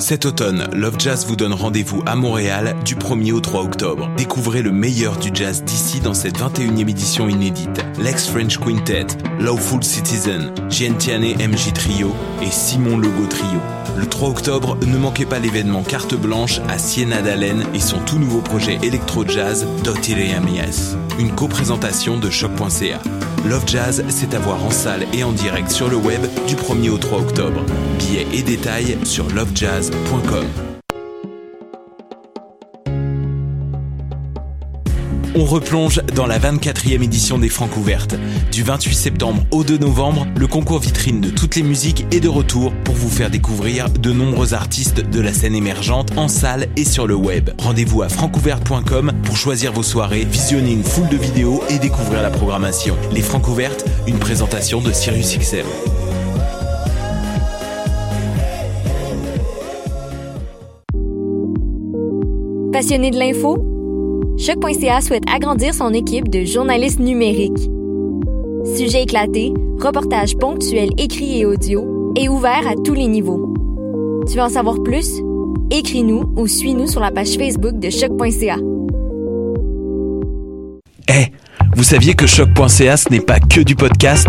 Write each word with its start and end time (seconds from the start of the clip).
Cet 0.00 0.24
automne, 0.24 0.66
Love 0.72 0.96
Jazz 0.98 1.26
vous 1.26 1.36
donne 1.36 1.52
rendez-vous 1.52 2.02
à 2.06 2.16
Montréal 2.16 2.74
du 2.86 2.96
1er 2.96 3.32
au 3.32 3.40
3 3.40 3.62
octobre. 3.62 4.10
Découvrez 4.16 4.62
le 4.62 4.72
meilleur 4.72 5.18
du 5.18 5.28
jazz 5.32 5.62
d'ici 5.62 6.00
dans 6.00 6.14
cette 6.14 6.38
21e 6.38 6.88
édition 6.88 7.28
inédite. 7.28 7.84
Lex 7.98 8.28
French 8.28 8.58
Quintet, 8.58 9.06
Lawful 9.38 9.84
Citizen, 9.84 10.52
Gentiane 10.70 11.34
MJ 11.34 11.74
Trio 11.74 12.14
et 12.42 12.50
Simon 12.50 12.96
Legault 12.96 13.26
Trio. 13.28 13.60
Le 13.98 14.06
3 14.06 14.30
octobre, 14.30 14.78
ne 14.86 14.96
manquez 14.96 15.26
pas 15.26 15.38
l'événement 15.38 15.82
Carte 15.82 16.14
Blanche 16.14 16.60
à 16.68 16.78
Siena 16.78 17.20
d'Allen 17.20 17.64
et 17.74 17.80
son 17.80 17.98
tout 17.98 18.18
nouveau 18.18 18.40
projet 18.40 18.78
électro-jazz 18.82 19.66
Dotireamias. 19.84 20.96
Une 21.18 21.32
co-présentation 21.32 22.18
de 22.18 22.30
choc.ca. 22.30 23.00
Love 23.48 23.64
Jazz, 23.66 24.04
c'est 24.08 24.34
à 24.34 24.38
voir 24.38 24.64
en 24.64 24.70
salle 24.70 25.06
et 25.12 25.24
en 25.24 25.32
direct 25.32 25.70
sur 25.70 25.88
le 25.88 25.96
web 25.96 26.20
du 26.46 26.54
1er 26.54 26.90
au 26.90 26.98
3 26.98 27.20
octobre. 27.20 27.64
Billets 27.98 28.26
et 28.32 28.42
détails 28.42 28.98
sur 29.04 29.28
lovejazz.com. 29.30 30.69
On 35.36 35.44
replonge 35.44 36.02
dans 36.16 36.26
la 36.26 36.40
24e 36.40 37.02
édition 37.02 37.38
des 37.38 37.48
Francs 37.48 37.76
ouvertes. 37.76 38.16
Du 38.50 38.64
28 38.64 38.94
septembre 38.94 39.44
au 39.52 39.62
2 39.62 39.78
novembre, 39.78 40.26
le 40.36 40.48
concours 40.48 40.80
vitrine 40.80 41.20
de 41.20 41.30
toutes 41.30 41.54
les 41.54 41.62
musiques 41.62 42.04
est 42.10 42.18
de 42.18 42.28
retour 42.28 42.72
pour 42.82 42.96
vous 42.96 43.08
faire 43.08 43.30
découvrir 43.30 43.88
de 43.90 44.12
nombreux 44.12 44.54
artistes 44.54 45.08
de 45.08 45.20
la 45.20 45.32
scène 45.32 45.54
émergente 45.54 46.10
en 46.16 46.26
salle 46.26 46.66
et 46.76 46.84
sur 46.84 47.06
le 47.06 47.14
web. 47.14 47.50
Rendez-vous 47.58 48.02
à 48.02 48.08
francouverte.com 48.08 49.12
pour 49.22 49.36
choisir 49.36 49.72
vos 49.72 49.84
soirées, 49.84 50.24
visionner 50.24 50.72
une 50.72 50.82
foule 50.82 51.08
de 51.08 51.16
vidéos 51.16 51.62
et 51.70 51.78
découvrir 51.78 52.22
la 52.22 52.30
programmation. 52.30 52.96
Les 53.12 53.22
Francs 53.22 53.46
ouvertes, 53.46 53.84
une 54.08 54.18
présentation 54.18 54.80
de 54.80 54.90
Sirius 54.90 55.38
XM. 55.38 55.66
Passionné 62.72 63.12
de 63.12 63.18
l'info? 63.18 63.79
Choc.ca 64.40 65.02
souhaite 65.02 65.24
agrandir 65.30 65.74
son 65.74 65.92
équipe 65.92 66.30
de 66.30 66.46
journalistes 66.46 66.98
numériques. 66.98 67.70
Sujets 68.74 69.02
éclatés, 69.02 69.52
reportages 69.78 70.34
ponctuels 70.34 70.88
écrits 70.96 71.40
et 71.40 71.44
audio, 71.44 72.14
et 72.16 72.30
ouverts 72.30 72.66
à 72.66 72.74
tous 72.82 72.94
les 72.94 73.06
niveaux. 73.06 73.54
Tu 74.26 74.36
veux 74.36 74.42
en 74.42 74.48
savoir 74.48 74.82
plus? 74.82 75.20
Écris-nous 75.70 76.32
ou 76.36 76.46
suis-nous 76.46 76.86
sur 76.86 77.00
la 77.00 77.10
page 77.10 77.36
Facebook 77.36 77.78
de 77.78 77.90
Choc.ca. 77.90 78.56
Eh, 81.08 81.26
vous 81.76 81.84
saviez 81.84 82.14
que 82.14 82.26
choc.ca 82.26 82.96
ce 82.96 83.10
n'est 83.10 83.20
pas 83.20 83.40
que 83.40 83.60
du 83.60 83.76
podcast? 83.76 84.28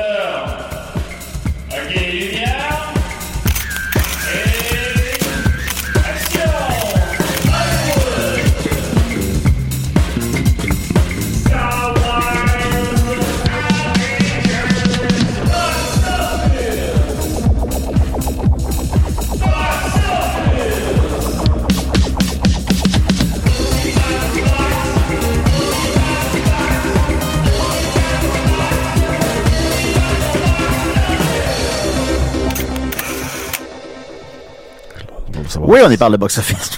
Oui, 35.71 35.79
on 35.85 35.89
est 35.89 35.97
par 35.97 36.09
le 36.09 36.17
box-office. 36.17 36.71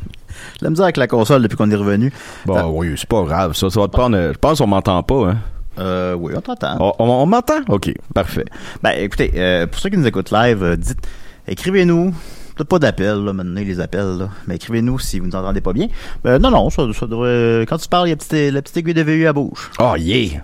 La 0.60 0.70
misère 0.70 0.84
avec 0.84 0.96
la 0.96 1.06
console 1.06 1.42
depuis 1.42 1.56
qu'on 1.56 1.70
est 1.70 1.74
revenu. 1.76 2.12
Bon, 2.46 2.64
oui, 2.78 2.94
c'est 2.96 3.08
pas 3.08 3.22
grave. 3.22 3.54
Ça, 3.54 3.70
ça 3.70 3.80
va 3.80 3.86
te 3.86 3.92
prendre. 3.92 4.16
Je 4.32 4.38
pense 4.38 4.58
qu'on 4.58 4.66
m'entend 4.66 5.02
pas, 5.02 5.30
hein. 5.30 5.38
Euh, 5.78 6.14
oui, 6.14 6.32
on 6.36 6.40
t'entend. 6.40 6.76
On, 6.80 6.92
on- 7.04 7.10
on 7.22 7.26
m'entend? 7.26 7.60
OK, 7.68 7.92
parfait. 8.14 8.44
Ben, 8.82 8.90
écoutez, 8.98 9.32
euh, 9.36 9.66
pour 9.66 9.78
ceux 9.80 9.90
qui 9.90 9.96
nous 9.98 10.06
écoutent 10.06 10.30
live, 10.32 10.62
euh, 10.64 10.76
dites, 10.76 10.98
écrivez-nous. 11.46 12.12
Peut-être 12.56 12.68
pas 12.68 12.78
d'appel, 12.78 13.24
là, 13.24 13.32
maintenant, 13.32 13.60
les 13.60 13.80
appels, 13.80 14.16
là. 14.18 14.28
Mais 14.46 14.54
écrivez-nous 14.56 14.98
si 15.00 15.18
vous 15.20 15.26
nous 15.26 15.34
entendez 15.36 15.60
pas 15.60 15.72
bien. 15.72 15.88
Ben, 16.22 16.38
non, 16.38 16.50
non, 16.50 16.70
ça, 16.70 16.84
ça 16.98 17.06
devrait, 17.06 17.66
quand 17.68 17.78
tu 17.78 17.88
parles, 17.88 18.06
il 18.06 18.10
y 18.10 18.12
a 18.12 18.16
petite- 18.16 18.52
la 18.52 18.62
petite 18.62 18.76
aiguille 18.76 18.94
de 18.94 19.02
VU 19.02 19.26
à 19.26 19.32
bouche. 19.32 19.70
Oh, 19.80 19.94
yeah! 19.98 20.42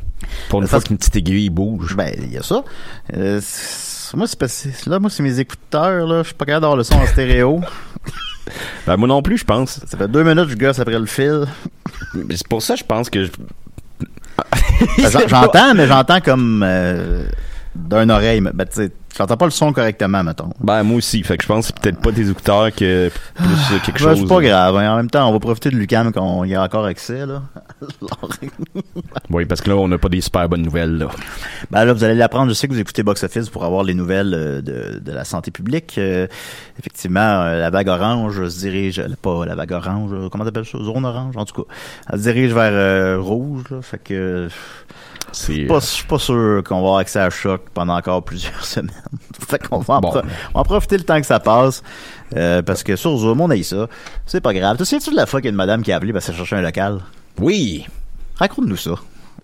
Pour 0.48 0.60
une 0.60 0.68
fois 0.68 0.80
qu'une 0.80 0.98
petite 0.98 1.16
aiguille 1.16 1.50
bouge. 1.50 1.96
Ben, 1.96 2.12
il 2.18 2.32
y 2.32 2.36
a 2.38 2.42
ça. 2.42 2.62
Euh, 3.16 3.40
moi, 4.16 4.26
c'est 4.26 4.38
parce 4.38 4.66
que- 4.84 4.91
là, 4.91 4.98
moi, 4.98 5.10
c'est 5.10 5.22
mes 5.22 5.38
écouteurs, 5.41 6.06
là. 6.06 6.22
Je 6.22 6.28
suis 6.28 6.34
pas 6.34 6.44
capable 6.44 6.62
d'avoir 6.62 6.76
le 6.76 6.84
son 6.84 6.94
en 6.97 7.06
stéréo. 7.06 7.60
Ben, 8.84 8.97
moi 8.97 9.06
non 9.06 9.22
plus, 9.22 9.38
je 9.38 9.44
pense. 9.44 9.78
Ça 9.87 9.97
fait 9.97 10.09
deux 10.09 10.25
minutes 10.25 10.47
que 10.47 10.50
je 10.50 10.56
gosse 10.56 10.81
après 10.81 10.98
le 10.98 11.06
fil. 11.06 11.44
Mais 12.15 12.37
C'est 12.37 12.49
pour 12.49 12.60
ça, 12.62 12.75
je 12.75 12.82
pense 12.82 13.09
que. 13.09 13.25
je- 13.25 13.31
Ben, 14.99 15.10
j'en- 15.10 15.20
j'entends, 15.28 15.75
mais 15.75 15.87
j'entends 15.87 16.20
comme, 16.20 16.65
euh, 16.66 17.22
d'un 17.76 18.09
oreille. 18.10 18.41
mais, 18.41 18.50
Ben, 18.53 18.65
tu 18.66 18.72
sais, 18.87 18.91
j'entends 19.16 19.37
pas 19.37 19.44
le 19.44 19.50
son 19.50 19.72
correctement, 19.72 20.22
mettons. 20.22 20.50
Ben, 20.60 20.82
moi 20.82 20.97
aussi. 20.98 21.22
Fait 21.22 21.37
que 21.37 21.43
je 21.43 21.48
pense 21.48 21.66
que 21.69 21.72
c'est 21.75 21.81
peut-être 21.82 22.00
pas 22.00 22.12
tes 22.12 22.28
écouteurs 22.28 22.71
que 22.75 23.10
plus 23.34 23.44
euh, 23.47 23.78
quelque 23.84 24.03
Ben, 24.03 24.10
chose. 24.10 24.21
c'est 24.21 24.28
pas 24.34 24.41
grave. 24.41 24.76
hein. 24.76 24.93
En 24.93 24.97
même 24.97 25.10
temps, 25.10 25.28
on 25.28 25.32
va 25.32 25.38
profiter 25.41 25.71
de 25.71 25.76
Lucam 25.76 26.12
quand 26.12 26.22
on 26.22 26.44
y 26.44 26.54
a 26.54 26.62
encore 26.62 26.84
accès, 26.87 27.26
là. 27.26 27.43
Oui, 29.31 29.44
parce 29.47 29.60
que 29.60 29.70
là, 29.70 29.76
on 29.76 29.88
n'a 29.88 29.99
pas 29.99 30.09
des 30.09 30.20
super 30.20 30.49
bonnes 30.49 30.62
nouvelles, 30.62 30.99
là. 30.99 31.09
Ben 31.70 31.84
là, 31.84 31.93
vous 31.93 32.04
allez 32.04 32.15
l'apprendre. 32.15 32.49
Je 32.50 32.54
sais 32.54 32.66
que 32.69 32.72
vous 32.72 32.81
écoutez 32.81 33.03
Box 33.03 33.22
Office 33.22 33.49
pour 33.49 33.65
avoir 33.65 33.84
les 33.84 33.94
nouvelles 33.94 34.34
euh, 34.34 34.60
de, 34.60 34.99
de 34.99 35.12
la 35.12 35.25
santé 35.25 35.50
publique. 35.50 35.97
Euh, 35.99 36.26
effectivement, 36.78 37.20
euh, 37.20 37.59
la 37.60 37.70
vague 37.70 37.88
orange 37.88 38.49
se 38.49 38.59
dirige, 38.60 39.03
pas 39.22 39.44
la 39.47 39.54
vague 39.54 39.72
orange, 39.72 40.10
euh, 40.12 40.28
comment 40.31 40.44
t'appelles 40.44 40.65
ça? 40.66 40.78
Zone 40.78 41.04
orange, 41.04 41.37
en 41.37 41.44
tout 41.44 41.62
cas. 41.62 41.72
Elle 42.12 42.19
se 42.19 42.25
dirige 42.25 42.53
vers 42.53 42.72
euh, 42.72 43.19
rouge, 43.20 43.65
là. 43.70 43.82
Fait 43.82 43.99
que, 44.03 44.49
je 45.32 45.80
suis 45.80 46.04
pas 46.06 46.18
sûr 46.18 46.62
qu'on 46.64 46.76
va 46.76 46.80
avoir 46.80 46.96
accès 46.98 47.18
à 47.20 47.30
choc 47.30 47.62
pendant 47.74 47.96
encore 47.96 48.24
plusieurs 48.24 48.64
semaines. 48.64 48.91
fait 49.48 49.58
qu'on 49.66 49.78
va, 49.78 49.94
en 49.94 50.00
Bon. 50.00 50.10
pro- 50.10 50.20
on 50.20 50.58
va 50.58 50.60
en 50.60 50.62
profiter 50.62 50.98
le 50.98 51.04
temps 51.04 51.20
que 51.20 51.26
ça 51.26 51.41
passe. 51.41 51.82
Euh, 52.36 52.62
parce 52.62 52.82
que 52.82 52.94
sur 52.96 53.16
Zoom, 53.16 53.40
on 53.40 53.50
a 53.50 53.56
eu 53.56 53.64
ça. 53.64 53.88
C'est 54.26 54.40
pas 54.40 54.54
grave. 54.54 54.76
Tu 54.76 54.84
sais-tu 54.84 55.10
de 55.10 55.16
la 55.16 55.26
fois 55.26 55.40
qu'il 55.40 55.46
y 55.46 55.48
a 55.48 55.52
une 55.52 55.56
madame 55.56 55.82
qui 55.82 55.90
a 55.92 55.96
appelé 55.96 56.12
parce 56.12 56.26
qu'elle 56.26 56.36
cherchait 56.36 56.56
un 56.56 56.62
local? 56.62 57.00
Oui! 57.38 57.86
Raconte-nous 58.36 58.76
ça. 58.76 58.92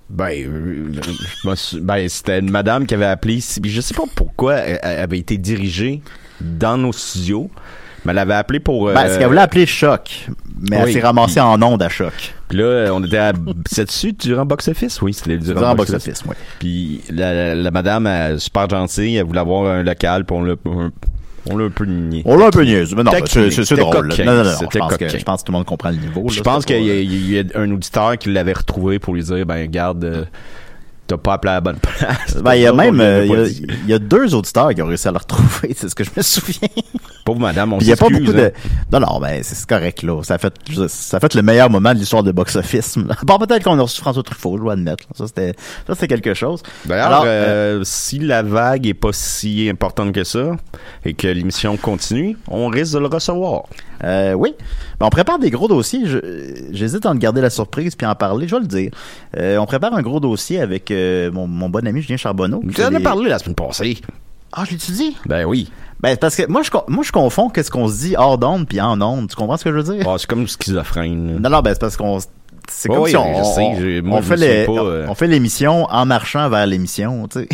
Ben, 0.09 0.31
euh, 0.47 0.93
ben, 1.81 2.09
c'était 2.09 2.39
une 2.39 2.51
madame 2.51 2.87
qui 2.87 2.95
avait 2.95 3.07
appelé. 3.07 3.41
Je 3.65 3.81
sais 3.81 3.95
pas 3.95 4.05
pourquoi 4.15 4.55
elle 4.55 5.01
avait 5.01 5.19
été 5.19 5.37
dirigée 5.37 6.01
dans 6.41 6.79
nos 6.79 6.93
studios, 6.93 7.51
mais 8.05 8.13
elle 8.13 8.19
avait 8.19 8.35
appelé 8.35 8.61
pour. 8.61 8.89
euh, 8.89 8.95
Ben, 8.95 9.09
ce 9.09 9.19
qu'elle 9.19 9.29
voulait 9.29 9.41
appeler 9.41 9.67
choc, 9.67 10.29
mais 10.71 10.77
elle 10.77 10.93
s'est 10.93 11.01
ramassée 11.01 11.35
puis- 11.35 11.41
en 11.41 11.61
onde 11.63 11.83
à 11.83 11.89
choc. 11.89 12.35
Puis 12.49 12.59
là, 12.59 12.91
on 12.93 13.03
était 13.05 13.19
à. 13.19 13.33
C'est 13.69 13.87
dessus 13.87 14.13
durant 14.13 14.47
Box 14.47 14.69
Office? 14.69 15.03
Oui, 15.03 15.13
c'était 15.13 15.39
durant, 15.39 15.61
Durant 15.61 15.75
Box 15.75 15.93
office, 15.93 16.23
oui. 16.29 16.35
Puis 16.61 17.01
la, 17.11 17.33
la, 17.35 17.55
la 17.57 17.71
madame, 17.73 18.07
elle, 18.07 18.39
super 18.41 18.69
gentille, 18.69 19.17
elle 19.17 19.25
voulait 19.25 19.41
avoir 19.41 19.67
un 19.71 19.83
local, 19.83 20.25
l'a 20.31 20.53
un, 20.71 20.93
on 21.49 21.57
l'a 21.57 21.65
un 21.65 21.71
peu 21.71 21.85
nié. 21.85 22.23
On 22.25 22.37
l'a 22.37 22.47
un 22.47 22.51
peu 22.51 22.65
niaise, 22.65 22.95
mais 22.97 23.03
non, 23.03 23.11
c'est- 23.27 23.75
drôle. 23.77 24.09
Non, 24.19 24.25
non, 24.25 24.45
non, 24.45 24.51
je 24.51 24.57
c'était 24.59 24.79
pense, 24.79 24.97
que, 24.97 25.09
je 25.09 25.25
pense 25.25 25.41
que 25.43 25.47
tout 25.47 25.53
le 25.53 25.59
monde 25.59 25.67
comprend 25.67 25.91
le 25.91 25.97
niveau. 25.97 26.27
Je 26.29 26.41
pense 26.41 26.65
qu'il 26.65 26.83
y, 26.85 26.91
a- 26.91 26.93
euh, 26.95 27.03
y 27.03 27.39
a 27.39 27.61
un 27.61 27.71
auditeur 27.73 28.17
qui 28.19 28.33
l'avait 28.33 28.53
retrouvé 28.53 28.99
pour 28.99 29.15
lui 29.15 29.23
dire, 29.23 29.45
ben, 29.47 29.69
garde, 29.71 30.05
euh, 30.05 30.25
t'as 31.07 31.17
pas 31.17 31.35
appelé 31.35 31.51
à 31.53 31.55
la 31.55 31.61
bonne 31.61 31.79
place. 31.79 32.37
Ben, 32.43 32.55
il 32.55 32.63
y 32.63 32.67
a 32.67 32.73
même, 32.73 33.01
euh, 33.01 33.27
y 33.27 33.67
il 33.85 33.89
y, 33.91 33.93
a 33.93 33.99
deux 34.01 34.35
auditeurs 34.35 34.75
qui 34.75 34.83
ont 34.83 34.87
réussi 34.87 35.07
à 35.09 35.13
le 35.13 35.19
retrouver, 35.19 35.73
c'est 35.77 35.89
ce 35.89 35.95
que 35.95 36.03
je 36.05 36.11
me 36.17 36.23
souviens. 36.23 36.69
Pauvre 37.27 37.41
madame, 37.41 37.73
on 37.73 37.79
Puis 37.79 37.89
il 37.89 37.91
y 37.91 37.93
a 37.93 37.97
pas 37.97 38.07
s'excuse, 38.07 38.27
beaucoup 38.29 38.39
hein. 38.39 38.51
de, 38.93 38.99
non, 39.01 39.05
non, 39.05 39.19
ben, 39.19 39.43
c'est 39.43 39.67
correct, 39.67 40.05
là. 40.05 40.23
Ça 40.23 40.35
a 40.35 40.39
fait, 40.39 40.55
ça 40.87 41.17
a 41.17 41.21
fait 41.21 41.35
le 41.35 41.43
meilleur 41.43 41.69
moment 41.69 41.93
de 41.93 41.99
l'histoire 41.99 42.23
de 42.23 42.31
box-office. 42.31 42.99
Bon, 43.25 43.39
peut-être 43.39 43.65
qu'on 43.65 43.77
a 43.81 43.83
reçu 43.83 44.01
François 44.01 44.23
Truffaut, 44.23 44.57
je 44.57 44.63
dois 44.63 44.75
admettre. 44.75 45.05
Ça, 45.13 45.27
c'était, 45.27 45.55
ça, 45.89 45.95
c'était 45.95 46.07
quelque 46.07 46.35
chose. 46.35 46.63
D'ailleurs, 46.85 47.07
Alors, 47.09 47.25
euh, 47.27 47.81
si 47.83 48.21
la 48.21 48.45
vague 48.45 48.87
est 48.87 48.95
pas 48.95 49.11
si 49.13 49.69
importante 49.69 50.13
que 50.13 50.23
ça 50.23 50.53
et 51.05 51.15
que 51.15 51.27
l'émission 51.27 51.77
continue, 51.77 52.37
on 52.47 52.69
risque 52.69 52.95
de 52.95 53.01
le 53.01 53.07
recevoir. 53.07 53.65
Euh, 54.05 54.35
oui. 54.35 54.55
Ben, 55.01 55.07
on 55.07 55.11
prépare 55.11 55.41
des 55.41 55.51
gros 55.51 55.67
dossiers. 55.67 56.05
J'hésite 56.71 57.07
à 57.07 57.11
en 57.11 57.17
garder 57.17 57.41
la 57.41 57.51
surprise 57.51 57.97
puis 57.97 58.07
en 58.07 58.15
parler. 58.15 58.47
Je 58.47 58.55
vais 58.55 58.61
le 58.61 58.69
dire. 58.69 58.91
Euh, 59.37 59.59
on 59.59 59.67
prépare 59.67 59.95
un 59.95 60.03
gros 60.03 60.21
dossier 60.21 60.61
avec 60.61 60.93
euh, 60.93 61.33
mon, 61.33 61.49
mon 61.49 61.69
bon 61.69 61.85
ami 61.85 62.03
Julien 62.03 62.19
Charbonneau. 62.19 62.63
Tu 62.73 62.85
en 62.85 62.95
as 62.95 63.01
parlé 63.01 63.29
la 63.29 63.41
semaine 63.41 63.57
passée. 63.57 63.99
Ah, 64.53 64.65
je 64.65 64.73
l'ai-tu 64.73 64.93
dit? 64.93 65.17
Ben 65.27 65.45
oui. 65.45 65.71
Ben, 66.01 66.17
parce 66.17 66.37
que 66.37 66.47
moi, 66.47 66.63
je, 66.63 66.71
moi, 66.89 67.03
je 67.05 67.13
confonds 67.13 67.49
qu'est-ce 67.49 67.71
qu'on 67.71 67.89
se 67.89 67.99
dit 68.01 68.15
hors 68.17 68.39
d'onde 68.39 68.69
puis 68.69 68.81
en 68.81 69.01
onde. 69.01 69.29
Tu 69.29 69.37
comprends 69.37 69.57
ce 69.57 69.65
que 69.65 69.71
je 69.73 69.77
veux 69.77 69.95
dire? 69.97 70.07
Ah, 70.09 70.17
c'est 70.19 70.29
comme 70.29 70.47
schizophrène. 70.47 71.39
Non, 71.41 71.51
non, 71.51 71.61
ben, 71.61 71.73
c'est 71.73 71.81
parce 71.81 71.97
qu'on, 71.97 72.19
c'est 72.69 72.89
comme 72.89 72.99
oui, 72.99 73.11
si 73.11 73.17
on, 73.17 73.45
sais, 73.45 74.01
on- 74.03 74.07
moi, 74.07 74.23
fait 74.23 74.37
les, 74.37 74.65
pas, 74.67 74.73
euh. 74.73 75.07
on 75.09 75.15
fait 75.15 75.27
l'émission 75.27 75.85
en 75.91 76.05
marchant 76.07 76.49
vers 76.49 76.67
l'émission, 76.67 77.27
tu 77.29 77.41
sais. 77.41 77.49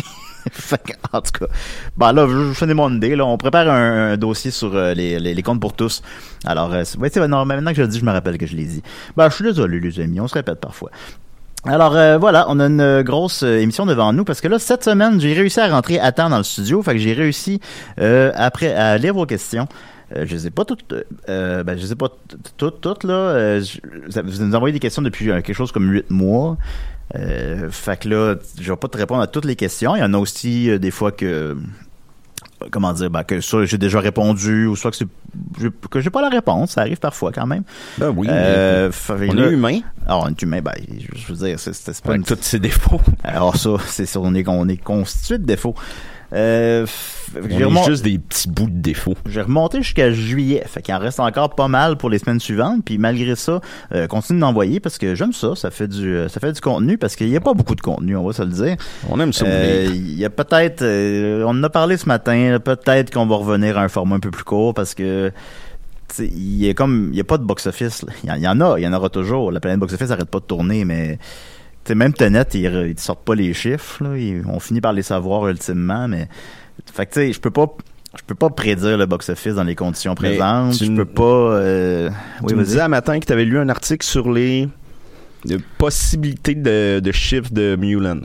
fait 0.51 0.81
que, 0.83 0.91
en 1.13 1.21
tout 1.21 1.31
cas, 1.39 1.45
ben 1.95 2.11
là, 2.11 2.27
je, 2.29 2.49
je 2.49 2.53
finis 2.53 2.73
mon 2.73 2.93
idée. 2.93 3.15
Là, 3.15 3.25
on 3.25 3.37
prépare 3.37 3.69
un, 3.69 4.11
un 4.11 4.17
dossier 4.17 4.51
sur 4.51 4.75
euh, 4.75 4.93
les, 4.93 5.17
les, 5.19 5.33
les 5.33 5.41
comptes 5.41 5.61
pour 5.61 5.71
tous. 5.71 6.01
Alors, 6.45 6.73
euh, 6.73 6.83
ouais, 6.99 7.27
non, 7.29 7.45
maintenant 7.45 7.71
que 7.71 7.77
je 7.77 7.81
le 7.83 7.87
dis, 7.87 7.99
je 7.99 8.03
me 8.05 8.11
rappelle 8.11 8.37
que 8.37 8.45
je 8.45 8.55
l'ai 8.55 8.65
dit. 8.65 8.83
Ben, 9.15 9.29
je 9.29 9.35
suis 9.35 9.45
désolé, 9.45 9.79
les 9.79 9.99
amis, 10.01 10.19
on 10.19 10.27
se 10.27 10.33
répète 10.33 10.59
parfois. 10.59 10.89
Alors 11.65 11.95
euh, 11.95 12.17
voilà, 12.17 12.45
on 12.49 12.59
a 12.59 12.65
une 12.65 12.81
euh, 12.81 13.03
grosse 13.03 13.43
euh, 13.43 13.59
émission 13.59 13.85
devant 13.85 14.11
nous 14.11 14.25
parce 14.25 14.41
que 14.41 14.49
là 14.49 14.59
cette 14.59 14.83
semaine 14.83 15.21
j'ai 15.21 15.31
réussi 15.33 15.61
à 15.61 15.69
rentrer 15.69 15.97
à 15.97 16.11
temps 16.11 16.29
dans 16.29 16.37
le 16.37 16.43
studio, 16.43 16.83
fait 16.83 16.91
que 16.91 16.97
j'ai 16.97 17.13
réussi 17.13 17.61
euh, 17.99 18.33
après 18.35 18.73
à 18.73 18.97
lire 18.97 19.13
vos 19.13 19.25
questions. 19.25 19.67
Euh, 20.13 20.25
je 20.27 20.35
les 20.35 20.47
ai 20.47 20.49
pas 20.49 20.65
toutes, 20.65 20.93
euh, 21.29 21.63
ben 21.63 21.77
je 21.77 21.89
ai 21.89 21.95
pas 21.95 22.09
toutes 22.57 22.81
toutes 22.81 23.05
là. 23.05 23.13
Euh, 23.13 23.63
vous 24.25 24.43
nous 24.43 24.55
envoyez 24.55 24.73
des 24.73 24.81
questions 24.81 25.01
depuis 25.01 25.31
euh, 25.31 25.41
quelque 25.41 25.55
chose 25.55 25.71
comme 25.71 25.89
huit 25.89 26.09
mois. 26.11 26.57
Euh, 27.15 27.69
fait 27.69 27.97
que 27.99 28.09
là, 28.09 28.35
je 28.59 28.71
vais 28.71 28.77
pas 28.77 28.87
te 28.89 28.97
répondre 28.97 29.21
à 29.21 29.27
toutes 29.27 29.45
les 29.45 29.55
questions. 29.55 29.95
Il 29.95 29.99
y 29.99 30.03
en 30.03 30.13
a 30.13 30.17
aussi 30.17 30.69
euh, 30.69 30.79
des 30.79 30.91
fois 30.91 31.13
que 31.13 31.55
comment 32.71 32.93
dire, 32.93 33.09
ben, 33.09 33.23
que 33.23 33.41
soit 33.41 33.65
j'ai 33.65 33.77
déjà 33.77 33.99
répondu 33.99 34.65
ou 34.65 34.75
soit 34.75 34.91
que 34.91 34.97
c'est 34.97 35.07
que 35.89 35.99
j'ai 36.01 36.09
pas 36.09 36.21
la 36.21 36.29
réponse. 36.29 36.71
Ça 36.71 36.81
arrive 36.81 36.97
parfois 36.99 37.31
quand 37.31 37.45
même. 37.47 37.63
Ben 37.97 38.13
oui. 38.15 38.27
Euh, 38.29 38.91
on 39.09 39.13
là- 39.33 39.47
est 39.47 39.51
humain. 39.51 39.79
alors, 40.07 40.27
un 40.27 40.33
humain, 40.41 40.61
ben, 40.61 40.73
je 41.15 41.33
veux 41.33 41.45
dire, 41.47 41.59
c'est 41.59 41.71
pas 42.01 42.09
Avec 42.11 42.29
une 42.29 42.35
tous 42.35 42.41
ses 42.43 42.59
défauts. 42.59 43.01
alors 43.23 43.55
ça, 43.55 43.71
c'est 43.87 44.05
ça, 44.05 44.19
on 44.21 44.33
est, 44.35 44.47
on 44.47 44.67
est 44.67 44.77
constitué 44.77 45.37
de 45.37 45.45
défauts. 45.45 45.75
Euh, 46.33 46.85
j'ai, 47.49 47.55
est 47.61 47.63
remon- 47.65 47.85
juste 47.85 48.03
des 48.03 48.17
petits 48.19 48.47
bouts 48.49 48.69
de 48.69 48.79
défauts. 48.81 49.15
j'ai 49.27 49.41
remonté 49.41 49.81
jusqu'à 49.81 50.11
juillet, 50.11 50.63
fait 50.67 50.81
qu'il 50.81 50.93
en 50.93 50.99
reste 50.99 51.19
encore 51.19 51.53
pas 51.55 51.67
mal 51.67 51.95
pour 51.97 52.09
les 52.09 52.17
semaines 52.19 52.39
suivantes. 52.39 52.81
Puis 52.85 52.97
malgré 52.97 53.35
ça, 53.35 53.61
euh, 53.93 54.07
continue 54.07 54.39
d'envoyer 54.39 54.79
parce 54.79 54.97
que 54.97 55.15
j'aime 55.15 55.33
ça, 55.33 55.55
ça 55.55 55.69
fait 55.71 55.87
du, 55.87 56.15
euh, 56.15 56.29
ça 56.29 56.39
fait 56.39 56.51
du 56.51 56.61
contenu 56.61 56.97
parce 56.97 57.15
qu'il 57.15 57.29
n'y 57.29 57.35
a 57.37 57.41
pas 57.41 57.53
beaucoup 57.53 57.75
de 57.75 57.81
contenu, 57.81 58.15
on 58.17 58.25
va 58.25 58.33
se 58.33 58.41
le 58.41 58.49
dire. 58.49 58.75
On 59.09 59.19
aime 59.19 59.33
ça. 59.33 59.45
Euh, 59.45 59.87
Il 59.93 60.15
y 60.17 60.25
a 60.25 60.29
peut-être, 60.29 60.81
euh, 60.81 61.43
on 61.45 61.49
en 61.51 61.63
a 61.63 61.69
parlé 61.69 61.97
ce 61.97 62.07
matin, 62.07 62.57
peut-être 62.63 63.11
qu'on 63.11 63.25
va 63.27 63.35
revenir 63.35 63.77
à 63.77 63.83
un 63.83 63.89
format 63.89 64.15
un 64.15 64.19
peu 64.19 64.31
plus 64.31 64.43
court 64.43 64.73
parce 64.73 64.93
que 64.95 65.31
il 66.19 66.57
y 66.57 66.69
a 66.69 66.73
comme, 66.75 67.09
il 67.11 67.17
y 67.17 67.21
a 67.21 67.23
pas 67.23 67.39
de 67.39 67.43
box-office. 67.43 68.03
là. 68.03 68.13
Il 68.23 68.35
y 68.39 68.43
y, 68.43 68.47
en 68.47 68.61
a, 68.61 68.77
il 68.79 68.83
y 68.83 68.87
en 68.87 68.93
aura 68.93 69.09
toujours. 69.09 69.51
La 69.51 69.59
planète 69.59 69.79
box-office 69.79 70.11
arrête 70.11 70.29
pas 70.29 70.39
de 70.39 70.45
tourner, 70.45 70.85
mais 70.85 71.17
tu 71.83 71.89
sais, 71.89 71.95
même 71.95 72.13
Tenet, 72.13 72.45
ils, 72.53 72.65
ils 72.91 72.99
sortent 72.99 73.23
pas 73.25 73.35
les 73.35 73.53
chiffres. 73.53 74.03
Là. 74.03 74.17
Ils- 74.17 74.43
on 74.47 74.59
finit 74.59 74.81
par 74.81 74.93
les 74.93 75.01
savoir 75.03 75.47
ultimement, 75.47 76.07
mais 76.07 76.27
fait 76.93 77.05
que 77.05 77.13
tu 77.13 77.19
sais, 77.19 77.33
je 77.33 77.39
peux 77.39 77.51
pas. 77.51 77.67
Je 78.15 78.21
peux 78.27 78.35
pas 78.35 78.51
prédire 78.51 78.95
le 78.95 79.07
box-office 79.07 79.55
dans 79.55 79.63
les 79.63 79.73
conditions 79.73 80.11
Mais 80.21 80.37
présentes. 80.37 80.77
tu 80.77 80.85
Je 80.85 80.91
peux 80.91 81.03
pas. 81.05 81.23
euh, 81.23 82.11
tu 82.47 82.53
me 82.53 82.63
disais 82.63 82.81
un 82.81 82.87
matin 82.87 83.19
que 83.19 83.25
tu 83.25 83.33
avais 83.33 83.43
lu 83.43 83.57
un 83.57 83.69
article 83.69 84.05
sur 84.05 84.31
les 84.31 84.69
possibilités 85.77 86.55
de, 86.55 86.99
de 86.99 87.11
chiffres 87.11 87.51
de 87.51 87.75
Mulan. 87.75 88.21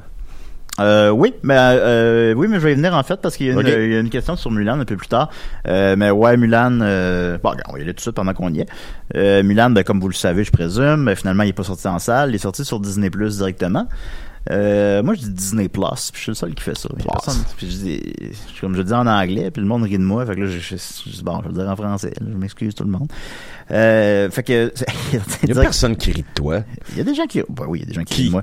Euh, 0.80 1.10
oui, 1.10 1.34
mais 1.42 1.56
euh, 1.58 2.34
oui, 2.34 2.46
mais 2.48 2.56
je 2.56 2.64
vais 2.64 2.72
y 2.72 2.76
venir 2.76 2.94
en 2.94 3.02
fait 3.02 3.20
parce 3.20 3.36
qu'il 3.36 3.46
y, 3.46 3.50
a 3.50 3.52
une- 3.52 3.58
Ok. 3.58 3.66
il 3.66 3.92
y 3.92 3.96
a 3.96 4.00
une 4.00 4.10
question 4.10 4.36
sur 4.36 4.50
Mulan 4.50 4.78
un 4.80 4.84
peu 4.84 4.96
plus 4.96 5.08
tard. 5.08 5.28
Euh, 5.66 5.96
mais 5.96 6.10
ouais, 6.10 6.36
Mulan, 6.36 6.70
bon, 7.42 7.50
on 7.68 7.72
va 7.72 7.78
y 7.78 7.82
aller 7.82 7.92
tout 7.92 7.96
de 7.96 8.00
suite 8.00 8.14
pendant 8.14 8.32
qu'on 8.34 8.52
y 8.52 8.60
est. 8.60 9.42
Mulan, 9.42 9.70
ben, 9.70 9.82
comme 9.84 10.00
vous 10.00 10.08
le 10.08 10.14
savez, 10.14 10.44
je 10.44 10.52
présume, 10.52 11.04
ben, 11.04 11.14
finalement, 11.16 11.42
il 11.42 11.48
est 11.50 11.52
pas 11.52 11.64
sorti 11.64 11.88
en 11.88 11.98
salle, 11.98 12.30
il 12.30 12.34
est 12.36 12.38
sorti 12.38 12.64
sur 12.64 12.80
Disney 12.80 13.10
Plus 13.10 13.38
directement. 13.38 13.86
Moi, 14.50 15.14
je 15.14 15.20
dis 15.20 15.30
Disney 15.30 15.68
Plus, 15.68 16.10
puis 16.12 16.18
je 16.18 16.20
suis 16.22 16.30
le 16.30 16.34
seul 16.34 16.54
qui 16.54 16.62
fait 16.62 16.76
ça. 16.78 16.88
Personne- 17.12 17.42
puis 17.56 17.70
je 17.70 17.76
dis, 17.76 18.02
comme 18.60 18.74
je 18.74 18.82
dis 18.82 18.92
en 18.94 19.06
anglais, 19.06 19.50
puis 19.50 19.60
le 19.60 19.68
monde 19.68 19.82
rit 19.82 19.98
de 19.98 20.02
moi, 20.02 20.24
fait 20.24 20.36
que 20.36 20.40
là, 20.40 20.46
je, 20.46 20.58
je, 20.58 21.22
bon, 21.22 21.38
je 21.38 21.42
vais 21.42 21.48
le 21.48 21.54
dire 21.60 21.68
en 21.70 21.76
français, 21.76 22.12
là, 22.20 22.26
je 22.32 22.36
m'excuse 22.36 22.74
tout 22.74 22.84
le 22.84 22.90
monde. 22.90 23.08
Fait 23.68 24.42
que, 24.46 24.72
Il 25.42 25.48
y 25.48 25.52
a 25.58 25.60
personne 25.60 25.96
qui 25.96 26.12
rit 26.12 26.22
de 26.22 26.34
toi. 26.34 26.60
il 26.92 26.98
y 26.98 27.00
a 27.00 27.04
des 27.04 27.14
gens 27.14 27.26
qui. 27.26 27.42
Ben 27.48 27.64
oui, 27.68 27.80
il 27.80 27.82
y 27.82 27.84
a 27.84 27.88
des 27.88 27.94
gens 27.94 28.04
qui, 28.04 28.14
Qui? 28.14 28.20
rient 28.22 28.28
de 28.28 28.32
moi. 28.32 28.42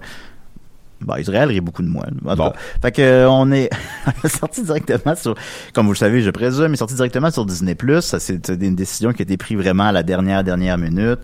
Ben, 1.02 1.20
Israël 1.20 1.50
rit 1.50 1.62
beaucoup 1.62 1.84
de 1.84 1.88
moi. 1.88 2.06
En 2.26 2.36
Bon. 2.36 2.50
cas, 2.50 2.54
fait 2.82 2.92
que 2.92 3.02
euh, 3.02 3.30
on 3.30 3.52
est 3.52 3.70
sorti 4.26 4.64
directement 4.64 5.16
sur, 5.16 5.36
comme 5.74 5.86
vous 5.86 5.92
le 5.94 5.98
savez, 5.98 6.22
je 6.22 6.32
présume, 6.32 6.74
est 6.74 6.78
sorti 6.78 6.96
directement 6.96 7.32
sur 7.32 7.46
Disney+. 7.46 7.76
Ça, 8.02 8.20
c'est 8.20 8.50
une 8.50 8.76
décision 8.76 9.12
qui 9.14 9.22
a 9.22 9.24
été 9.24 9.38
prise 9.38 9.58
vraiment 9.58 9.86
à 9.86 9.92
la 9.92 10.04
dernière 10.04 10.44
dernière 10.44 10.78
minute. 10.78 11.20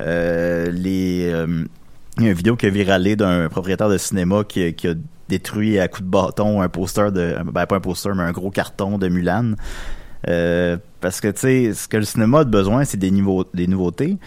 Euh, 0.00 0.70
les, 0.70 1.30
euh, 1.32 1.64
il 2.18 2.24
y 2.24 2.26
a 2.26 2.30
une 2.30 2.36
vidéo 2.36 2.56
qui 2.56 2.66
a 2.66 2.70
viralé 2.70 3.16
d'un 3.16 3.48
propriétaire 3.48 3.88
de 3.88 3.96
cinéma 3.96 4.44
qui, 4.44 4.74
qui 4.74 4.88
a 4.88 4.94
détruit 5.28 5.78
à 5.78 5.88
coups 5.88 6.02
de 6.04 6.10
bâton 6.10 6.60
un 6.60 6.68
poster 6.68 7.10
de, 7.10 7.36
ben 7.52 7.64
pas 7.66 7.76
un 7.76 7.80
poster, 7.80 8.14
mais 8.14 8.22
un 8.22 8.32
gros 8.32 8.50
carton 8.50 8.98
de 8.98 9.08
Mulan. 9.08 9.52
Euh, 10.28 10.76
parce 11.00 11.20
que 11.20 11.28
tu 11.28 11.40
sais, 11.40 11.74
ce 11.74 11.88
que 11.88 11.96
le 11.96 12.04
cinéma 12.04 12.40
a 12.40 12.44
besoin, 12.44 12.84
c'est 12.84 12.98
des, 12.98 13.10
niveaux, 13.10 13.44
des 13.54 13.66
nouveautés. 13.66 14.18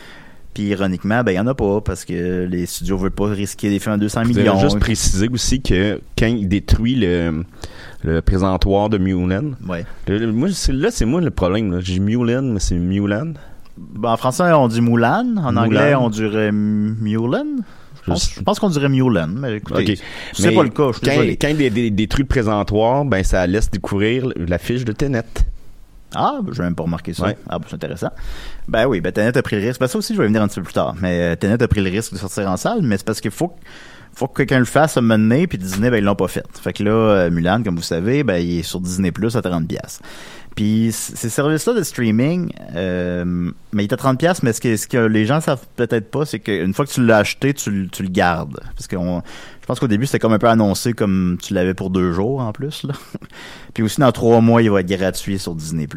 Puis 0.56 0.64
ironiquement, 0.64 1.22
ben 1.24 1.34
il 1.34 1.36
y 1.36 1.40
en 1.40 1.46
a 1.48 1.54
pas 1.54 1.82
parce 1.82 2.04
que 2.06 2.46
les 2.50 2.66
studios 2.66 2.98
veulent 2.98 3.12
pas 3.12 3.28
risquer 3.28 3.70
des 3.70 3.78
films 3.78 3.94
à 3.96 3.98
200 3.98 4.22
Je 4.24 4.28
voudrais 4.30 4.42
millions. 4.44 4.60
juste 4.60 4.80
préciser 4.80 5.28
aussi 5.32 5.62
que 5.62 6.00
quand 6.18 6.26
il 6.28 6.48
détruit 6.48 6.96
le, 6.96 7.44
le 8.04 8.22
présentoir 8.22 8.90
de 8.90 8.98
Mulan, 8.98 9.52
Ouais. 9.68 9.86
le- 10.08 10.18
le- 10.18 10.32
moi, 10.32 10.48
là, 10.70 10.88
c'est 10.92 11.06
moi 11.06 11.20
le 11.22 11.30
problème. 11.30 11.80
J'ai 11.82 12.00
Mulan, 12.00 12.42
mais 12.42 12.60
c'est 12.60 12.76
Mulan. 12.76 13.34
Ben, 13.78 14.14
en 14.14 14.18
français, 14.18 14.44
on 14.54 14.68
dit 14.70 14.80
Mulan. 14.82 15.36
En 15.44 15.58
anglais, 15.58 15.94
on 15.94 16.10
dirait 16.10 16.52
Mulan. 16.54 17.46
Je 18.08 18.42
pense, 18.44 18.60
qu'on 18.60 18.70
dirait 18.70 18.88
Mulan, 18.88 19.28
mais 19.28 19.58
écoutez, 19.58 20.00
c'est 20.34 20.52
pas 20.52 20.64
le 20.64 20.70
cas, 20.70 20.92
je 20.94 21.00
quand, 21.02 21.48
il 21.50 21.58
dé- 21.58 21.70
dé- 21.72 21.90
détruit 21.90 22.24
le 22.24 22.28
présentoir, 22.28 23.04
ben 23.04 23.24
ça 23.24 23.46
laisse 23.48 23.70
découvrir 23.72 24.30
la 24.38 24.58
fiche 24.60 24.86
de 24.86 24.92
Tenet. 24.92 25.24
Ah, 26.16 26.40
ben, 26.42 26.54
je 26.54 26.62
même 26.62 26.76
pas 26.76 26.84
remarqué 26.84 27.14
ça. 27.14 27.26
Ouais. 27.26 27.38
Ah, 27.50 27.60
ben, 27.60 27.66
c'est 27.70 27.76
intéressant. 27.76 28.10
Ben 28.68 28.86
oui, 28.88 29.02
ben 29.02 29.12
Tenet 29.12 29.38
a 29.38 29.42
pris 29.42 29.56
le 29.60 29.68
risque. 29.68 29.80
Ben 29.80 29.88
ça 29.88 29.98
aussi, 29.98 30.14
je 30.14 30.20
vais 30.20 30.26
y 30.26 30.28
venir 30.28 30.42
un 30.42 30.48
petit 30.48 30.60
peu 30.60 30.64
plus 30.66 30.74
tard. 30.74 30.96
Mais 31.02 31.34
euh, 31.34 31.36
Tenet 31.36 31.62
a 31.62 31.68
pris 31.68 31.82
le 31.82 31.90
risque 31.90 32.14
de 32.14 32.18
sortir 32.18 32.50
en 32.50 32.58
salle, 32.58 32.80
mais 32.82 32.98
c'est 32.98 33.06
parce 33.06 33.22
qu'il 33.22 33.32
faut 33.32 33.50
que- 33.50 33.54
faut 34.14 34.28
que 34.28 34.38
quelqu'un 34.38 34.60
le 34.60 34.66
fasse 34.66 34.96
à 34.96 35.00
un 35.00 35.04
moment 35.04 35.18
donné, 35.18 35.46
puis 35.46 35.58
Disney, 35.58 35.90
ben, 35.90 35.98
ils 35.98 36.04
l'ont 36.04 36.16
pas 36.16 36.28
fait. 36.30 36.46
Fait 36.62 36.72
que 36.74 36.84
là, 36.84 36.92
euh, 36.92 37.30
Mulan, 37.30 37.62
comme 37.64 37.76
vous 37.76 37.82
savez, 37.82 38.24
ben, 38.24 38.38
il 38.38 38.60
est 38.60 38.64
sur 38.64 38.80
Disney 38.80 39.12
Plus 39.12 39.36
à 39.36 39.42
30 39.42 39.68
pièces. 39.68 40.00
Puis 40.56 40.92
ces 40.94 41.30
services-là 41.30 41.74
de 41.74 41.84
streaming, 41.84 42.50
euh, 42.76 43.26
mais 43.74 43.84
il 43.84 43.88
est 43.90 43.94
à 43.94 43.98
30 43.98 44.18
pièces, 44.18 44.42
mais 44.42 44.54
ce 44.54 44.62
que, 44.62 44.78
ce 44.78 44.88
que 44.88 44.98
les 44.98 45.26
gens 45.26 45.42
savent 45.42 45.66
peut-être 45.76 46.10
pas, 46.10 46.26
c'est 46.26 46.40
qu'une 46.40 46.74
fois 46.74 46.86
que 46.86 46.92
tu 46.92 47.06
l'as 47.06 47.18
acheté, 47.18 47.54
tu, 47.54 47.72
le- 47.72 47.88
tu 47.90 48.04
le 48.04 48.10
gardes. 48.10 48.60
Parce 48.76 48.88
que 48.88 48.96
on- 48.96 49.22
je 49.62 49.66
pense 49.68 49.80
qu'au 49.82 49.88
début, 49.88 50.06
c'était 50.06 50.20
comme 50.20 50.32
un 50.32 50.40
peu 50.40 50.48
annoncé 50.48 50.94
comme 50.94 51.38
tu 51.42 51.54
l'avais 51.54 51.74
pour 51.74 51.90
deux 51.90 52.14
jours 52.14 52.40
en 52.40 52.54
plus. 52.54 52.84
Là. 52.84 52.94
Puis 53.74 53.84
aussi, 53.84 54.00
dans 54.00 54.12
trois 54.14 54.40
mois, 54.40 54.62
il 54.62 54.72
va 54.72 54.80
être 54.80 54.88
gratuit 54.88 55.40
sur 55.40 55.56
Disney+. 55.56 55.88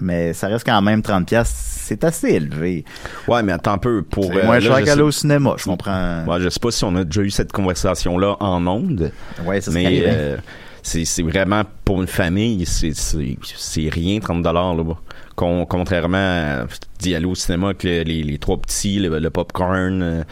Mais 0.00 0.32
ça 0.32 0.46
reste 0.46 0.64
quand 0.64 0.80
même 0.82 1.02
30 1.02 1.26
pièces, 1.26 1.52
c'est 1.52 2.04
assez 2.04 2.28
élevé. 2.28 2.84
Ouais, 3.26 3.42
mais 3.42 3.50
attends 3.52 3.72
un 3.72 3.78
peu. 3.78 4.02
Pour, 4.02 4.30
euh, 4.30 4.44
moins 4.44 4.60
cher 4.60 4.76
je 4.78 4.84
qu'aller 4.84 4.96
sais- 4.98 5.00
au 5.00 5.10
cinéma, 5.10 5.54
je 5.56 5.64
comprends. 5.64 6.24
Ouais, 6.26 6.40
je 6.40 6.50
sais 6.50 6.60
pas 6.60 6.70
si 6.70 6.84
on 6.84 6.94
a 6.94 7.02
déjà 7.02 7.22
eu 7.22 7.30
cette 7.30 7.50
conversation-là 7.50 8.36
en 8.38 8.64
ondes, 8.68 9.10
Ouais, 9.44 9.60
ça 9.60 9.72
mais 9.72 9.86
arrivé. 9.86 10.04
euh, 10.06 10.36
c'est 10.86 11.22
vraiment 11.22 11.62
pour 11.84 12.00
une 12.02 12.06
famille, 12.06 12.64
c'est- 12.66 13.88
rien 13.88 14.20
30 14.20 14.42
dollars 14.42 14.74
là-bas. 14.74 14.98
Con- 15.34 15.66
contrairement 15.66 16.16
à 16.18 16.66
d'y 17.00 17.14
aller 17.14 17.24
au 17.24 17.34
cinéma 17.34 17.68
avec 17.68 17.82
le- 17.82 18.02
les, 18.02 18.22
les 18.22 18.38
trois 18.38 18.56
petits, 18.58 18.98
le, 19.00 19.18
le 19.18 19.30
popcorn. 19.30 20.02
euh, 20.02 20.22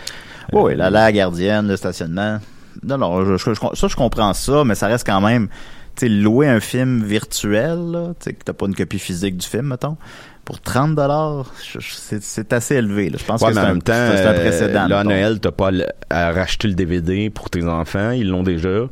Oui, 0.53 0.77
la, 0.77 0.91
la 0.91 1.11
gardienne, 1.11 1.67
le 1.69 1.77
stationnement. 1.77 2.39
Non, 2.85 2.99
non, 2.99 3.25
je, 3.25 3.37
je- 3.37 3.55
je- 3.55 3.77
ça, 3.77 3.89
je 3.89 3.97
comprends 3.97 4.33
ça, 4.35 4.63
mais 4.65 4.75
ça 4.75 4.87
reste 4.89 5.07
quand 5.07 5.21
même, 5.21 5.49
tu 5.97 6.07
sais, 6.07 6.09
louer 6.09 6.49
un 6.49 6.61
film 6.61 7.03
virtuel, 7.03 7.79
là, 7.91 8.09
tu 8.21 8.25
sais, 8.25 8.33
que 8.35 8.45
t'as 8.45 8.53
pas 8.53 8.67
une 8.67 8.75
copie 8.75 8.99
physique 8.99 9.37
du 9.39 9.47
film, 9.47 9.67
mettons, 9.69 9.97
pour 10.45 10.61
30 10.61 10.95
dollars, 10.95 11.53
c'est 11.81 12.53
assez 12.53 12.77
élevé, 12.77 13.11
là. 13.11 13.17
Je 13.19 13.25
pense 13.25 13.41
Ouais, 13.43 13.49
que 13.49 13.55
c'est 13.55 13.61
un, 13.61 13.79
temps, 13.79 13.93
un 13.93 13.97
euh, 13.97 14.41
précédent. 14.41 14.87
là, 14.89 15.01
à. 15.01 15.05
Noël, 15.05 15.41
t'as 15.41 15.51
pas 15.53 15.71
à 16.11 16.33
racheter 16.33 16.69
le 16.69 16.75
DVD 16.75 17.31
pour 17.31 17.49
tes 17.51 17.65
enfants, 17.65 18.11
ils 18.11 18.29
l'ont 18.29 18.43
déjà. 18.43 18.87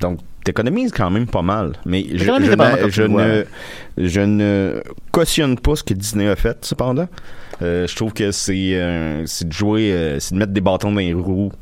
Donc, 0.00 0.18
t'économises 0.44 0.92
quand 0.92 1.10
même 1.10 1.26
pas 1.26 1.42
mal. 1.42 1.72
Mais 1.84 2.06
je, 2.12 2.18
je, 2.18 2.90
je, 2.90 3.02
ne, 3.02 3.44
je 3.98 4.20
ne 4.20 4.82
cautionne 5.10 5.58
pas 5.58 5.76
ce 5.76 5.82
que 5.82 5.94
Disney 5.94 6.28
a 6.28 6.36
fait, 6.36 6.64
cependant. 6.64 7.08
Euh, 7.60 7.86
je 7.86 7.94
trouve 7.94 8.12
que 8.12 8.30
c'est 8.32 8.74
euh, 8.74 9.24
c'est 9.26 9.48
de 9.48 9.52
jouer, 9.52 9.92
euh, 9.92 10.18
c'est 10.20 10.34
de 10.34 10.38
mettre 10.38 10.52
des 10.52 10.60
bâtons 10.60 10.90
dans 10.90 10.98
les 10.98 11.14
roues 11.14 11.52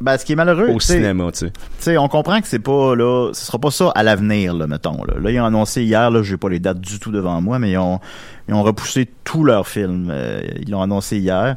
Ben, 0.00 0.16
ce 0.16 0.24
qui 0.24 0.32
est 0.32 0.36
malheureux, 0.36 0.68
au 0.68 0.80
cinéma, 0.80 1.30
tu 1.32 1.38
sais. 1.38 1.50
Tu 1.50 1.60
sais, 1.78 1.98
on 1.98 2.08
comprend 2.08 2.40
que 2.40 2.48
c'est 2.48 2.58
pas 2.58 2.96
là, 2.96 3.30
ce 3.32 3.46
sera 3.46 3.58
pas 3.58 3.70
ça 3.70 3.90
à 3.94 4.02
l'avenir 4.02 4.54
là, 4.54 4.66
mettons 4.66 5.04
là. 5.04 5.14
Là, 5.20 5.30
ils 5.30 5.40
ont 5.40 5.44
annoncé 5.44 5.84
hier 5.84 6.10
là, 6.10 6.22
j'ai 6.22 6.36
pas 6.36 6.48
les 6.48 6.58
dates 6.58 6.80
du 6.80 6.98
tout 6.98 7.12
devant 7.12 7.40
moi, 7.40 7.58
mais 7.58 7.72
ils 7.72 7.78
ont 7.78 8.00
ils 8.48 8.54
ont 8.54 8.62
repoussé 8.62 9.08
tous 9.24 9.44
leurs 9.44 9.68
films. 9.68 10.08
Euh, 10.10 10.40
ils 10.60 10.70
l'ont 10.70 10.82
annoncé 10.82 11.18
hier. 11.18 11.56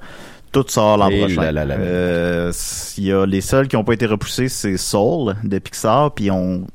Tout 0.52 0.66
sort 0.68 0.98
l'an 0.98 1.08
Et 1.10 1.20
prochain. 1.20 1.42
là 1.42 1.52
là 1.52 1.66
là 1.66 1.78
là. 1.78 1.84
Euh, 1.84 2.52
il 2.98 3.06
y 3.06 3.12
a 3.14 3.26
les 3.26 3.42
seuls 3.42 3.68
qui 3.68 3.78
ont 3.78 3.84
pas 3.84 3.94
été 3.94 4.06
repoussés, 4.06 4.50
c'est 4.50 4.76
Soul 4.78 5.36
de 5.44 5.60
Pixar, 5.60 6.14
puis 6.14 6.30
on 6.32 6.68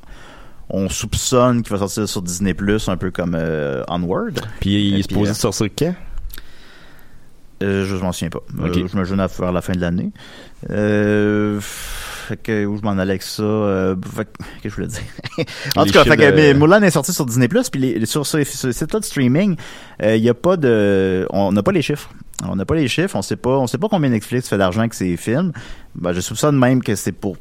on 0.68 0.88
soupçonne 0.88 1.62
qu'il 1.62 1.71
va 1.73 1.78
sortir 1.78 2.09
sur 2.09 2.23
Disney 2.23 2.52
Plus, 2.54 2.88
un 2.88 2.97
peu 2.97 3.11
comme 3.12 3.37
euh, 3.38 3.85
Onward. 3.88 4.40
Puis 4.61 4.88
il 4.90 4.99
est 4.99 5.02
supposé 5.02 5.30
euh, 5.30 5.35
sortir 5.35 5.68
quand? 5.78 5.95
Euh, 7.62 7.87
je 7.87 7.95
m'en 7.97 8.12
souviens 8.12 8.30
pas. 8.30 8.40
Euh, 8.61 8.73
je 8.75 8.80
m'imagine 8.95 9.21
à 9.21 9.28
vers 9.28 9.52
la 9.52 9.62
fin 9.62 9.73
de 9.75 9.80
l'année. 9.80 10.11
Euh, 10.71 11.59
fait 11.61 12.37
que 12.37 12.66
où 12.66 12.76
je 12.76 12.83
m'en 12.83 12.92
allais 12.99 13.12
avec 13.12 13.23
ça. 13.23 13.42
Euh, 13.42 13.95
fait 14.14 14.25
que- 14.25 14.30
qu'est-ce 14.62 14.62
que 14.62 14.68
je 14.68 14.75
voulais 14.75 14.87
dire? 14.88 15.00
en 15.76 15.85
Les 15.85 15.90
tout 15.90 15.99
cas, 15.99 16.04
fait 16.04 16.16
que, 16.16 16.35
mais 16.35 16.52
Mulan 16.52 16.83
est 16.83 16.90
sorti 16.90 17.12
sur 17.12 17.25
Disney 17.25 17.49
Plus, 17.49 17.71
puis 17.71 18.04
sur 18.06 18.26
ce, 18.26 18.42
ce 18.45 18.73
site-là 18.73 19.00
de 19.00 19.04
streaming, 19.04 19.56
euh, 20.02 20.16
il 20.16 20.23
y 20.25 20.28
a 20.28 20.35
pas 20.35 20.56
de, 20.56 21.26
on 21.30 21.52
n'a 21.52 21.62
pas 21.62 21.73
les 21.73 21.83
chiffres. 21.83 22.11
On 22.45 22.57
n'a 22.57 22.64
pas 22.64 22.75
les 22.75 22.88
chiffres. 22.88 23.16
On 23.16 23.23
sait 23.23 23.37
pas, 23.37 23.57
on 23.59 23.66
sait 23.66 23.78
pas 23.78 23.88
combien 23.88 24.11
Netflix 24.11 24.49
fait 24.49 24.59
d'argent 24.59 24.81
avec 24.81 24.95
ses 24.95 25.16
films. 25.16 25.52
Ben, 25.95 26.12
je 26.12 26.21
soupçonne 26.21 26.59
même 26.59 26.83
que 26.83 26.95
c'est 26.95 27.12
pour 27.12 27.37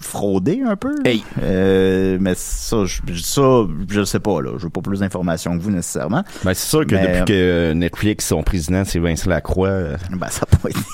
fraudé 0.00 0.62
un 0.66 0.76
peu. 0.76 0.94
Hey. 1.04 1.24
Euh, 1.42 2.18
mais 2.20 2.34
ça, 2.36 2.84
je, 2.84 3.00
ça, 3.22 3.66
je 3.88 4.04
sais 4.04 4.20
pas, 4.20 4.40
là. 4.42 4.52
Je 4.58 4.64
veux 4.64 4.70
pas 4.70 4.80
plus 4.80 5.00
d'informations 5.00 5.56
que 5.56 5.62
vous, 5.62 5.70
nécessairement. 5.70 6.24
Ben, 6.44 6.54
c'est 6.54 6.68
sûr 6.68 6.86
que 6.86 6.94
Mais- 6.94 7.20
depuis 7.20 7.34
que 7.34 7.72
Netflix, 7.72 8.26
son 8.26 8.42
président, 8.42 8.84
c'est 8.84 8.98
Vincent 8.98 9.30
Lacroix, 9.30 9.68
euh, 9.68 9.96
Ben, 10.10 10.28
ça 10.28 10.46
pas 10.46 10.68
été. 10.68 10.78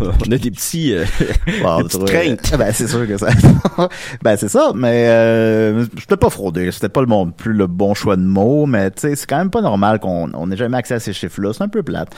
on 0.00 0.32
a 0.32 0.38
des 0.38 0.50
petits, 0.50 0.94
euh, 0.94 1.04
Bon, 1.62 1.78
des 1.78 1.84
petites 1.84 2.00
toi, 2.00 2.08
craintes. 2.08 2.56
Ben, 2.56 2.72
c'est 2.72 2.86
sûr 2.86 3.06
que 3.06 3.16
ça. 3.18 3.28
ben, 4.22 4.36
c'est 4.36 4.48
ça, 4.48 4.72
mais 4.74 5.06
euh, 5.08 5.84
c'était 5.98 6.16
pas 6.16 6.30
fraudé. 6.30 6.70
C'était 6.70 6.88
pas 6.88 7.00
le 7.00 7.06
bon, 7.06 7.30
plus 7.30 7.52
le 7.52 7.66
bon 7.66 7.94
choix 7.94 8.16
de 8.16 8.22
mots, 8.22 8.66
mais 8.66 8.90
tu 8.90 9.00
sais, 9.00 9.16
c'est 9.16 9.26
quand 9.26 9.38
même 9.38 9.50
pas 9.50 9.62
normal 9.62 9.98
qu'on 9.98 10.30
on 10.34 10.46
n'ait 10.46 10.56
jamais 10.56 10.76
accès 10.76 10.94
à 10.94 11.00
ces 11.00 11.12
chiffres-là. 11.12 11.52
C'est 11.52 11.62
un 11.64 11.68
peu 11.68 11.82
plate. 11.82 12.10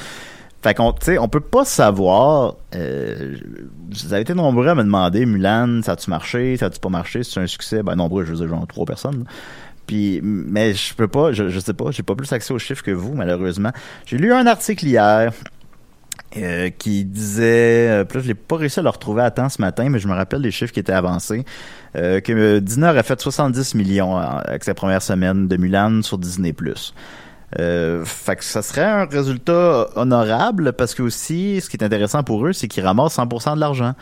Fait 0.65 0.73
qu'on, 0.73 0.95
tu 0.95 1.05
sais, 1.05 1.19
on 1.19 1.29
peut 1.29 1.41
pas 1.41 1.67
savoir. 1.67 2.55
Euh, 2.75 3.37
vous 3.91 4.15
avez 4.15 4.23
été 4.23 4.33
nombreux 4.33 4.67
à 4.67 4.75
me 4.75 4.83
demander, 4.83 5.27
Mulan, 5.27 5.83
ça 5.83 5.93
a-tu 5.93 6.09
marché, 6.09 6.57
ça 6.57 6.67
a-tu 6.67 6.81
pas 6.81 6.89
marché, 6.89 7.23
c'est 7.23 7.39
un 7.39 7.47
succès? 7.47 7.83
Ben 7.83 7.97
nombreux, 7.97 8.25
je 8.25 8.31
veux 8.31 8.39
dire, 8.39 8.49
genre 8.49 8.67
trois 8.67 8.87
personnes. 8.87 9.27
Puis, 9.87 10.23
mais 10.23 10.73
je 10.73 10.95
peux 10.95 11.07
pas, 11.07 11.33
je, 11.33 11.59
sais 11.59 11.75
pas, 11.75 11.91
j'ai 11.91 12.03
pas 12.03 12.15
plus 12.15 12.33
accès 12.33 12.55
aux 12.55 12.59
chiffres 12.59 12.83
que 12.83 12.93
vous, 12.93 13.13
malheureusement. 13.13 13.73
J'ai 14.07 14.17
lu 14.17 14.33
un 14.33 14.47
article 14.47 14.87
hier 14.87 15.35
euh, 16.39 16.71
qui 16.71 17.05
disait, 17.05 17.91
euh, 17.91 18.05
là, 18.05 18.21
je 18.23 18.29
l'ai 18.29 18.33
pas 18.33 18.57
réussi 18.57 18.81
à 18.81 18.83
le 18.83 18.89
retrouver 18.89 19.21
à 19.21 19.31
temps 19.31 19.51
ce 19.51 19.61
matin, 19.61 19.91
mais 19.91 19.99
je 19.99 20.09
me 20.09 20.15
rappelle 20.15 20.41
des 20.41 20.51
chiffres 20.51 20.73
qui 20.73 20.81
étaient 20.81 20.93
avancés, 20.95 21.45
que 21.93 22.59
Disney 22.61 22.87
a 22.87 23.03
fait 23.03 23.21
70 23.21 23.75
millions 23.75 24.17
avec 24.17 24.65
sa 24.65 24.73
première 24.73 25.03
semaine 25.03 25.47
de 25.47 25.57
Mulan 25.59 26.01
sur 26.01 26.17
Disney+. 26.17 26.55
Euh, 27.61 28.05
fait 28.05 28.37
que 28.37 28.45
ça 28.45 28.63
serait 28.63 28.85
un 28.85 29.05
résultat 29.05 29.89
honorable 29.97 30.73
parce 30.73 30.95
que 30.95 31.03
aussi, 31.03 31.61
ce 31.61 31.71
qui 31.71 31.77
est 31.77 31.85
intéressant 31.85 32.23
pour 32.23 32.47
eux, 32.47 32.53
c'est 32.53 32.69
qu'ils 32.69 32.85
ramassent 32.85 33.17
100% 33.17 33.55
de 33.55 33.61
l'argent. 33.61 33.95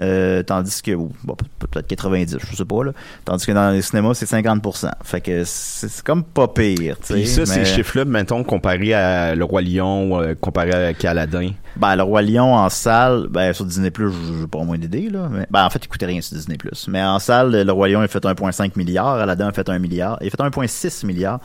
Euh, 0.00 0.42
tandis 0.44 0.80
que, 0.80 0.92
bon, 0.94 1.36
peut-être 1.58 1.86
90, 1.88 2.38
je 2.38 2.56
sais 2.56 2.64
pas, 2.64 2.84
là. 2.84 2.92
Tandis 3.24 3.44
que 3.46 3.52
dans 3.52 3.70
les 3.70 3.82
cinémas, 3.82 4.14
c'est 4.14 4.26
50%. 4.26 4.90
Fait 5.02 5.20
que 5.20 5.42
c'est 5.44 6.02
comme 6.04 6.22
pas 6.22 6.46
pire, 6.46 6.96
tu 7.04 7.14
sais. 7.14 7.24
Ça, 7.24 7.46
ces 7.46 7.60
mais- 7.60 7.64
chiffres-là, 7.64 8.04
mettons, 8.04 8.44
comparé 8.44 8.94
à 8.94 9.34
Le 9.34 9.44
Roi 9.44 9.62
Lion, 9.62 10.20
euh, 10.22 10.34
comparé 10.40 10.94
à 10.94 11.10
Aladdin. 11.10 11.50
Ben, 11.74 11.96
le 11.96 12.04
Roi 12.04 12.22
Lion 12.22 12.54
en 12.54 12.68
salle, 12.68 13.26
ben, 13.28 13.52
sur 13.52 13.64
Disney+, 13.64 13.90
j'ai 13.96 14.46
pas 14.46 14.62
moins 14.62 14.78
d'idées, 14.78 15.10
là. 15.10 15.28
Mais, 15.30 15.46
ben, 15.50 15.64
en 15.64 15.70
fait, 15.70 15.84
il 15.84 15.88
coûtait 15.88 16.06
rien 16.06 16.20
sur 16.20 16.36
Disney+. 16.36 16.56
Mais 16.88 17.02
en 17.02 17.18
salle, 17.18 17.64
le 17.64 17.72
Roi 17.72 17.88
Lion, 17.88 18.00
a 18.00 18.08
fait 18.08 18.24
1,5 18.24 18.76
milliard. 18.76 19.14
Aladdin 19.16 19.48
a 19.48 19.52
fait 19.52 19.68
1 19.68 19.78
milliard. 19.80 20.16
Il 20.20 20.28
a 20.28 20.30
fait 20.30 20.40
1,6 20.40 21.04
milliard. 21.04 21.40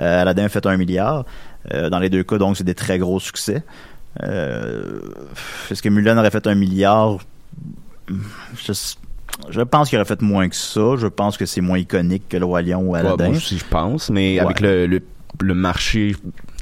Euh, 0.00 0.22
Aladdin 0.22 0.44
a 0.44 0.48
fait 0.48 0.64
1 0.64 0.76
milliard. 0.76 1.24
Euh, 1.74 1.90
dans 1.90 1.98
les 1.98 2.08
deux 2.08 2.22
cas, 2.22 2.38
donc, 2.38 2.56
c'est 2.56 2.64
des 2.64 2.74
très 2.76 2.98
gros 2.98 3.18
succès. 3.18 3.64
Euh, 4.22 5.00
est-ce 5.70 5.82
que 5.82 5.88
Mulan 5.88 6.16
aurait 6.18 6.30
fait 6.30 6.46
1 6.46 6.54
milliard? 6.54 7.18
Je, 8.08 8.72
je 9.50 9.60
pense 9.62 9.88
qu'il 9.88 9.98
aurait 9.98 10.06
fait 10.06 10.22
moins 10.22 10.48
que 10.48 10.56
ça. 10.56 10.96
Je 10.96 11.06
pense 11.06 11.36
que 11.36 11.46
c'est 11.46 11.60
moins 11.60 11.78
iconique 11.78 12.28
que 12.28 12.36
le 12.36 12.44
Roi 12.44 12.62
Lion 12.62 12.80
ou 12.80 12.90
Ouais, 12.92 13.00
Aladdin. 13.00 13.28
moi 13.28 13.36
aussi, 13.36 13.58
je 13.58 13.64
pense, 13.64 14.10
mais 14.10 14.34
Ouais. 14.34 14.40
avec 14.40 14.60
le, 14.60 14.86
le, 14.86 15.02
le 15.40 15.54
marché 15.54 16.14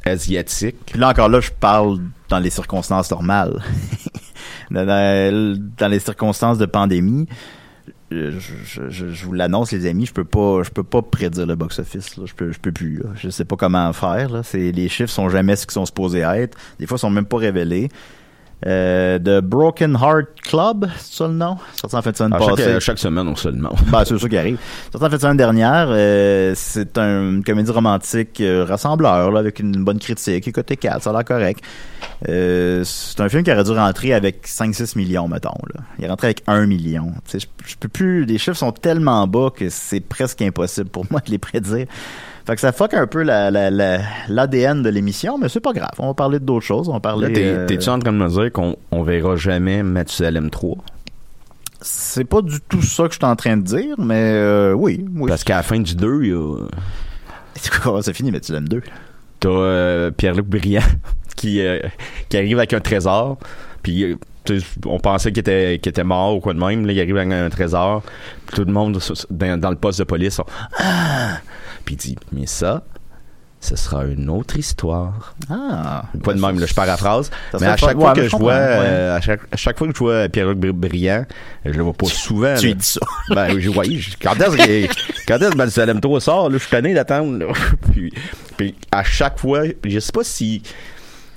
asiatique, 0.05 0.75
Puis 0.85 0.99
là 0.99 1.09
encore 1.09 1.29
là, 1.29 1.39
je 1.39 1.49
parle 1.51 1.99
dans 2.29 2.39
les 2.39 2.49
circonstances 2.51 3.09
normales. 3.11 3.61
dans, 4.71 5.87
les 5.89 5.99
circonstances 5.99 6.57
de 6.57 6.65
pandémie, 6.65 7.27
je, 8.11 8.31
je, 8.31 8.89
je- 8.89 9.09
je 9.09 9.25
vous 9.25 9.33
l'annonce 9.33 9.71
les 9.71 9.87
amis, 9.87 10.05
je 10.05 10.13
peux 10.13 10.23
pas 10.23 10.61
je 10.63 10.69
peux 10.69 10.83
pas 10.83 11.01
prédire 11.01 11.45
le 11.47 11.55
box 11.55 11.79
office 11.79 12.17
là. 12.17 12.23
je 12.27 12.33
peux 12.35 12.51
je 12.51 12.59
peux 12.59 12.71
plus 12.71 12.97
là. 12.99 13.09
je 13.15 13.29
sais 13.29 13.45
pas 13.45 13.55
comment 13.55 13.91
faire 13.93 14.29
là, 14.29 14.43
c'est 14.43 14.71
les 14.71 14.87
chiffres 14.89 15.11
sont 15.11 15.27
jamais 15.29 15.55
ce 15.55 15.65
qu'ils 15.65 15.73
sont 15.73 15.85
supposés 15.87 16.19
être, 16.19 16.55
des 16.79 16.85
fois 16.85 16.97
ils 16.97 16.99
sont 16.99 17.09
même 17.09 17.25
pas 17.25 17.37
révélés. 17.37 17.89
Euh, 18.65 19.19
The 19.19 19.41
Broken 19.43 19.95
Heart 20.01 20.41
Club, 20.43 20.87
c'est 20.97 21.17
ça 21.17 21.27
le 21.27 21.33
nom? 21.33 21.57
Sorti 21.75 21.95
en 21.95 22.01
fin 22.01 22.11
de 22.11 22.15
semaine 22.15 22.33
à 22.33 22.39
chaque, 22.39 22.55
passée. 22.55 22.79
chaque 22.79 22.97
semaine, 22.99 23.27
on 23.27 23.35
se 23.35 23.49
le 23.49 23.55
demande. 23.55 23.75
Ben, 23.91 24.03
c'est 24.05 24.17
ça 24.17 24.29
qui 24.29 24.37
arrive. 24.37 24.57
Sorti 24.91 25.05
en 25.05 25.09
fin 25.09 25.15
de 25.17 25.21
semaine 25.21 25.37
dernière, 25.37 25.87
euh, 25.89 26.53
c'est 26.55 26.97
un- 26.97 27.31
une 27.31 27.43
comédie 27.43 27.69
romantique 27.71 28.39
euh, 28.41 28.65
rassembleur, 28.67 29.31
là, 29.31 29.39
avec 29.39 29.59
une 29.59 29.83
bonne 29.83 29.99
critique, 29.99 30.51
côté 30.53 30.77
4, 30.77 31.03
ça 31.03 31.09
a 31.09 31.13
l'air 31.13 31.25
correct. 31.25 31.63
Euh, 32.29 32.83
c'est 32.85 33.19
un 33.19 33.29
film 33.29 33.43
qui 33.43 33.51
aurait 33.51 33.63
dû 33.63 33.71
rentrer 33.71 34.13
avec 34.13 34.47
5-6 34.47 34.97
millions, 34.97 35.27
mettons. 35.27 35.49
Là. 35.73 35.81
Il 35.99 36.05
est 36.05 36.09
rentré 36.09 36.27
avec 36.27 36.43
1 36.47 36.65
million. 36.65 37.11
Je 37.31 37.45
peux 37.79 37.89
plus... 37.89 38.25
Les 38.25 38.37
chiffres 38.37 38.57
sont 38.57 38.71
tellement 38.71 39.27
bas 39.27 39.49
que 39.55 39.69
c'est 39.69 39.99
presque 39.99 40.41
impossible 40.41 40.89
pour 40.89 41.05
moi 41.11 41.19
de 41.25 41.29
les 41.31 41.37
prédire. 41.39 41.85
Fait 42.45 42.53
que 42.55 42.61
ça 42.61 42.71
fuck 42.71 42.93
un 42.93 43.07
peu 43.07 43.23
la- 43.23 43.49
la- 43.49 43.71
la- 43.71 44.01
l'ADN 44.29 44.83
de 44.83 44.89
l'émission, 44.89 45.37
mais 45.39 45.49
c'est 45.49 45.59
pas 45.59 45.73
grave. 45.73 45.89
On 45.97 46.07
va 46.07 46.13
parler 46.13 46.39
d'autres 46.39 46.65
choses. 46.65 46.87
On 46.89 46.93
va 46.93 46.99
parler... 46.99 47.33
Euh, 47.35 47.65
t'es-tu 47.65 47.89
en 47.89 47.97
train 47.97 48.13
de 48.13 48.17
me 48.17 48.29
dire 48.29 48.51
qu'on 48.51 48.75
on 48.91 49.01
verra 49.01 49.35
jamais 49.35 49.81
Mathusalem 49.81 50.49
3? 50.51 50.77
C'est 51.81 52.25
pas 52.25 52.41
du 52.41 52.59
tout 52.61 52.81
ça 52.81 53.03
que 53.07 53.13
je 53.13 53.17
suis 53.17 53.25
en 53.25 53.35
train 53.35 53.57
de 53.57 53.63
dire, 53.63 53.95
mais 53.97 54.31
euh, 54.33 54.73
oui. 54.73 55.03
oui. 55.15 55.27
Parce 55.27 55.43
qu'à 55.43 55.57
la 55.57 55.63
fin 55.63 55.79
du 55.79 55.95
2, 55.95 56.19
il 56.23 56.29
y 56.29 56.33
a... 56.33 56.55
C'est 57.55 57.73
quoi, 57.81 58.03
c'est 58.03 58.13
fini, 58.13 58.31
mais 58.31 58.41
tu 58.41 58.51
l'aimes 58.51 58.67
deux? 58.67 58.81
T'as 59.39 59.49
euh, 59.49 60.11
Pierre-Luc 60.11 60.45
Briand 60.45 60.81
qui, 61.37 61.61
euh, 61.61 61.79
qui 62.27 62.35
arrive 62.37 62.57
avec 62.57 62.73
un 62.73 62.81
trésor. 62.81 63.37
Puis 63.81 64.17
on 64.85 64.99
pensait 64.99 65.31
qu'il 65.31 65.39
était, 65.41 65.79
qu'il 65.81 65.89
était 65.89 66.03
mort 66.03 66.35
ou 66.35 66.39
quoi 66.39 66.53
de 66.53 66.59
même. 66.59 66.85
Là, 66.85 66.93
il 66.93 66.99
arrive 66.99 67.17
avec 67.17 67.31
un 67.31 67.49
trésor. 67.49 68.03
Puis 68.47 68.55
tout 68.55 68.65
le 68.65 68.71
monde 68.71 68.97
dans, 69.29 69.59
dans 69.59 69.69
le 69.69 69.75
poste 69.75 69.99
de 69.99 70.03
police 70.03 70.35
sont 70.35 70.45
Ah! 70.77 71.37
Puis 71.85 71.95
il 71.95 71.97
dit 71.97 72.15
Mais 72.31 72.45
ça, 72.45 72.83
ce 73.59 73.75
sera 73.75 74.05
une 74.05 74.29
autre 74.29 74.57
histoire. 74.57 75.33
Ah. 75.49 76.03
Pas 76.23 76.33
de 76.33 76.39
même, 76.39 76.59
là, 76.59 76.65
je 76.67 76.73
paraphrase. 76.73 77.31
Mais 77.59 77.65
à 77.67 77.77
chaque 77.77 77.99
fois 77.99 78.13
que 78.13 78.27
je 78.27 78.35
vois, 78.35 78.53
euh, 78.53 79.17
à, 79.17 79.21
chaque, 79.21 79.41
à 79.51 79.57
chaque 79.57 79.77
fois 79.77 79.87
que 79.87 79.93
je 79.93 79.99
vois 79.99 80.29
Pierre-Luc 80.29 80.59
Bri- 80.59 80.71
Briand, 80.71 81.25
je 81.65 81.71
le 81.71 81.83
vois 81.83 81.93
pas 81.93 82.05
souvent. 82.05 82.55
Tu 82.57 82.67
là. 82.67 82.73
dis 82.73 82.85
ça. 82.85 82.99
Ben, 83.33 83.59
je, 83.59 83.59
je- 83.59 84.15
quand 84.21 84.35
est-ce 84.35 84.55
que, 84.57 84.93
quand 85.27 85.37
est-ce 85.37 85.49
que 85.51 85.57
Mathusalem 85.57 85.99
3 85.99 86.21
sort, 86.21 86.49
là, 86.49 86.57
je 86.57 86.61
suis 86.61 86.69
tanné 86.69 86.93
d'attendre, 86.93 87.53
puis, 87.91 88.13
puis, 88.55 88.75
à 88.91 89.03
chaque 89.03 89.39
fois, 89.39 89.63
je 89.83 89.99
sais 89.99 90.11
pas 90.11 90.23
si, 90.23 90.61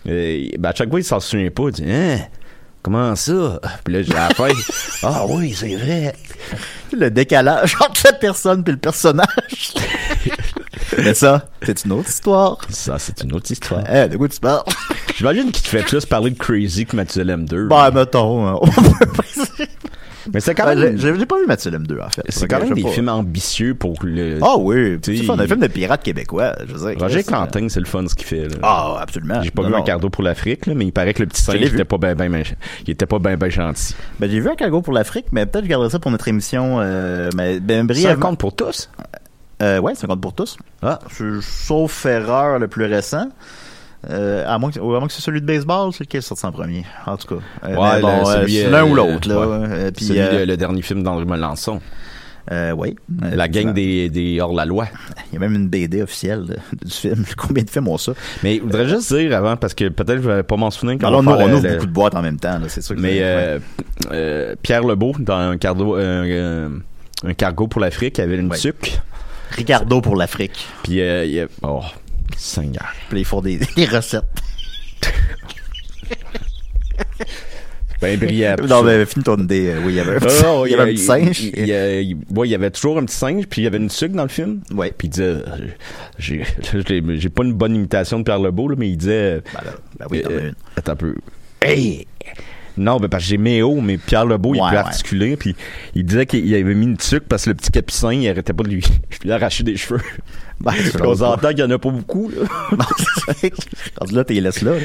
euh, 0.07 0.49
ben, 0.59 0.69
à 0.69 0.75
chaque 0.75 0.91
fois, 0.91 1.01
il 1.01 1.05
s'en 1.05 1.21
souvient 1.21 1.51
pas, 1.51 1.65
il 1.69 1.73
dit, 1.73 1.85
hein, 1.91 2.19
comment 2.83 3.15
ça? 3.17 3.61
Puis 3.85 3.95
là, 3.95 4.03
j'ai 4.03 4.13
la 4.13 4.29
fin, 4.35 4.49
ah 5.03 5.25
oui, 5.29 5.55
c'est 5.55 5.75
vrai. 5.77 6.15
le 6.93 7.11
décalage 7.11 7.77
entre 7.81 8.01
la 8.05 8.13
personne 8.13 8.65
et 8.67 8.71
le 8.71 8.77
personnage. 8.77 9.75
Mais 10.99 11.15
ça, 11.15 11.47
c'est 11.63 11.85
une 11.85 11.93
autre 11.93 12.09
histoire. 12.09 12.59
Ça, 12.71 12.99
c'est 12.99 13.23
une 13.23 13.33
autre 13.35 13.51
histoire. 13.53 13.85
Eh, 13.93 14.09
de 14.09 14.17
quoi 14.17 14.29
tu 14.29 14.41
parles? 14.41 14.65
J'imagine 15.17 15.51
qu'il 15.53 15.63
te 15.63 15.69
fait 15.69 15.83
plus 15.83 16.05
parler 16.07 16.31
de 16.31 16.39
Crazy 16.39 16.87
que 16.87 16.97
Mathusalem 16.97 17.45
2. 17.47 17.69
Ben, 17.69 17.91
mettons. 17.91 18.47
hein. 18.49 18.59
Mais 20.33 20.41
c'est 20.41 20.55
quand 20.55 20.65
Ben, 20.67 20.79
même, 20.79 20.99
j'ai 20.99 21.27
pas 21.27 21.39
vu 21.39 21.47
Mathieu 21.47 21.71
2, 21.71 21.99
en 22.01 22.09
fait. 22.11 22.23
c'est 22.29 22.49
quand 22.49 22.61
même 22.61 22.75
des 22.75 22.89
films 22.89 23.09
ambitieux 23.09 23.75
pour 23.75 23.95
le, 24.03 24.39
Ah 24.43 24.57
oui, 24.59 24.99
c'est 25.03 25.17
fun, 25.25 25.39
un 25.39 25.47
film 25.47 25.61
de 25.61 25.67
pirates 25.67 26.03
québécois, 26.03 26.55
je 26.67 26.75
veux 26.75 26.91
dire. 26.91 27.01
Roger 27.01 27.23
Chris, 27.23 27.33
Clantin, 27.33 27.69
c'est 27.69 27.81
le 27.81 27.87
fun 27.87 28.07
ce 28.09 28.15
qu'il 28.15 28.27
fait. 28.27 28.49
Ah, 28.63 28.97
absolument. 29.01 29.43
J'ai 29.43 29.51
pas 29.51 29.63
vu 29.63 29.75
un 29.75 29.83
cardo 29.83 30.11
pour 30.11 30.23
l'Afrique, 30.25 30.67
là, 30.67 30.75
mais 30.75 30.87
il 30.87 30.93
paraît 30.93 31.15
que 31.15 31.23
le 31.23 31.29
petit 31.29 31.43
singe 31.43 31.57
l'ai 31.57 31.63
il 31.67 31.69
vu. 31.71 31.77
était 31.77 31.85
pas 31.85 31.99
bien 31.99 32.15
ben, 32.15 32.43
il 32.87 32.91
était 32.91 33.07
pas 33.07 33.19
bien 33.19 33.37
ben 33.37 33.51
gentil. 33.51 33.95
Ben, 34.21 34.31
j'ai 34.31 34.41
vu 34.41 34.49
un 34.49 34.55
cargo 34.57 34.83
pour 34.83 34.93
l'Afrique, 34.93 35.27
mais 35.33 35.47
peut-être 35.47 35.65
je 35.65 35.71
garderai 35.71 35.91
ça 35.91 35.99
pour 35.99 36.11
notre 36.11 36.29
émission, 36.29 36.79
euh, 36.81 37.31
mais, 37.37 37.61
ben, 37.61 37.81
Ça 37.81 37.85
brièvement. 37.95 38.27
compte 38.31 38.39
pour 38.39 38.55
tous? 38.55 38.91
Euh, 39.61 39.79
ouais, 39.81 39.95
ça 39.95 40.07
compte 40.07 40.21
pour 40.21 40.35
tous. 40.35 40.57
Ah. 40.83 41.01
Sauf 41.41 42.07
erreur 42.07 42.59
le 42.59 42.69
plus 42.69 42.85
récent. 42.85 43.29
Euh, 44.09 44.45
à 44.47 44.59
moins 44.59 44.71
que, 44.71 44.79
ou 44.79 44.95
à 44.95 44.99
moins 45.01 45.09
que 45.09 45.13
c'est 45.15 45.23
celui 45.23 45.41
de 45.41 45.47
baseball, 45.47 45.93
c'est 45.93 46.05
lequel 46.05 46.21
est 46.21 46.23
sorti 46.23 46.47
en 46.47 46.53
premier? 46.53 46.85
En 47.07 47.17
tout 47.17 47.35
cas. 47.37 47.43
Euh, 47.65 47.75
Ouais, 47.77 48.01
bon, 48.01 48.29
euh, 48.29 48.45
c'est 48.47 48.67
euh, 48.67 48.71
l'un 48.71 48.85
ou 48.85 48.95
l'autre, 48.95 49.29
là. 49.29 49.35
Euh, 49.37 49.91
puis, 49.91 50.05
Celui 50.07 50.21
de- 50.21 50.45
le 50.45 50.57
dernier 50.57 50.83
film 50.83 51.03
d'André 51.03 51.25
Melançon. 51.25 51.81
euh, 52.53 52.71
oui. 52.71 52.95
La 53.21 53.49
gang 53.49 53.75
des, 53.75 54.09
des 54.09 54.41
hors-la-loi. 54.41 54.87
Il 55.31 55.35
y 55.35 55.37
a 55.37 55.41
même 55.41 55.55
une 55.55 55.69
BD 55.69 56.01
officielle 56.03 56.45
de- 56.47 56.57
du 56.87 56.93
film. 56.93 57.25
Combien 57.37 57.65
de 57.65 57.71
films 57.71 57.89
ont 57.89 57.99
ça? 57.99 58.13
Mais 58.45 58.57
je 58.59 58.63
voudrais 58.63 58.89
juste 58.89 59.13
dire 59.13 59.37
avant, 59.37 59.57
parce 59.57 59.75
que 59.75 59.89
peut-être 59.89 60.23
je 60.23 60.29
vais 60.31 60.43
pas 60.45 60.57
m'en 60.57 60.71
souvenir 60.71 60.99
quand 61.01 61.09
Alors, 61.09 61.21
on 61.21 61.27
on 61.27 61.53
ouvre 61.55 61.63
le- 61.67 61.73
beaucoup 61.75 61.87
de 61.87 61.93
boîtes 61.93 62.15
en 62.15 62.23
même 62.23 62.39
temps, 62.39 62.59
c'est 62.69 62.81
sûr. 62.83 62.95
que 62.95 63.01
Mais 63.01 63.19
euh, 63.21 64.55
Pierre 64.63 64.85
Lebeau, 64.85 65.13
dans 65.19 65.37
un, 65.37 65.59
cargo, 65.59 65.97
un, 65.97 66.71
cargo 67.37 67.67
pour 67.67 67.81
l'Afrique, 67.81 68.21
avait 68.21 68.37
une 68.37 68.49
Ouais. 68.51 68.57
tuque. 68.59 69.01
Ricardo 69.51 70.01
pour 70.01 70.15
l'Afrique. 70.15 70.67
Puis 70.85 70.93
il 71.01 71.31
y 71.33 71.41
a... 71.41 71.47
Oh, 71.63 71.81
Seigneur. 72.37 72.93
Puis 73.09 73.21
ils 73.21 73.25
font 73.25 73.41
des, 73.41 73.59
des 73.77 73.85
recettes. 73.87 74.25
Ben 78.01 78.17
brillant. 78.17 78.55
non, 78.69 78.85
mais 78.85 79.05
finis 79.07 79.25
ton 79.25 79.37
idée. 79.39 79.71
euh, 79.71 79.81
Oui, 79.85 79.95
il 79.95 79.97
y 79.97 80.01
avait 80.01 80.17
un 80.17 80.21
petit, 80.21 80.43
non, 80.45 80.65
il 80.65 80.71
y 80.71 80.75
avait 80.75 80.83
un 80.85 80.95
petit 80.95 80.99
singe. 81.05 81.41
Il, 81.43 81.59
il- 81.59 81.69
il- 81.69 82.17
ouais, 82.39 82.47
il 82.47 82.51
y 82.53 82.55
avait 82.55 82.71
toujours 82.71 82.97
un 82.99 83.05
petit 83.05 83.17
singe, 83.17 83.47
puis 83.49 83.63
il 83.63 83.65
y 83.65 83.67
avait 83.67 83.79
une 83.79 83.91
sucre 83.91 84.15
dans 84.15 84.23
le 84.23 84.29
film. 84.29 84.61
Ouais. 84.73 84.93
Puis 84.97 85.09
il 85.09 85.11
disait, 85.11 85.25
euh, 85.25 85.43
j'ai, 86.17 86.39
pas 87.35 87.43
une 87.43 87.55
bonne 87.55 87.75
imitation 87.75 88.21
de 88.21 88.23
Pierre 88.25 88.39
Lebeau, 88.39 88.69
là, 88.69 88.77
mais 88.79 88.89
il 88.89 88.97
disait, 88.97 89.43
Ben, 89.53 89.61
là, 89.65 89.73
ben 89.99 90.07
oui, 90.11 90.23
t'en 90.23 90.31
as 90.31 90.33
euh, 90.35 90.49
une. 90.51 90.55
attends 90.77 90.93
un 90.93 90.97
peu, 90.97 91.15
hey! 91.61 92.07
Non, 92.79 92.99
ben 92.99 93.09
parce 93.09 93.25
que 93.25 93.31
j'ai 93.31 93.39
Méo, 93.39 93.81
mais 93.81 93.99
Pierre 93.99 94.25
Lebeau, 94.27 94.55
il 94.55 94.61
Ouais, 94.61 94.69
peut 94.69 94.75
ouais. 94.75 94.81
articuler, 94.81 95.37
puis 95.37 95.55
il 95.95 96.05
disait 96.05 96.27
qu'il 96.27 96.55
avait 96.55 96.75
mis 96.75 96.87
une 96.87 96.99
sucre 97.01 97.27
parce 97.29 97.45
que 97.45 97.51
le 97.51 97.55
petit 97.57 97.71
capucin, 97.71 98.13
il 98.13 98.29
arrêtait 98.29 98.53
pas 98.53 98.63
de 98.63 98.69
lui, 98.71 98.85
lui 99.25 99.33
arracher 99.33 99.65
des 99.65 99.77
cheveux. 99.77 100.01
Ben, 100.61 100.73
Puis 100.73 100.91
on 101.05 101.15
s'entend 101.15 101.51
qu'il 101.51 101.61
y 101.61 101.63
en 101.63 101.71
a 101.71 101.79
pas 101.79 101.91
beaucoup, 101.91 102.31
là. 102.31 102.47
Non, 102.77 102.85
c'est- 103.37 103.53
Rendu 104.01 104.15
là, 104.15 104.25
t'es 104.25 104.35
laisse 104.41 104.63
là. 104.63 104.73
là. 104.73 104.81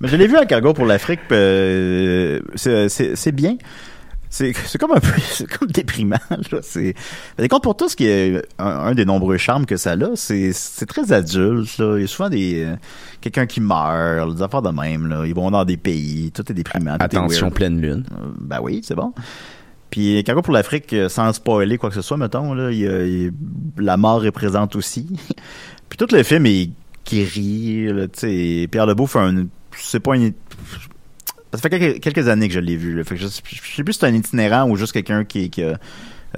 Mais 0.00 0.08
je 0.08 0.16
l'ai 0.16 0.26
vu 0.26 0.36
à 0.36 0.46
Cargo 0.46 0.72
pour 0.72 0.84
l'Afrique. 0.86 1.20
euh, 1.30 2.40
c'est- 2.56 2.88
c'est 2.88 3.14
c'est 3.16 3.32
bien. 3.32 3.56
C'est 4.32 4.54
c'est 4.64 4.78
comme 4.78 4.92
un 4.92 5.00
peu 5.00 5.12
c'est 5.20 5.46
comme 5.46 5.68
déprimant 5.68 6.16
là. 6.30 6.58
C'est 6.62 6.94
compte 7.50 7.62
pour 7.62 7.76
tout 7.76 7.88
ce 7.90 7.94
qui 7.94 8.06
est 8.06 8.42
un, 8.58 8.66
un 8.66 8.94
des 8.94 9.04
nombreux 9.04 9.36
charmes 9.36 9.66
que 9.66 9.76
ça 9.76 9.92
a 9.92 9.96
c'est 10.16 10.52
c'est 10.54 10.86
très 10.86 11.12
adulte 11.12 11.76
là. 11.76 11.98
Il 11.98 12.00
y 12.00 12.04
a 12.04 12.06
souvent 12.06 12.30
des 12.30 12.64
euh, 12.64 12.76
quelqu'un 13.20 13.44
qui 13.44 13.60
meurt 13.60 14.34
des 14.34 14.42
affaires 14.42 14.62
de 14.62 14.70
même 14.70 15.06
là. 15.06 15.26
Ils 15.26 15.34
vont 15.34 15.50
dans 15.50 15.66
des 15.66 15.76
pays 15.76 16.32
tout 16.32 16.50
est 16.50 16.54
déprimant 16.54 16.96
tout 16.96 17.04
Attention, 17.04 17.50
pleine 17.50 17.78
lune. 17.78 18.04
Euh, 18.10 18.28
ben 18.40 18.60
oui 18.62 18.80
c'est 18.82 18.94
bon. 18.94 19.12
Puis 19.90 20.24
Cargo 20.24 20.40
pour 20.40 20.54
l'Afrique 20.54 20.94
euh, 20.94 21.10
sans 21.10 21.30
spoiler 21.34 21.76
quoi 21.76 21.90
que 21.90 21.94
ce 21.94 22.02
soit 22.02 22.16
mettons 22.16 22.54
là 22.54 22.70
il 22.70 22.80
il 22.80 23.32
la 23.76 23.98
mort 23.98 24.24
est 24.24 24.32
présente 24.32 24.76
aussi. 24.76 25.08
Puis 25.90 25.98
tout 25.98 26.08
le 26.10 26.22
film 26.22 26.46
est 26.46 26.70
qui 27.04 27.22
rit 27.24 27.92
là, 27.92 28.08
tu 28.08 28.20
sais. 28.20 28.68
Pierre 28.70 28.86
Lebeau 28.86 29.06
fait 29.06 29.18
un 29.18 29.44
c'est 29.76 30.00
pas 30.00 30.16
une 30.16 30.32
ça 31.52 31.58
fait 31.58 31.70
quelques, 31.70 32.00
quelques 32.00 32.28
années 32.28 32.48
que 32.48 32.54
je 32.54 32.60
l'ai 32.60 32.76
vu. 32.76 32.96
Là. 32.96 33.04
Fait 33.04 33.14
que 33.14 33.20
je, 33.20 33.26
je 33.26 33.30
sais 33.30 33.84
plus 33.84 33.92
si 33.92 33.98
c'est 33.98 34.06
un 34.06 34.14
itinérant 34.14 34.68
ou 34.68 34.76
juste 34.76 34.92
quelqu'un 34.92 35.24
qui, 35.24 35.50
qui 35.50 35.62
a 35.62 35.78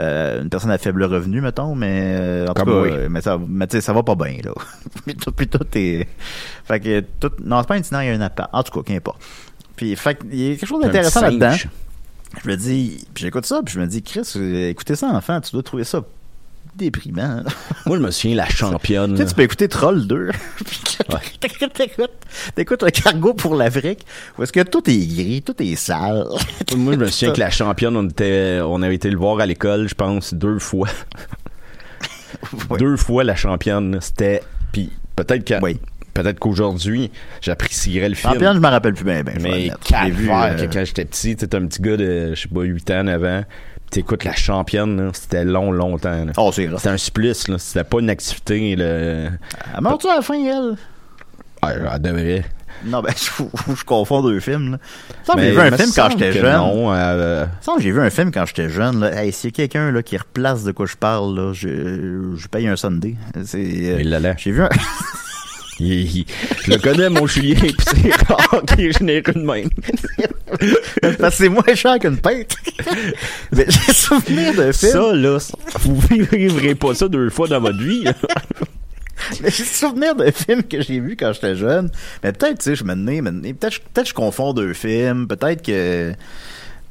euh, 0.00 0.42
une 0.42 0.48
personne 0.48 0.72
à 0.72 0.78
faible 0.78 1.04
revenu, 1.04 1.40
mettons, 1.40 1.76
mais 1.76 2.16
euh, 2.18 2.48
en 2.48 2.54
tout 2.54 2.64
cas, 2.64 2.72
oui. 2.72 2.88
euh, 2.90 3.08
mais 3.08 3.20
ça, 3.20 3.38
mais 3.46 3.68
ça 3.80 3.92
va 3.92 4.02
pas 4.02 4.16
bien 4.16 4.38
là. 4.44 4.52
puis, 5.06 5.14
tout, 5.14 5.30
puis 5.30 5.46
tout 5.46 5.66
est, 5.74 6.08
fait 6.64 6.80
que 6.80 7.00
tout, 7.20 7.30
non, 7.44 7.60
c'est 7.60 7.68
pas 7.68 7.74
un 7.74 7.78
itinérant, 7.78 8.02
il 8.02 8.08
y 8.08 8.10
a 8.10 8.14
un 8.14 8.20
appart. 8.20 8.50
En 8.52 8.62
tout 8.64 8.72
cas, 8.72 8.92
qu'importe. 8.92 9.22
Puis, 9.76 9.94
fait 9.94 10.18
il 10.32 10.40
y 10.40 10.52
a 10.52 10.56
quelque 10.56 10.66
chose 10.66 10.82
d'intéressant 10.82 11.20
là-dedans. 11.20 11.54
Je 12.42 12.48
me 12.48 12.56
dis, 12.56 13.06
puis 13.14 13.22
j'écoute 13.22 13.46
ça, 13.46 13.62
puis 13.64 13.74
je 13.74 13.80
me 13.80 13.86
dis, 13.86 14.02
Chris, 14.02 14.28
écoutez 14.68 14.96
ça, 14.96 15.06
enfant, 15.06 15.40
tu 15.40 15.52
dois 15.52 15.62
trouver 15.62 15.84
ça 15.84 16.02
déprimant. 16.76 17.42
Moi, 17.86 17.96
je 17.96 18.02
me 18.02 18.10
souviens, 18.10 18.36
la 18.36 18.48
championne. 18.48 19.12
Tu 19.12 19.18
sais, 19.18 19.26
tu 19.26 19.34
peux 19.34 19.42
écouter 19.42 19.68
Troll 19.68 20.06
2. 20.06 20.30
puis 20.64 20.80
t'écoutes, 21.40 22.10
t'écoutes 22.54 22.82
un 22.82 22.90
cargo 22.90 23.34
pour 23.34 23.54
l'Afrique 23.54 24.04
est-ce 24.40 24.52
que 24.52 24.60
tout 24.60 24.88
est 24.88 25.06
gris, 25.06 25.42
tout 25.42 25.60
est 25.62 25.76
sale. 25.76 26.26
Moi, 26.76 26.94
je 26.94 26.98
me 26.98 27.06
souviens 27.08 27.32
que 27.34 27.40
la 27.40 27.50
championne, 27.50 27.96
on 27.96 28.08
était, 28.08 28.60
on 28.62 28.82
avait 28.82 28.94
été 28.94 29.10
le 29.10 29.16
voir 29.16 29.40
à 29.40 29.46
l'école, 29.46 29.88
je 29.88 29.94
pense, 29.94 30.34
deux 30.34 30.58
fois. 30.58 30.88
Deux 32.78 32.96
fois 32.96 33.24
la 33.24 33.36
championne, 33.36 33.98
c'était, 34.00 34.42
puis 34.72 34.90
peut-être 35.16 35.44
que, 35.44 35.54
Oui. 35.62 35.78
peut-être 36.12 36.38
qu'aujourd'hui, 36.38 37.10
j'apprécierais 37.40 38.08
le 38.08 38.14
film. 38.14 38.32
Championne, 38.32 38.56
je 38.56 38.60
me 38.60 38.68
rappelle 38.68 38.94
plus 38.94 39.04
bien, 39.04 39.22
ben, 39.22 39.38
Mais 39.40 39.70
vu, 40.10 40.30
euh, 40.30 40.54
que 40.54 40.72
quand 40.72 40.84
j'étais 40.84 41.04
petit, 41.04 41.36
t'es 41.36 41.54
un 41.54 41.66
petit 41.66 41.80
gars 41.80 41.96
de, 41.96 42.34
je 42.34 42.42
sais 42.42 42.48
pas, 42.48 42.62
8 42.62 42.90
ans, 42.90 43.04
9 43.04 43.24
ans, 43.24 43.44
t'écoutes 43.94 44.24
la 44.24 44.34
championne, 44.34 45.00
là, 45.06 45.10
c'était 45.14 45.44
long, 45.44 45.70
longtemps. 45.70 46.24
là. 46.24 46.32
Oh, 46.36 46.50
c'est. 46.52 46.68
C'était 46.76 46.88
un 46.88 46.96
supplice, 46.96 47.48
là. 47.48 47.56
C'était 47.58 47.84
pas 47.84 48.00
une 48.00 48.10
activité, 48.10 48.76
là. 48.76 48.84
Elle 48.84 49.30
meurt-tu 49.80 50.08
à 50.08 50.16
la 50.16 50.22
fin, 50.22 50.34
elle? 50.34 50.76
Ah, 51.62 51.72
elle 51.94 52.02
devrait. 52.02 52.44
Non, 52.84 53.00
ben, 53.00 53.12
je, 53.16 53.74
je 53.74 53.84
confonds 53.84 54.22
deux 54.22 54.40
films, 54.40 54.72
là. 54.72 54.78
Ça, 55.22 55.34
Mais 55.36 55.44
j'ai 55.44 55.50
vu 55.52 55.60
un 55.60 55.70
film 55.76 55.78
quand 55.78 56.08
semble 56.10 56.12
j'étais 56.12 56.32
que 56.32 56.40
jeune. 56.40 56.56
Non, 56.56 56.92
euh, 56.92 57.46
Ça, 57.60 57.72
j'ai 57.78 57.92
vu 57.92 58.00
un 58.00 58.10
film 58.10 58.30
quand 58.32 58.44
j'étais 58.46 58.68
jeune, 58.68 59.00
là. 59.00 59.22
Hey, 59.22 59.32
s'il 59.32 59.50
y 59.50 59.52
a 59.52 59.56
quelqu'un, 59.56 59.90
là, 59.92 60.02
qui 60.02 60.16
replace 60.16 60.64
de 60.64 60.72
quoi 60.72 60.86
je 60.86 60.96
parle, 60.96 61.34
là, 61.36 61.52
je, 61.52 62.34
je 62.36 62.48
paye 62.48 62.66
un 62.66 62.76
Sunday. 62.76 63.14
C'est, 63.44 63.58
euh, 63.58 63.98
il 64.00 64.10
l'allait. 64.10 64.34
j'ai 64.38 64.50
vu 64.50 64.62
un, 64.62 64.68
Il- 65.84 66.16
il- 66.18 66.26
je 66.64 66.70
le 66.70 66.78
connais, 66.78 67.10
mon 67.10 67.26
Julien, 67.26 67.56
pis 67.60 67.74
c'est 67.78 68.14
rare 68.26 68.62
qu'il 68.66 68.86
est 68.86 68.98
généreux 68.98 69.32
de 69.34 69.38
même. 69.40 69.68
parce 71.18 71.36
que 71.36 71.42
c'est 71.44 71.48
moins 71.48 71.74
cher 71.74 71.98
qu'une 71.98 72.16
pinte. 72.18 72.54
Mais 73.52 73.66
j'ai 73.68 73.92
souvenir 73.92 74.54
d'un 74.54 74.72
film. 74.72 74.92
Ça, 74.92 75.12
là, 75.12 75.38
vous 75.80 76.00
vivrez 76.32 76.74
pas 76.74 76.94
ça 76.94 77.08
deux 77.08 77.28
fois 77.30 77.48
dans 77.48 77.60
votre 77.60 77.78
vie. 77.82 78.04
Mais 79.42 79.50
j'ai 79.50 79.64
souvenir 79.64 80.14
d'un 80.14 80.30
film 80.32 80.62
que 80.62 80.82
j'ai 80.82 81.00
vu 81.00 81.16
quand 81.16 81.32
j'étais 81.32 81.56
jeune. 81.56 81.90
Mais 82.22 82.32
peut-être, 82.32 82.58
tu 82.58 82.64
sais, 82.64 82.76
je 82.76 82.84
me 82.84 82.94
peut-être, 83.52 83.80
peut-être 83.92 84.08
je 84.08 84.14
confonds 84.14 84.52
deux 84.52 84.72
films. 84.74 85.26
Peut-être 85.28 85.62
que, 85.62 86.12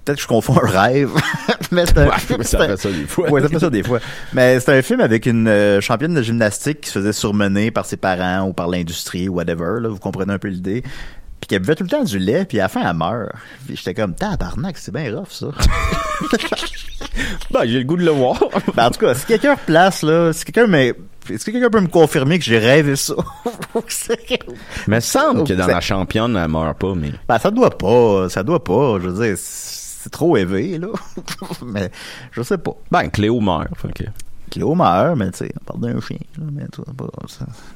peut-être 0.04 0.18
que 0.18 0.24
je 0.24 0.28
confonds 0.28 0.58
un 0.62 0.68
rêve. 0.68 1.12
mais 1.72 1.86
c'est 1.86 1.98
un 1.98 2.08
Ouais, 2.08 2.44
ça 2.44 2.68
fait 2.68 2.78
ça 2.78 2.92
des 2.92 3.08
fois. 3.08 3.30
Ouais, 3.30 3.42
ça 3.42 3.50
fait 3.50 3.60
ça 3.60 3.70
des 3.70 3.84
fois. 3.84 4.00
Mais 4.34 4.60
c'est 4.60 4.78
un 4.78 4.82
film 4.82 5.02
avec 5.02 5.26
une 5.26 5.48
euh, 5.48 5.82
championne 5.82 6.14
de 6.14 6.22
gymnastique 6.22 6.82
qui 6.82 6.90
se 6.90 7.00
faisait 7.00 7.14
surmener 7.14 7.72
par 7.72 7.86
ses 7.86 7.98
parents 7.98 8.48
ou 8.48 8.54
par 8.54 8.68
l'industrie 8.68 9.30
ou 9.30 9.36
whatever. 9.36 9.80
Là, 9.80 9.90
vous 9.90 10.00
comprenez 10.00 10.34
un 10.34 10.40
peu 10.40 10.50
l'idée. 10.50 10.84
Puis 11.40 11.48
qu'elle 11.50 11.60
buvait 11.60 11.76
tout 11.76 11.84
le 11.84 11.90
temps 11.90 12.04
du 12.04 12.20
lait, 12.20 12.46
puis 12.46 12.60
à 12.60 12.64
la 12.64 12.70
fin, 12.70 12.90
elle 12.90 12.96
meurt. 12.96 13.32
Puis 13.66 13.76
j'étais 13.76 13.94
comme, 13.94 14.16
tabarnak, 14.16 14.78
c'est 14.78 14.94
bien 14.94 15.14
rough, 15.14 15.32
ça. 15.32 15.48
Ben, 17.52 17.66
j'ai 17.66 17.80
le 17.80 17.84
goût 17.84 17.98
de 17.98 18.06
le 18.06 18.12
voir. 18.12 18.40
ben, 18.76 18.88
en 18.88 18.90
tout 18.90 19.00
cas, 19.00 19.14
si 19.14 19.26
quelqu'un 19.26 19.54
replace, 19.56 20.02
là, 20.02 20.34
si 20.34 20.46
quelqu'un 20.46 20.68
mais 20.68 20.96
est-ce 21.30 21.46
que 21.46 21.52
quelqu'un 21.52 21.70
peut 21.70 21.82
me 21.82 21.88
confirmer 21.88 22.40
que 22.40 22.46
j'ai 22.46 22.58
rêvé 22.58 22.96
ça? 22.96 23.14
Mais 24.88 24.98
il 24.98 25.02
semble 25.02 25.46
que 25.46 25.54
dans 25.54 25.68
la 25.68 25.82
championne, 25.82 26.36
elle 26.36 26.48
meurt 26.50 26.78
pas, 26.78 26.94
mais. 26.96 27.12
Ben, 27.28 27.40
ça 27.40 27.50
doit 27.50 27.72
pas, 27.72 28.30
ça 28.30 28.44
doit 28.44 28.64
pas. 28.64 29.00
Je 29.02 29.10
veux 29.10 29.26
dire, 29.26 29.38
c'est 30.04 30.10
trop 30.10 30.36
élevé, 30.36 30.78
là. 30.78 30.90
mais, 31.66 31.90
je 32.32 32.42
sais 32.42 32.58
pas. 32.58 32.76
Ben, 32.92 33.10
Cléo 33.10 33.40
meurt. 33.40 33.70
que- 33.96 34.04
Cléo 34.52 34.76
meurt, 34.76 35.16
mais 35.18 35.32
tu 35.32 35.38
sais, 35.40 35.52
on 35.62 35.64
parle 35.64 35.80
d'un 35.80 36.02
chien, 36.02 36.18
là, 36.38 36.44
mais, 36.52 36.66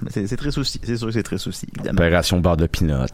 mais 0.01 0.27
c'est, 0.27 0.35
très 0.35 0.51
souci. 0.51 0.81
C'est 0.83 0.97
sûr 0.97 1.07
que 1.07 1.13
c'est 1.13 1.23
très 1.23 1.37
souci, 1.37 1.67
évidemment. 1.73 1.97
Opération 1.97 2.39
barre 2.39 2.57
de 2.57 2.67
pinot. 2.67 3.05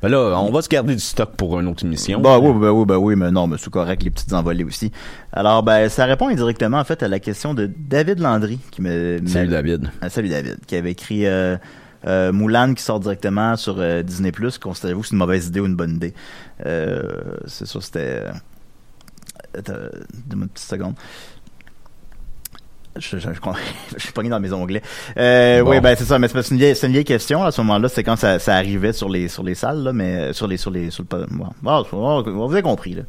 Ben 0.00 0.08
là, 0.08 0.40
on 0.40 0.50
va 0.50 0.62
se 0.62 0.68
garder 0.70 0.94
du 0.94 1.00
stock 1.00 1.32
pour 1.36 1.60
une 1.60 1.68
autre 1.68 1.84
émission. 1.84 2.20
Bah 2.20 2.38
oui, 2.38 2.58
ben 2.58 2.70
oui, 2.70 2.86
ben 2.86 2.96
oui, 2.96 3.16
mais 3.16 3.30
non, 3.30 3.46
mais 3.46 3.56
c'est 3.58 3.70
correct, 3.70 4.02
les 4.02 4.10
petites 4.10 4.32
envolées 4.32 4.64
aussi. 4.64 4.90
Alors, 5.32 5.62
ben, 5.62 5.90
ça 5.90 6.06
répond 6.06 6.28
indirectement, 6.28 6.78
en 6.78 6.84
fait, 6.84 7.02
à 7.02 7.08
la 7.08 7.20
question 7.20 7.52
de 7.52 7.70
David 7.76 8.18
Landry, 8.18 8.58
qui 8.70 8.80
me... 8.80 9.20
Salut 9.26 9.48
David. 9.50 9.90
Ah, 10.00 10.08
salut 10.08 10.30
David, 10.30 10.56
qui 10.66 10.74
avait 10.74 10.92
écrit 10.92 11.26
euh, 11.26 11.56
euh, 12.06 12.32
Moulin 12.32 12.74
qui 12.74 12.82
sort 12.82 13.00
directement 13.00 13.56
sur 13.56 13.76
euh, 13.78 14.02
Disney+. 14.02 14.32
Considérez-vous 14.32 15.00
que 15.02 15.06
c'est 15.06 15.12
une 15.12 15.18
mauvaise 15.18 15.46
idée 15.46 15.60
ou 15.60 15.66
une 15.66 15.76
bonne 15.76 15.96
idée? 15.96 16.14
Euh, 16.66 17.02
c'est 17.46 17.66
sûr, 17.66 17.82
c'était... 17.82 18.24
Attends, 19.56 19.72
donne-moi 19.72 20.44
une 20.44 20.48
petite 20.48 20.68
seconde. 20.68 20.94
Je, 22.96 23.18
je, 23.18 23.18
je, 23.18 23.28
je 23.96 24.02
suis 24.02 24.12
pogné 24.12 24.30
dans 24.30 24.40
mes 24.40 24.52
onglets. 24.52 24.82
Euh, 25.16 25.62
Bon. 25.64 25.70
Oui, 25.70 25.80
ben 25.80 25.96
c'est 25.96 26.04
ça, 26.04 26.18
mais 26.18 26.28
c'est 26.28 26.50
une 26.50 26.58
vieille, 26.58 26.76
c'est 26.76 26.86
une 26.86 26.92
vieille 26.92 27.04
question. 27.04 27.42
À 27.42 27.50
ce 27.50 27.60
moment-là, 27.62 27.88
c'est 27.88 28.04
quand 28.04 28.16
ça, 28.16 28.38
ça 28.38 28.54
arrivait 28.54 28.92
sur 28.92 29.08
les 29.08 29.28
sur 29.28 29.42
les 29.42 29.54
salles, 29.54 29.82
là, 29.82 29.92
mais 29.92 30.16
euh, 30.16 30.32
sur 30.32 30.46
les 30.46 30.56
sur 30.56 30.70
les 30.70 30.90
sur 30.90 31.04
le. 31.10 31.26
bon, 31.30 32.22
vous 32.22 32.52
avez 32.52 32.62
compris 32.62 32.94
là. 32.94 33.02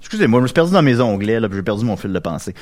Excusez-moi, 0.00 0.40
je 0.40 0.42
me 0.42 0.46
suis 0.46 0.54
perdu 0.54 0.72
dans 0.72 0.82
mes 0.82 1.00
onglets, 1.00 1.40
là, 1.40 1.48
j'ai 1.52 1.62
perdu 1.62 1.84
mon 1.84 1.96
fil 1.96 2.12
de 2.12 2.18
pensée. 2.18 2.54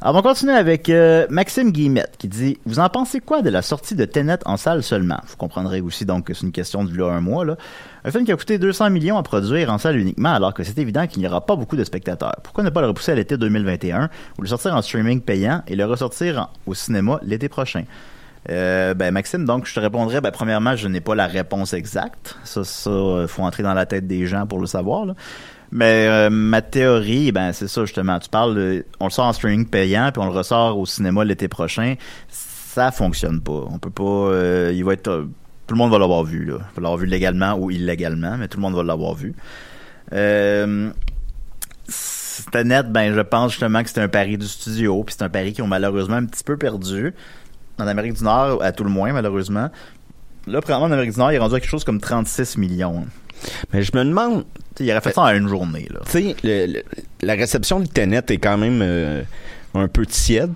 Alors, 0.00 0.14
on 0.14 0.20
va 0.20 0.22
continuer 0.22 0.52
avec 0.52 0.88
euh, 0.90 1.26
Maxime 1.30 1.72
Guillemette 1.72 2.14
qui 2.18 2.28
dit 2.28 2.58
Vous 2.66 2.78
en 2.78 2.88
pensez 2.88 3.20
quoi 3.20 3.42
de 3.42 3.50
la 3.50 3.62
sortie 3.62 3.94
de 3.94 4.04
Tenet 4.04 4.38
en 4.44 4.56
salle 4.56 4.82
seulement 4.82 5.18
Vous 5.26 5.36
comprendrez 5.36 5.80
aussi 5.80 6.04
donc 6.04 6.26
que 6.26 6.34
c'est 6.34 6.44
une 6.44 6.52
question 6.52 6.84
de 6.84 6.96
là 6.96 7.06
un 7.06 7.20
mois. 7.20 7.44
Là. 7.44 7.56
Un 8.04 8.10
film 8.10 8.24
qui 8.24 8.32
a 8.32 8.36
coûté 8.36 8.58
200 8.58 8.90
millions 8.90 9.16
à 9.16 9.22
produire 9.22 9.72
en 9.72 9.78
salle 9.78 9.96
uniquement, 9.96 10.34
alors 10.34 10.52
que 10.52 10.62
c'est 10.62 10.78
évident 10.78 11.06
qu'il 11.06 11.20
n'y 11.20 11.26
aura 11.26 11.44
pas 11.44 11.56
beaucoup 11.56 11.76
de 11.76 11.84
spectateurs. 11.84 12.36
Pourquoi 12.42 12.64
ne 12.64 12.70
pas 12.70 12.80
le 12.80 12.88
repousser 12.88 13.12
à 13.12 13.14
l'été 13.14 13.36
2021 13.36 14.10
ou 14.38 14.42
le 14.42 14.48
sortir 14.48 14.74
en 14.74 14.82
streaming 14.82 15.20
payant 15.20 15.62
et 15.66 15.76
le 15.76 15.84
ressortir 15.84 16.50
au 16.66 16.74
cinéma 16.74 17.18
l'été 17.22 17.48
prochain 17.48 17.84
euh, 18.50 18.92
ben 18.92 19.10
Maxime, 19.10 19.46
donc 19.46 19.66
je 19.66 19.74
te 19.74 19.80
répondrais, 19.80 20.20
ben 20.20 20.30
premièrement, 20.30 20.76
je 20.76 20.86
n'ai 20.88 21.00
pas 21.00 21.14
la 21.14 21.26
réponse 21.26 21.72
exacte. 21.72 22.36
Ça, 22.44 22.62
ça, 22.62 22.90
euh, 22.90 23.26
faut 23.26 23.42
entrer 23.42 23.62
dans 23.62 23.72
la 23.72 23.86
tête 23.86 24.06
des 24.06 24.26
gens 24.26 24.46
pour 24.46 24.60
le 24.60 24.66
savoir. 24.66 25.06
Là. 25.06 25.14
Mais 25.76 26.06
euh, 26.08 26.30
ma 26.30 26.62
théorie, 26.62 27.32
ben 27.32 27.52
c'est 27.52 27.66
ça 27.66 27.84
justement. 27.84 28.18
Tu 28.20 28.28
parles, 28.28 28.54
de- 28.54 28.86
on 29.00 29.06
le 29.06 29.10
sort 29.10 29.26
en 29.26 29.32
streaming 29.32 29.66
payant, 29.66 30.10
puis 30.12 30.22
on 30.22 30.26
le 30.26 30.30
ressort 30.32 30.78
au 30.78 30.86
cinéma 30.86 31.24
l'été 31.24 31.48
prochain. 31.48 31.96
Ça 32.28 32.92
fonctionne 32.92 33.40
pas. 33.40 33.64
On 33.70 33.78
peut 33.78 33.90
pas. 33.90 34.02
euh, 34.04 34.72
il 34.74 34.84
va 34.84 34.92
être. 34.92 35.08
euh, 35.08 35.28
tout 35.66 35.74
le 35.74 35.78
monde 35.78 35.90
va 35.90 35.98
l'avoir 35.98 36.22
vu 36.22 36.44
là. 36.44 36.58
Il 36.60 36.76
va 36.76 36.82
l'avoir 36.82 36.96
vu 36.98 37.06
légalement 37.06 37.54
ou 37.58 37.70
illégalement, 37.72 38.36
mais 38.38 38.46
tout 38.46 38.58
le 38.58 38.62
monde 38.62 38.74
va 38.76 38.84
l'avoir 38.84 39.14
vu. 39.14 39.34
Euh, 40.12 40.90
c'était 41.88 42.64
net, 42.64 42.90
ben 42.92 43.12
je 43.14 43.20
pense 43.20 43.50
justement 43.52 43.82
que 43.82 43.88
c'était 43.88 44.00
un 44.02 44.08
pari 44.08 44.38
du 44.38 44.46
studio, 44.46 45.02
puis 45.04 45.14
c'est 45.18 45.24
un 45.24 45.28
pari 45.28 45.52
qu'ils 45.52 45.64
ont 45.64 45.68
malheureusement 45.68 46.16
un 46.16 46.24
petit 46.26 46.44
peu 46.44 46.56
perdu. 46.56 47.12
En 47.78 47.86
Amérique 47.88 48.12
du 48.14 48.22
Nord, 48.24 48.62
à 48.62 48.70
tout 48.70 48.84
le 48.84 48.90
moins, 48.90 49.12
malheureusement. 49.12 49.70
Là, 50.46 50.60
probablement, 50.60 50.86
en 50.88 50.92
Amérique 50.92 51.12
du 51.14 51.18
Nord, 51.18 51.32
il 51.32 51.36
est 51.36 51.38
rendu 51.38 51.56
à 51.56 51.60
quelque 51.60 51.68
chose 51.70 51.82
comme 51.84 52.00
36 52.00 52.58
millions. 52.58 53.06
Mais 53.72 53.82
je 53.82 53.90
me 53.96 54.04
demande, 54.04 54.44
il 54.80 54.90
aurait 54.90 55.00
fait 55.00 55.12
ça 55.14 55.22
en 55.22 55.34
une 55.34 55.48
journée, 55.48 55.88
tu 56.10 56.34
sais, 56.42 56.84
la 57.22 57.34
réception 57.34 57.80
du 57.80 57.88
Tenet 57.88 58.22
est 58.28 58.38
quand 58.38 58.56
même 58.58 58.80
euh, 58.82 59.22
un 59.74 59.88
peu 59.88 60.04
tiède. 60.06 60.52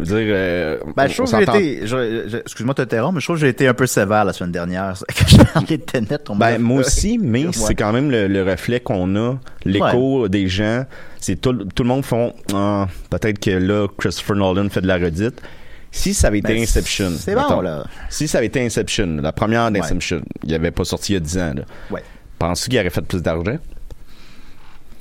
Je 0.00 0.04
veux 0.04 0.20
dire, 0.24 0.32
euh, 0.36 0.78
Ben, 0.96 1.08
je 1.08 1.14
trouve 1.14 1.28
que 1.28 1.36
j'ai 1.58 1.72
été, 1.82 2.36
excuse-moi 2.38 2.72
de 2.72 2.84
t'interrompre, 2.84 3.14
mais 3.14 3.20
je 3.20 3.26
trouve 3.26 3.34
que 3.36 3.40
j'ai 3.40 3.48
été 3.48 3.66
un 3.66 3.74
peu 3.74 3.86
sévère 3.86 4.24
la 4.24 4.32
semaine 4.32 4.52
dernière. 4.52 4.94
Quand 5.08 5.26
j'ai 5.26 5.38
parlé 5.44 5.76
de 5.76 5.82
Tenet, 5.82 6.18
on 6.28 6.36
Ben, 6.36 6.58
moi 6.60 6.80
aussi, 6.82 7.18
mais 7.20 7.46
Ouais. 7.46 7.52
c'est 7.52 7.74
quand 7.74 7.92
même 7.92 8.08
le, 8.10 8.28
le 8.28 8.44
reflet 8.48 8.78
qu'on 8.78 9.16
a, 9.16 9.34
l'écho 9.64 10.28
des 10.28 10.46
gens. 10.46 10.84
C'est 11.20 11.40
tout, 11.40 11.52
tout 11.52 11.82
le 11.82 11.88
monde 11.88 12.04
font, 12.04 12.32
ah, 12.54 12.86
peut-être 13.10 13.40
que 13.40 13.50
là, 13.50 13.88
Christopher 13.98 14.36
Nolan 14.36 14.68
fait 14.68 14.82
de 14.82 14.86
la 14.86 14.98
redite. 14.98 15.42
Si 15.90 16.14
ça 16.14 16.28
avait 16.28 16.38
été 16.38 16.54
Ben, 16.54 16.62
Inception. 16.62 17.10
c'est 17.18 17.34
bon, 17.34 17.60
là. 17.60 17.84
Si 18.08 18.28
ça 18.28 18.38
avait 18.38 18.46
été 18.46 18.64
Inception, 18.64 19.16
la 19.20 19.32
première 19.32 19.68
d'Inception, 19.72 20.20
il 20.44 20.54
avait 20.54 20.70
pas 20.70 20.84
sorti 20.84 21.12
il 21.12 21.14
y 21.14 21.16
a 21.16 21.20
10 21.20 21.38
ans, 21.38 21.54
là. 21.56 21.62
Ouais. 21.90 22.04
Penses-tu 22.38 22.70
qu'il 22.70 22.78
aurait 22.78 22.90
fait 22.90 23.02
plus 23.02 23.22
d'argent? 23.22 23.56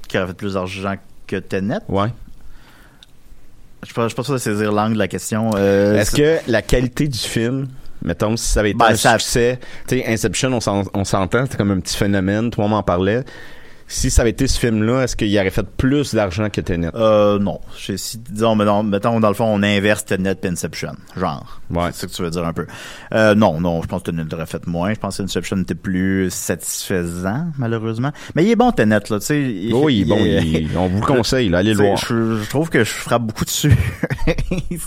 Qui 0.07 0.17
aurait 0.17 0.27
fait 0.27 0.33
plus 0.33 0.53
d'argent 0.53 0.95
que 1.27 1.35
Tenet? 1.37 1.79
Ouais. 1.87 2.07
Je 3.87 3.93
pas, 3.93 4.03
je 4.03 4.07
suis 4.09 4.15
pas 4.15 4.23
sûr 4.23 4.33
de 4.33 4.39
saisir 4.39 4.71
l'angle 4.71 4.93
de 4.95 4.99
la 4.99 5.07
question. 5.07 5.51
Euh, 5.55 5.95
Est-ce 5.99 6.15
que 6.15 6.39
la 6.47 6.61
qualité 6.61 7.07
du 7.07 7.17
film, 7.19 7.67
mettons, 8.03 8.35
si 8.35 8.47
ça 8.47 8.61
avait 8.61 8.71
été 8.71 8.79
Ben, 8.79 8.87
un 8.87 8.95
ça- 8.95 9.17
succès, 9.19 9.59
tu 9.87 9.99
sais, 9.99 10.07
Inception, 10.07 10.51
on 10.51 10.59
s'en- 10.59 10.83
on 10.93 11.03
s'entend, 11.03 11.45
c'était 11.45 11.57
comme 11.57 11.71
un 11.71 11.79
petit 11.79 11.95
phénomène, 11.95 12.49
tout 12.49 12.59
le 12.61 12.67
monde 12.67 12.79
en 12.79 12.83
parlait. 12.83 13.23
Si 13.89 14.09
ça 14.11 14.21
avait 14.23 14.31
été 14.31 14.47
ce 14.47 14.59
film-là, 14.59 15.03
est-ce 15.03 15.15
qu'il 15.15 15.33
aurait 15.39 15.49
fait 15.49 15.65
plus 15.65 16.13
d'argent 16.13 16.49
que 16.49 16.59
Tenet? 16.61 16.89
Euh, 16.95 17.39
non. 17.39 17.59
Je- 17.77 17.95
Si, 17.95 18.17
disons, 18.17 18.55
mettons, 18.55 18.83
mettons, 18.83 19.19
dans 19.19 19.29
le 19.29 19.33
fond, 19.33 19.45
on 19.45 19.63
inverse 19.63 20.03
Tenet 20.05 20.35
et 20.43 20.47
Inception. 20.47 20.91
Genre. 21.15 21.61
Ouais. 21.69 21.89
C'est 21.93 22.01
ce 22.01 22.07
que 22.07 22.11
tu 22.17 22.21
veux 22.23 22.29
dire 22.29 22.45
un 22.45 22.51
peu. 22.53 22.67
Euh, 23.13 23.33
non, 23.33 23.59
non, 23.61 23.81
je 23.81 23.87
pense 23.87 24.01
que 24.03 24.11
Tenet 24.11 24.33
aurait 24.33 24.45
fait 24.45 24.67
moins. 24.67 24.93
Je 24.93 24.99
pense 24.99 25.17
que 25.17 25.23
Inception 25.23 25.57
était 25.61 25.73
plus 25.75 26.29
satisfaisant, 26.29 27.45
malheureusement. 27.57 28.11
Mais 28.35 28.43
il 28.43 28.51
est 28.51 28.55
bon, 28.55 28.71
Tenet, 28.71 28.99
là, 29.09 29.19
tu 29.19 29.25
sais. 29.25 29.41
il- 29.41 29.73
oui, 29.73 30.03
bon, 30.05 30.17
est- 30.17 30.43
il- 30.45 30.77
on 30.77 30.87
vous 30.87 30.99
le 30.99 31.05
conseille, 31.05 31.49
là, 31.49 31.59
allez 31.59 31.73
le 31.73 31.83
voir. 31.85 31.97
Je, 31.97 32.37
je 32.43 32.49
trouve 32.49 32.69
que 32.69 32.79
je 32.83 32.91
frappe 32.91 33.23
beaucoup 33.23 33.45
dessus. 33.45 33.73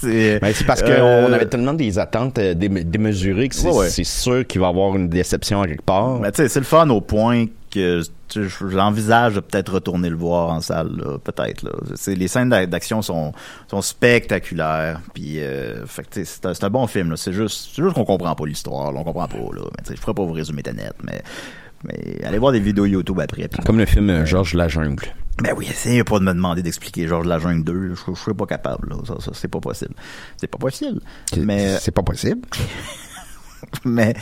c'est 0.00 0.38
Ben, 0.40 0.52
c'est 0.54 0.64
parce 0.66 0.82
qu'on 0.82 0.88
Euh, 0.90 1.32
avait 1.32 1.46
tellement 1.46 1.72
des 1.74 1.98
attentes 1.98 2.38
euh, 2.38 2.54
dé- 2.54 2.68
démesurées 2.84 3.48
que 3.48 3.54
c'est 3.54 3.68
Ouais, 3.68 3.76
ouais. 3.78 3.88
c'est 3.88 4.04
sûr 4.04 4.46
qu'il 4.46 4.60
va 4.60 4.68
y 4.68 4.70
avoir 4.70 4.94
une 4.96 5.08
déception 5.08 5.62
à 5.62 5.66
quelque 5.66 5.84
part. 5.84 6.18
Mais 6.20 6.30
tu 6.32 6.42
sais, 6.42 6.48
c'est 6.48 6.60
le 6.60 6.66
fun 6.66 6.88
au 6.90 7.00
point 7.00 7.46
que 7.70 8.02
j'envisage 8.38 9.34
de 9.34 9.40
peut-être 9.40 9.72
retourner 9.74 10.08
le 10.10 10.16
voir 10.16 10.50
en 10.50 10.60
salle, 10.60 11.02
peut-être. 11.24 11.64
Les 12.06 12.28
scènes 12.28 12.48
d'a- 12.50 12.66
d'action 12.66 13.02
sont, 13.02 13.32
sont 13.68 13.82
spectaculaires. 13.82 15.00
Puis, 15.14 15.40
euh, 15.40 15.84
c'est, 16.10 16.46
un, 16.46 16.54
c'est 16.54 16.64
un 16.64 16.70
bon 16.70 16.86
film. 16.86 17.16
C'est 17.16 17.32
juste, 17.32 17.74
juste 17.74 17.94
qu'on 17.94 18.04
comprend 18.04 18.34
pas 18.34 18.46
l'histoire. 18.46 18.94
on 18.94 19.04
comprend 19.04 19.28
pas. 19.28 19.36
Là. 19.38 19.62
Mais, 19.88 19.94
je 19.96 20.00
ferai 20.00 20.14
pas 20.14 20.22
vous 20.24 20.32
résumer 20.32 20.62
ta 20.62 20.72
net, 20.72 20.94
mais, 21.02 21.22
mais 21.84 22.24
allez 22.24 22.38
voir 22.38 22.52
des 22.52 22.60
vidéos 22.60 22.86
YouTube 22.86 23.20
après. 23.20 23.48
Comme 23.66 23.78
le 23.78 23.86
film 23.86 24.10
euh, 24.10 24.26
Georges 24.26 24.54
la 24.54 24.68
jungle. 24.68 25.06
ben 25.42 25.54
oui, 25.56 25.66
essayez 25.70 26.04
pas 26.04 26.18
de 26.18 26.24
me 26.24 26.32
demander 26.34 26.62
d'expliquer 26.62 27.06
Georges 27.08 27.26
la 27.26 27.38
jungle 27.38 27.64
2. 27.64 27.72
là. 27.72 27.94
Je, 28.06 28.12
je 28.14 28.18
serais 28.20 28.34
pas 28.34 28.46
capable. 28.46 28.90
Là. 28.90 28.96
Ça, 29.06 29.14
ça, 29.20 29.30
c'est 29.34 29.48
pas 29.48 29.60
possible. 29.60 29.94
C'est 30.36 30.46
pas 30.46 30.58
possible. 30.58 31.00
Mais 31.38 31.76
C'est 31.78 31.90
pas 31.92 32.02
possible. 32.02 32.42
mais 33.84 34.14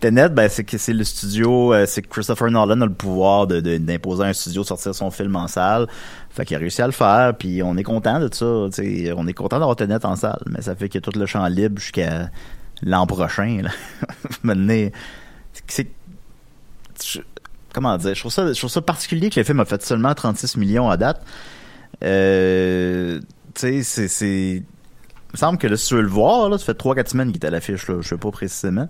Tenet, 0.00 0.30
ben, 0.30 0.48
c'est 0.48 0.64
que 0.64 0.78
c'est 0.78 0.92
le 0.92 1.04
studio, 1.04 1.72
euh, 1.72 1.86
c'est 1.86 2.02
Christopher 2.02 2.50
Nolan 2.50 2.80
a 2.80 2.86
le 2.86 2.92
pouvoir 2.92 3.46
de, 3.46 3.60
d'imposer 3.60 4.24
à 4.24 4.26
un 4.26 4.32
studio 4.32 4.62
de 4.62 4.66
sortir 4.66 4.94
son 4.94 5.10
film 5.10 5.36
en 5.36 5.48
salle. 5.48 5.86
Fait 6.30 6.44
qu'il 6.44 6.56
a 6.56 6.60
réussi 6.60 6.82
à 6.82 6.86
le 6.86 6.92
faire, 6.92 7.34
puis 7.36 7.62
on 7.62 7.76
est 7.76 7.82
content 7.82 8.20
de 8.20 8.32
ça. 8.32 8.46
On 8.46 9.26
est 9.26 9.34
content 9.34 9.58
d'avoir 9.58 9.76
Tenet 9.76 10.04
en 10.04 10.16
salle, 10.16 10.42
mais 10.46 10.62
ça 10.62 10.74
fait 10.74 10.88
qu'il 10.88 11.00
y 11.00 11.02
a 11.02 11.10
tout 11.10 11.18
le 11.18 11.26
champ 11.26 11.46
libre 11.46 11.78
jusqu'à 11.78 12.30
l'an 12.82 13.06
prochain. 13.06 13.62
Là. 13.62 13.70
Maintenant, 14.42 14.88
c'est 15.66 15.88
comment 17.72 17.96
dire, 17.96 18.14
je 18.14 18.20
trouve 18.20 18.32
ça, 18.32 18.52
je 18.52 18.58
trouve 18.58 18.70
ça 18.70 18.82
particulier 18.82 19.30
que 19.30 19.40
le 19.40 19.44
film 19.44 19.60
a 19.60 19.64
fait 19.64 19.82
seulement 19.82 20.14
36 20.14 20.56
millions 20.56 20.90
à 20.90 20.96
date. 20.96 21.22
Euh, 22.04 23.20
tu 23.54 23.82
sais, 23.82 24.08
c'est, 24.08 24.62
me 25.32 25.38
semble 25.38 25.58
que 25.58 25.66
là, 25.66 25.76
si 25.76 25.88
tu 25.88 25.94
veux 25.94 26.02
le 26.02 26.08
voir, 26.08 26.48
là, 26.48 26.58
ça 26.58 26.64
fait 26.66 26.78
3-4 26.78 27.08
semaines 27.10 27.32
qu'il 27.32 27.42
est 27.42 27.46
à 27.46 27.50
l'affiche, 27.50 27.88
là, 27.88 27.96
je 28.00 28.08
sais 28.08 28.16
pas 28.16 28.30
précisément. 28.30 28.88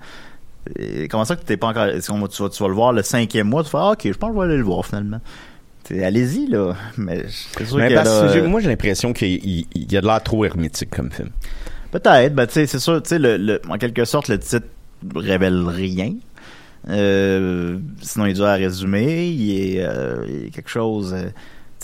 Et 0.78 1.08
comment 1.08 1.24
ça 1.24 1.34
que 1.36 1.42
t'es 1.44 1.56
pas 1.56 1.68
encore, 1.68 1.86
est-ce 1.86 2.08
qu'on 2.10 2.18
va- 2.20 2.28
tu 2.28 2.42
vas, 2.42 2.48
tu 2.48 2.62
vas 2.62 2.68
le 2.68 2.74
voir 2.74 2.92
le 2.92 3.02
cinquième 3.02 3.48
mois, 3.48 3.64
tu 3.64 3.70
fais, 3.70 3.78
ah, 3.80 3.90
ok, 3.92 4.00
je 4.04 4.12
pense 4.12 4.30
que 4.30 4.34
je 4.34 4.38
vais 4.40 4.44
aller 4.46 4.56
le 4.58 4.62
voir 4.64 4.84
finalement. 4.86 5.20
T'sais, 5.84 6.04
allez-y, 6.04 6.46
là. 6.46 6.74
Mais 6.96 7.24
c'est 7.28 7.64
sûr 7.66 7.76
Mais 7.78 7.88
que 7.88 7.94
parce 7.94 8.08
que 8.08 8.24
là, 8.26 8.32
j'ai- 8.32 8.42
moi, 8.42 8.60
j'ai 8.60 8.68
l'impression 8.68 9.12
qu'il 9.12 9.44
il- 9.44 9.66
il 9.74 9.92
y 9.92 9.96
a 9.96 10.00
de 10.00 10.06
l'air 10.06 10.22
trop 10.22 10.44
hermétique 10.44 10.90
comme 10.90 11.10
film. 11.10 11.30
Peut-être, 11.90 12.34
ben 12.34 12.46
tu 12.46 12.52
sais, 12.54 12.66
c'est 12.66 12.78
sûr, 12.78 13.02
tu 13.02 13.08
sais, 13.08 13.18
le, 13.18 13.36
le- 13.36 13.60
en 13.68 13.76
quelque 13.78 14.04
sorte, 14.04 14.28
le 14.28 14.38
titre 14.38 14.66
révèle 15.16 15.66
rien. 15.66 16.12
Euh, 16.88 17.78
sinon, 18.00 18.26
il 18.26 18.30
est 18.30 18.34
dur 18.34 18.44
à 18.46 18.54
résumer. 18.54 19.26
Il 19.28 19.50
est, 19.76 19.82
euh, 19.84 20.24
il 20.28 20.46
est 20.46 20.50
quelque 20.50 20.70
chose. 20.70 21.12
euh, 21.14 21.28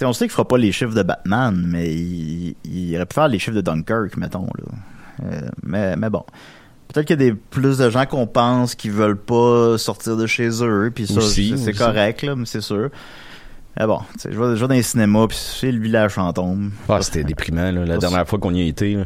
on 0.05 0.13
sait 0.13 0.27
qu'il 0.27 0.33
fera 0.33 0.47
pas 0.47 0.59
les 0.59 0.73
chiffres 0.73 0.95
de 0.95 1.03
Batman, 1.03 1.65
mais 1.67 1.93
il, 1.95 2.55
il 2.65 2.95
aurait 2.97 3.07
pu 3.07 3.15
faire 3.15 3.29
les 3.29 3.39
chiffres 3.39 3.57
de 3.57 3.61
Dunkirk, 3.61 4.17
mettons 4.17 4.47
là. 4.59 4.65
Euh, 5.25 5.49
mais, 5.63 5.97
mais 5.97 6.11
bon. 6.11 6.25
Peut-être 6.93 7.07
qu'il 7.07 7.21
y 7.21 7.23
a 7.27 7.31
des 7.31 7.35
plus 7.35 7.79
de 7.79 7.91
gens 7.91 8.07
qu'on 8.07 8.27
pense 8.27 8.75
qui 8.75 8.89
veulent 8.89 9.19
pas 9.19 9.77
sortir 9.77 10.17
de 10.17 10.27
chez 10.27 10.49
eux, 10.63 10.91
puis 10.95 11.07
ça, 11.07 11.21
c'est 11.21 11.73
correct 11.75 12.23
là, 12.23 12.35
mais 12.35 12.47
c'est 12.47 12.63
sûr. 12.63 12.89
Mais 13.79 13.87
bon, 13.87 14.01
je 14.25 14.31
vais, 14.31 14.57
je 14.57 14.61
vais 14.61 14.69
dans 14.69 14.75
les 14.75 14.83
cinémas, 14.83 15.27
puis 15.29 15.37
c'est 15.37 15.71
le 15.71 15.81
village 15.81 16.13
fantôme. 16.13 16.73
Ah, 16.89 17.01
c'était 17.03 17.25
déprimant, 17.25 17.71
là, 17.71 17.85
la 17.85 17.99
dernière 17.99 18.27
fois 18.27 18.39
qu'on 18.39 18.53
y 18.55 18.63
a 18.63 18.65
été. 18.65 18.95
là. 18.95 19.05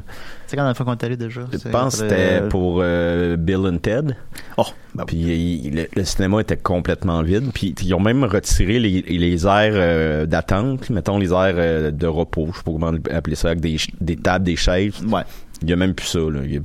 C'est 0.53 0.59
quand 0.59 0.67
la 0.67 0.75
fois 0.75 0.85
qu'on 0.85 0.93
est 0.93 1.03
allé 1.05 1.17
déjà? 1.17 1.41
Je 1.51 1.67
pense 1.71 1.97
que 1.97 2.03
c'était 2.03 2.43
euh, 2.43 2.49
pour 2.51 2.81
euh, 2.83 3.37
Bill 3.37 3.57
and 3.67 3.79
Ted. 3.79 4.15
Oh, 4.59 4.65
ben 4.95 5.05
oui. 5.05 5.07
Puis 5.07 5.61
il- 5.65 5.75
le, 5.75 5.89
le 5.97 6.05
cinéma 6.05 6.43
était 6.43 6.59
complètement 6.59 7.23
vide. 7.23 7.51
Puis 7.55 7.75
ils 7.83 7.95
ont 7.95 8.01
même 8.01 8.23
retiré 8.25 8.79
les, 8.79 9.01
les 9.01 9.47
aires 9.47 9.73
euh, 9.73 10.27
d'attente, 10.27 10.91
mettons 10.91 11.17
les 11.19 11.29
aires 11.31 11.55
euh, 11.57 11.91
de 11.91 12.07
repos, 12.07 12.49
je 12.53 12.59
sais 12.59 12.63
pas 12.65 12.71
comment 12.73 12.93
appeler 13.11 13.35
ça, 13.35 13.49
avec 13.49 13.61
des, 13.61 13.79
des 13.99 14.17
tables, 14.17 14.45
des 14.45 14.57
chaises. 14.57 15.01
Ouais. 15.09 15.23
Il 15.63 15.71
y 15.71 15.73
a 15.73 15.77
même 15.77 15.95
plus 15.95 16.07
ça. 16.07 16.19
Là. 16.19 16.41
Il 16.45 16.63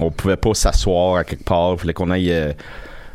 on 0.00 0.10
pouvait 0.10 0.36
pas 0.36 0.52
s'asseoir 0.54 1.18
à 1.18 1.24
quelque 1.24 1.44
part. 1.44 1.74
Il 1.74 1.78
fallait 1.78 1.94
qu'on 1.94 2.10
aille. 2.10 2.32
euh, 2.32 2.52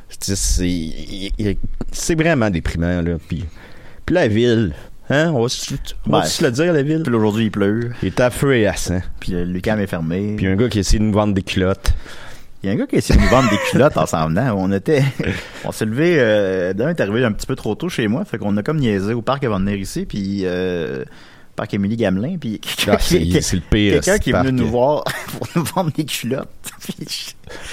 tu 0.10 0.16
sais, 0.22 0.36
c'est 0.38 0.70
il- 0.70 1.32
il- 1.38 1.58
c'est 1.92 2.16
vraiment 2.16 2.50
déprimant. 2.50 3.02
Là. 3.02 3.18
Puis, 3.28 3.44
puis 4.06 4.16
la 4.16 4.30
ville, 4.30 4.74
hein, 5.10 5.32
on 5.34 5.42
va, 5.44 5.50
se- 5.50 5.74
on 6.06 6.12
va 6.12 6.20
Ouais. 6.20 6.26
se 6.26 6.44
le 6.44 6.52
dire, 6.52 6.74
la 6.74 6.84
ville. 6.84 7.04
Puis 7.04 7.14
aujourd'hui, 7.14 7.46
il 7.46 7.52
pleut. 7.52 7.92
Il 8.02 8.08
est 8.08 8.20
à 8.20 8.30
feu 8.30 8.56
et 8.58 8.68
à 8.68 8.76
sang. 8.76 9.02
Puis 9.20 9.32
le 9.34 9.44
Lucam 9.46 9.80
est 9.80 9.88
fermé. 9.88 10.36
Puis 10.38 10.48
un 10.48 10.56
gars 10.56 10.70
qui 10.70 10.80
essaie 10.80 10.98
de 11.00 11.04
nous 11.04 11.14
vendre 11.14 11.34
des 11.34 11.44
culottes. 11.44 11.94
Il 12.64 12.68
y 12.68 12.70
a 12.72 12.74
un 12.74 12.76
gars 12.76 12.88
qui 12.88 12.96
a 12.96 12.98
essayé 12.98 13.18
de 13.20 13.24
nous 13.24 13.30
vendre 13.30 13.50
des 13.50 13.58
culottes 13.70 13.98
en 13.98 14.06
s'en 14.08 14.28
venant. 14.30 14.56
On 14.58 14.72
était, 14.72 15.04
on 15.66 15.72
s'est 15.72 15.86
levé, 15.86 16.16
euh, 16.18 16.74
d'un 16.74 16.90
est 16.90 17.00
arrivé 17.00 17.24
un 17.24 17.32
petit 17.32 17.46
peu 17.48 17.56
trop 17.56 17.76
tôt 17.76 17.88
chez 17.90 18.08
moi. 18.08 18.26
Fait 18.26 18.38
qu'on 18.40 18.58
a 18.58 18.64
comme 18.64 18.78
niaisé 18.78 19.14
au 19.14 19.22
parc 19.22 19.44
avant 19.44 19.60
de 19.60 19.66
venir 19.66 19.80
ici. 19.80 20.06
Puis, 20.06 20.42
euh, 20.44 21.06
parc 21.58 21.74
Émilie 21.74 21.98
Gamelin. 21.98 22.38
Puis, 22.40 22.62
Ah, 22.88 22.98
c'est 23.02 23.20
le 23.20 23.60
pire. 23.70 23.94
quelqu'un 23.96 24.18
qui 24.20 24.30
est 24.30 24.34
venu 24.34 24.54
nous 24.62 24.70
voir 24.70 25.04
pour 25.38 25.48
nous 25.56 25.64
vendre 25.64 25.92
des 25.92 26.06
culottes. 26.06 26.48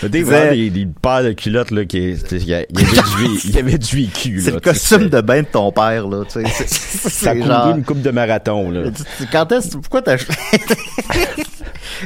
Vend 0.02 0.08
des, 0.08 0.70
des 0.70 0.86
paires 1.00 1.22
de 1.22 1.32
culottes 1.32 1.70
là, 1.70 1.84
qui 1.84 1.98
il 2.12 2.44
y, 2.44 2.54
avait 2.54 2.66
du, 2.66 3.50
y 3.50 3.58
avait 3.58 3.78
du 3.78 4.08
c'est 4.40 4.50
le 4.50 4.60
costume 4.60 5.08
de 5.08 5.20
bain 5.20 5.42
de 5.42 5.46
ton 5.46 5.70
père, 5.70 6.08
là. 6.08 6.24
Tu 6.24 6.40
sais, 6.44 6.66
Ça 7.10 7.36
genre- 7.36 7.76
une 7.76 7.84
coupe 7.84 8.02
de 8.02 8.10
marathon. 8.10 8.70
Là. 8.70 8.90
Quand 9.30 9.50
est-ce, 9.52 9.76
pourquoi 9.76 10.02
t'as 10.02 10.16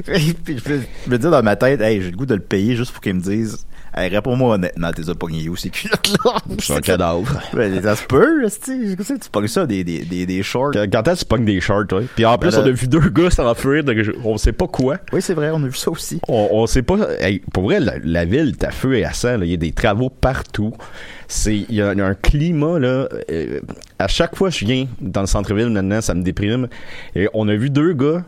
Puis 0.04 0.58
je 0.64 0.72
me, 0.72 0.80
je 1.06 1.10
me 1.10 1.18
dis 1.18 1.30
dans 1.30 1.42
ma 1.42 1.56
tête, 1.56 1.80
hey, 1.80 2.02
j'ai 2.02 2.10
le 2.10 2.16
goût 2.16 2.26
de 2.26 2.34
le 2.34 2.40
payer 2.40 2.76
juste 2.76 2.92
pour 2.92 3.00
qu'il 3.00 3.14
me 3.14 3.20
dise, 3.20 3.66
hey, 3.96 4.08
réponds-moi 4.08 4.54
honnêtement, 4.54 4.90
t'es 4.92 5.02
pogné 5.14 5.48
où 5.48 5.56
ces 5.56 5.70
culottes-là? 5.70 6.36
C'est 6.60 6.74
un 6.74 6.80
cadavre. 6.80 7.40
Ben, 7.54 7.82
ça 7.82 7.96
se 7.96 8.04
peut, 8.04 8.42
tu 8.62 8.96
sais, 9.02 9.18
tu 9.18 9.30
pognes 9.30 9.48
ça 9.48 9.66
des, 9.66 9.84
des, 9.84 10.04
des, 10.04 10.26
des 10.26 10.42
shorts. 10.42 10.72
Quand 10.72 10.86
quand 10.90 11.08
est-ce 11.08 11.20
que 11.24 11.28
tu 11.28 11.28
pognes 11.28 11.44
des 11.44 11.60
shorts, 11.60 11.86
toi? 11.88 12.02
Puis 12.14 12.24
en 12.24 12.38
plus, 12.38 12.50
Ben 12.50 12.62
on 12.62 12.66
a 12.66 12.70
vu 12.70 12.86
deux 12.88 13.08
gars 13.10 13.30
s'enfuir, 13.30 13.84
de, 13.84 14.14
on 14.24 14.36
sait 14.36 14.52
pas 14.52 14.66
quoi. 14.66 14.98
Oui, 15.12 15.22
c'est 15.22 15.34
vrai, 15.34 15.50
on 15.52 15.62
a 15.62 15.66
vu 15.68 15.74
ça 15.76 15.90
aussi. 15.90 16.20
On, 16.28 16.48
on 16.52 16.66
sait 16.66 16.82
pas. 16.82 16.98
hey, 17.20 17.40
pour 17.52 17.64
vrai, 17.64 17.80
la, 17.80 17.94
la 18.02 18.24
ville 18.24 18.54
à 18.62 18.70
feu 18.70 18.94
et 18.96 19.04
à 19.04 19.12
sang. 19.12 19.40
Il 19.42 19.48
y 19.48 19.54
a 19.54 19.56
des 19.56 19.72
travaux 19.72 20.10
partout. 20.10 20.72
Il 21.46 21.66
y 21.74 21.82
a 21.82 21.90
un 21.90 22.14
climat 22.14 22.78
là. 22.78 23.08
euh, 23.30 23.60
à 23.98 24.08
chaque 24.08 24.34
fois 24.36 24.48
que 24.50 24.56
je 24.56 24.64
viens 24.64 24.86
dans 25.00 25.20
le 25.20 25.26
centre-ville 25.26 25.68
maintenant, 25.68 26.00
ça 26.00 26.14
me 26.14 26.22
déprime. 26.22 26.68
Et 27.14 27.28
on 27.34 27.48
a 27.48 27.54
vu 27.54 27.68
deux 27.70 27.92
gars 27.92 28.24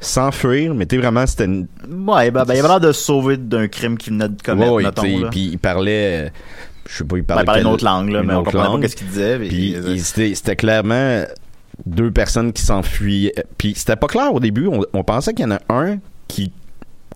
s'enfuir, 0.00 0.74
mais 0.74 0.86
tu 0.86 0.96
sais, 0.96 1.02
vraiment, 1.02 1.26
c'était 1.26 1.44
une, 1.46 1.66
Ouais, 1.88 2.30
ben, 2.30 2.44
ben, 2.44 2.54
il 2.54 2.58
avait 2.60 2.68
l'air 2.68 2.80
de 2.80 2.92
se 2.92 3.02
sauver 3.02 3.36
d'un 3.36 3.68
crime 3.68 3.96
qu'il 3.98 4.12
venait 4.12 4.28
de 4.28 4.40
commettre, 4.42 4.72
Ouais, 4.72 4.82
mettons. 4.84 5.30
Puis 5.30 5.48
il 5.52 5.58
parlait, 5.58 6.26
euh, 6.26 6.30
je 6.88 6.98
sais 6.98 7.04
pas, 7.04 7.16
il 7.16 7.22
Ben, 7.22 7.26
parlait, 7.26 7.42
il 7.42 7.46
parlait 7.46 7.60
une 7.62 7.66
autre 7.66 7.84
langue, 7.84 8.10
là, 8.10 8.20
une 8.20 8.26
mais 8.26 8.34
on 8.34 8.44
comprenait 8.44 8.64
langue. 8.64 8.82
pas 8.82 8.88
ce 8.88 8.96
qu'il 8.96 9.06
disait. 9.08 9.38
Puis 9.38 9.76
c'était 9.98 10.34
c'était 10.34 10.56
clairement 10.56 11.24
deux 11.86 12.10
personnes 12.10 12.52
qui 12.52 12.62
s'enfuyaient. 12.62 13.34
Puis 13.56 13.74
c'était 13.76 13.96
pas 13.96 14.06
clair 14.08 14.32
au 14.34 14.40
début. 14.40 14.66
On, 14.66 14.80
on 14.92 15.04
pensait 15.04 15.32
qu'il 15.34 15.44
y 15.44 15.48
en 15.48 15.56
a 15.56 15.60
un 15.68 15.98
qui 16.28 16.52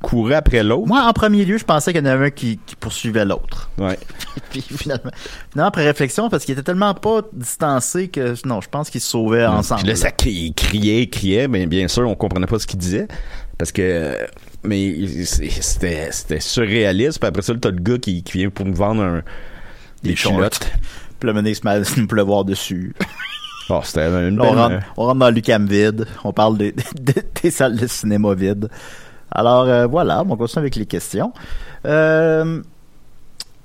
courait 0.02 0.34
après 0.34 0.62
l'autre. 0.62 0.86
Moi, 0.86 1.02
en 1.02 1.12
premier 1.12 1.44
lieu, 1.44 1.56
je 1.58 1.64
pensais 1.64 1.92
qu'il 1.92 2.04
y 2.04 2.08
en 2.08 2.10
avait 2.10 2.26
un 2.26 2.30
qui, 2.30 2.58
qui 2.66 2.76
poursuivait 2.76 3.24
l'autre. 3.24 3.70
Ouais. 3.78 3.98
Puis 4.50 4.60
finalement, 4.62 5.10
finalement, 5.50 5.68
après 5.68 5.84
réflexion, 5.86 6.28
parce 6.28 6.44
qu'il 6.44 6.52
était 6.52 6.62
tellement 6.62 6.92
pas 6.94 7.22
distancé 7.32 8.08
que, 8.08 8.34
non, 8.46 8.60
je 8.60 8.68
pense 8.68 8.90
qu'ils 8.90 9.00
se 9.00 9.08
sauvaient 9.08 9.46
ensemble. 9.46 9.80
Puis 9.82 9.88
là, 9.90 9.96
ça 9.96 10.10
il 10.26 10.52
criait, 10.54 11.02
il 11.04 11.10
criait, 11.10 11.48
mais 11.48 11.66
bien 11.66 11.88
sûr, 11.88 12.08
on 12.08 12.14
comprenait 12.14 12.46
pas 12.46 12.58
ce 12.58 12.66
qu'il 12.66 12.78
disait. 12.78 13.08
Parce 13.58 13.72
que. 13.72 14.16
Mais 14.64 14.94
c'était 15.24 16.40
surréaliste. 16.40 17.18
Puis 17.18 17.28
après 17.28 17.42
ça, 17.42 17.54
t'as 17.60 17.70
le 17.70 17.76
gars 17.80 17.98
qui, 17.98 18.22
qui 18.22 18.38
vient 18.38 18.50
pour 18.50 18.66
nous 18.66 18.74
vendre 18.74 19.02
un, 19.02 19.22
des, 20.02 20.10
Des 20.10 20.14
culottes. 20.14 20.70
Puis 21.20 21.54
se 21.54 21.60
met 21.64 21.70
à 21.70 21.80
nous 21.96 22.06
pleuvoir 22.06 22.44
dessus. 22.44 22.94
Oh, 23.68 23.80
c'était 23.84 24.06
une 24.08 24.36
Là, 24.36 24.42
on, 24.44 24.50
belle- 24.50 24.58
rentre, 24.58 24.86
on 24.96 25.04
rentre 25.06 25.18
dans 25.20 25.30
l'UCAM 25.30 25.66
vide. 25.66 26.06
On 26.24 26.32
parle 26.32 26.58
des, 26.58 26.72
des- 26.94 27.14
des 27.42 27.50
salles 27.50 27.76
de 27.76 27.86
cinéma 27.86 28.34
vides. 28.34 28.68
Alors, 29.34 29.64
euh, 29.64 29.86
voilà, 29.86 30.22
on 30.28 30.36
continue 30.36 30.60
avec 30.60 30.76
les 30.76 30.86
questions. 30.86 31.32
Euh, 31.86 32.62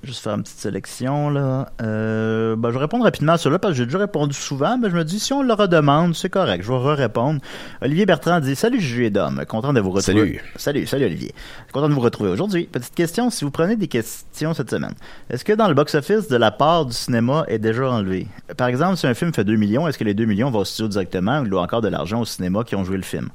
juste 0.03 0.23
faire 0.23 0.36
une 0.36 0.43
petite 0.43 0.60
sélection, 0.60 1.30
là. 1.30 1.69
Euh, 1.82 2.56
ben, 2.56 2.69
je 2.69 2.75
vais 2.75 2.80
répondre 2.80 3.03
rapidement 3.03 3.34
à 3.34 3.38
cela 3.38 3.60
parce 3.60 3.73
que 3.73 3.77
j'ai 3.80 3.86
déjà 3.86 3.97
répondu 3.97 4.34
souvent, 4.34 4.77
mais 4.77 4.89
je 4.89 4.95
me 4.95 5.03
dis, 5.03 5.19
si 5.19 5.34
on 5.34 5.43
le 5.43 5.53
redemande, 5.53 6.15
c'est 6.15 6.30
correct, 6.30 6.63
je 6.63 6.71
vais 6.71 6.77
re-répondre. 6.77 7.41
Olivier 7.82 8.06
Bertrand 8.06 8.39
dit, 8.39 8.56
salut 8.56 8.80
Juju 8.80 9.06
et 9.06 9.10
Dom, 9.10 9.43
content 9.47 9.73
de 9.73 9.82
vous 9.82 9.91
retrouver. 9.91 10.19
Salut. 10.19 10.43
Salut, 10.56 10.88
salut 10.88 11.06
Olivier. 11.06 11.34
Content 11.73 11.89
de 11.89 11.93
vous 11.93 11.99
retrouver 11.99 12.30
aujourd'hui. 12.30 12.69
Petite 12.71 12.95
question, 12.95 13.30
si 13.30 13.43
vous 13.43 13.51
prenez 13.51 13.75
des 13.75 13.88
questions 13.88 14.53
cette 14.53 14.69
semaine, 14.69 14.93
est-ce 15.30 15.43
que 15.43 15.53
dans 15.53 15.67
le 15.67 15.73
box-office 15.73 16.30
de 16.30 16.38
la 16.38 16.51
part 16.51 16.86
du 16.86 16.93
cinéma 16.93 17.43
est 17.47 17.60
déjà 17.60 17.89
enlevé? 17.89 18.27
Par 18.56 18.67
exemple, 18.67 18.95
si 18.95 19.08
un 19.08 19.13
film 19.13 19.34
fait 19.34 19.43
2 19.43 19.56
millions, 19.58 19.88
est-ce 19.88 19.97
que 19.97 20.06
les 20.06 20.13
2 20.13 20.25
millions 20.25 20.49
vont 20.49 20.60
au 20.60 20.65
studio 20.65 20.88
directement 20.88 21.39
ou 21.41 21.43
il 21.43 21.49
doit 21.49 21.62
encore 21.62 21.82
de 21.82 21.89
l'argent 21.89 22.21
au 22.21 22.25
cinéma 22.25 22.63
qui 22.63 22.75
ont 22.75 22.86
joué 22.86 22.97
le 22.97 23.03
film? 23.03 23.30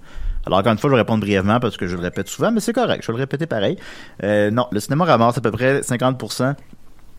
Alors, 0.47 0.59
encore 0.59 0.73
une 0.73 0.79
fois, 0.79 0.91
je 0.91 0.95
vais 0.95 1.01
répondre 1.01 1.21
brièvement 1.21 1.61
parce 1.61 1.77
que 1.77 1.87
je 1.87 1.97
le 1.97 2.03
répète 2.03 2.29
souvent, 2.29 2.51
mais 2.51 2.61
c'est 2.61 2.73
correct, 2.73 3.03
je 3.03 3.13
vais 3.13 3.19
le 3.19 3.23
répéter 3.23 3.47
pareil. 3.47 3.77
Euh, 4.23 4.51
non, 4.51 4.67
le 4.73 4.81
cinéma 4.81 5.05
ramasse 5.05 5.39
à 5.39 5.41
peu 5.41 5.51
près 5.51 5.81
50% 5.81 6.55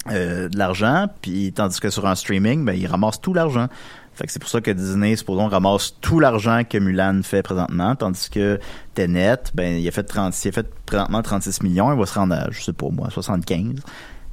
euh, 0.09 0.49
de 0.49 0.57
l'argent, 0.57 1.07
puis 1.21 1.53
tandis 1.53 1.79
que 1.79 1.89
sur 1.89 2.05
un 2.05 2.15
streaming, 2.15 2.65
ben, 2.65 2.73
il 2.73 2.85
ramasse 2.87 3.21
tout 3.21 3.33
l'argent. 3.33 3.67
Fait 4.15 4.27
que 4.27 4.31
c'est 4.31 4.39
pour 4.39 4.49
ça 4.49 4.61
que 4.61 4.69
Disney, 4.69 5.15
supposons, 5.15 5.47
ramasse 5.47 5.95
tout 6.01 6.19
l'argent 6.19 6.61
que 6.69 6.77
Mulan 6.77 7.21
fait 7.23 7.41
présentement, 7.41 7.95
tandis 7.95 8.29
que 8.29 8.59
Tenet, 8.93 9.37
ben, 9.55 9.77
il 9.77 9.87
a 9.87 9.91
fait 9.91 10.03
30, 10.03 10.33
il 10.43 10.49
a 10.49 10.51
fait 10.51 10.67
présentement 10.85 11.21
36 11.21 11.63
millions, 11.63 11.91
il 11.91 11.97
va 11.97 12.05
se 12.05 12.13
rendre 12.13 12.35
à, 12.35 12.51
je 12.51 12.61
sais 12.61 12.73
pas 12.73 12.89
moi, 12.91 13.09
75. 13.09 13.79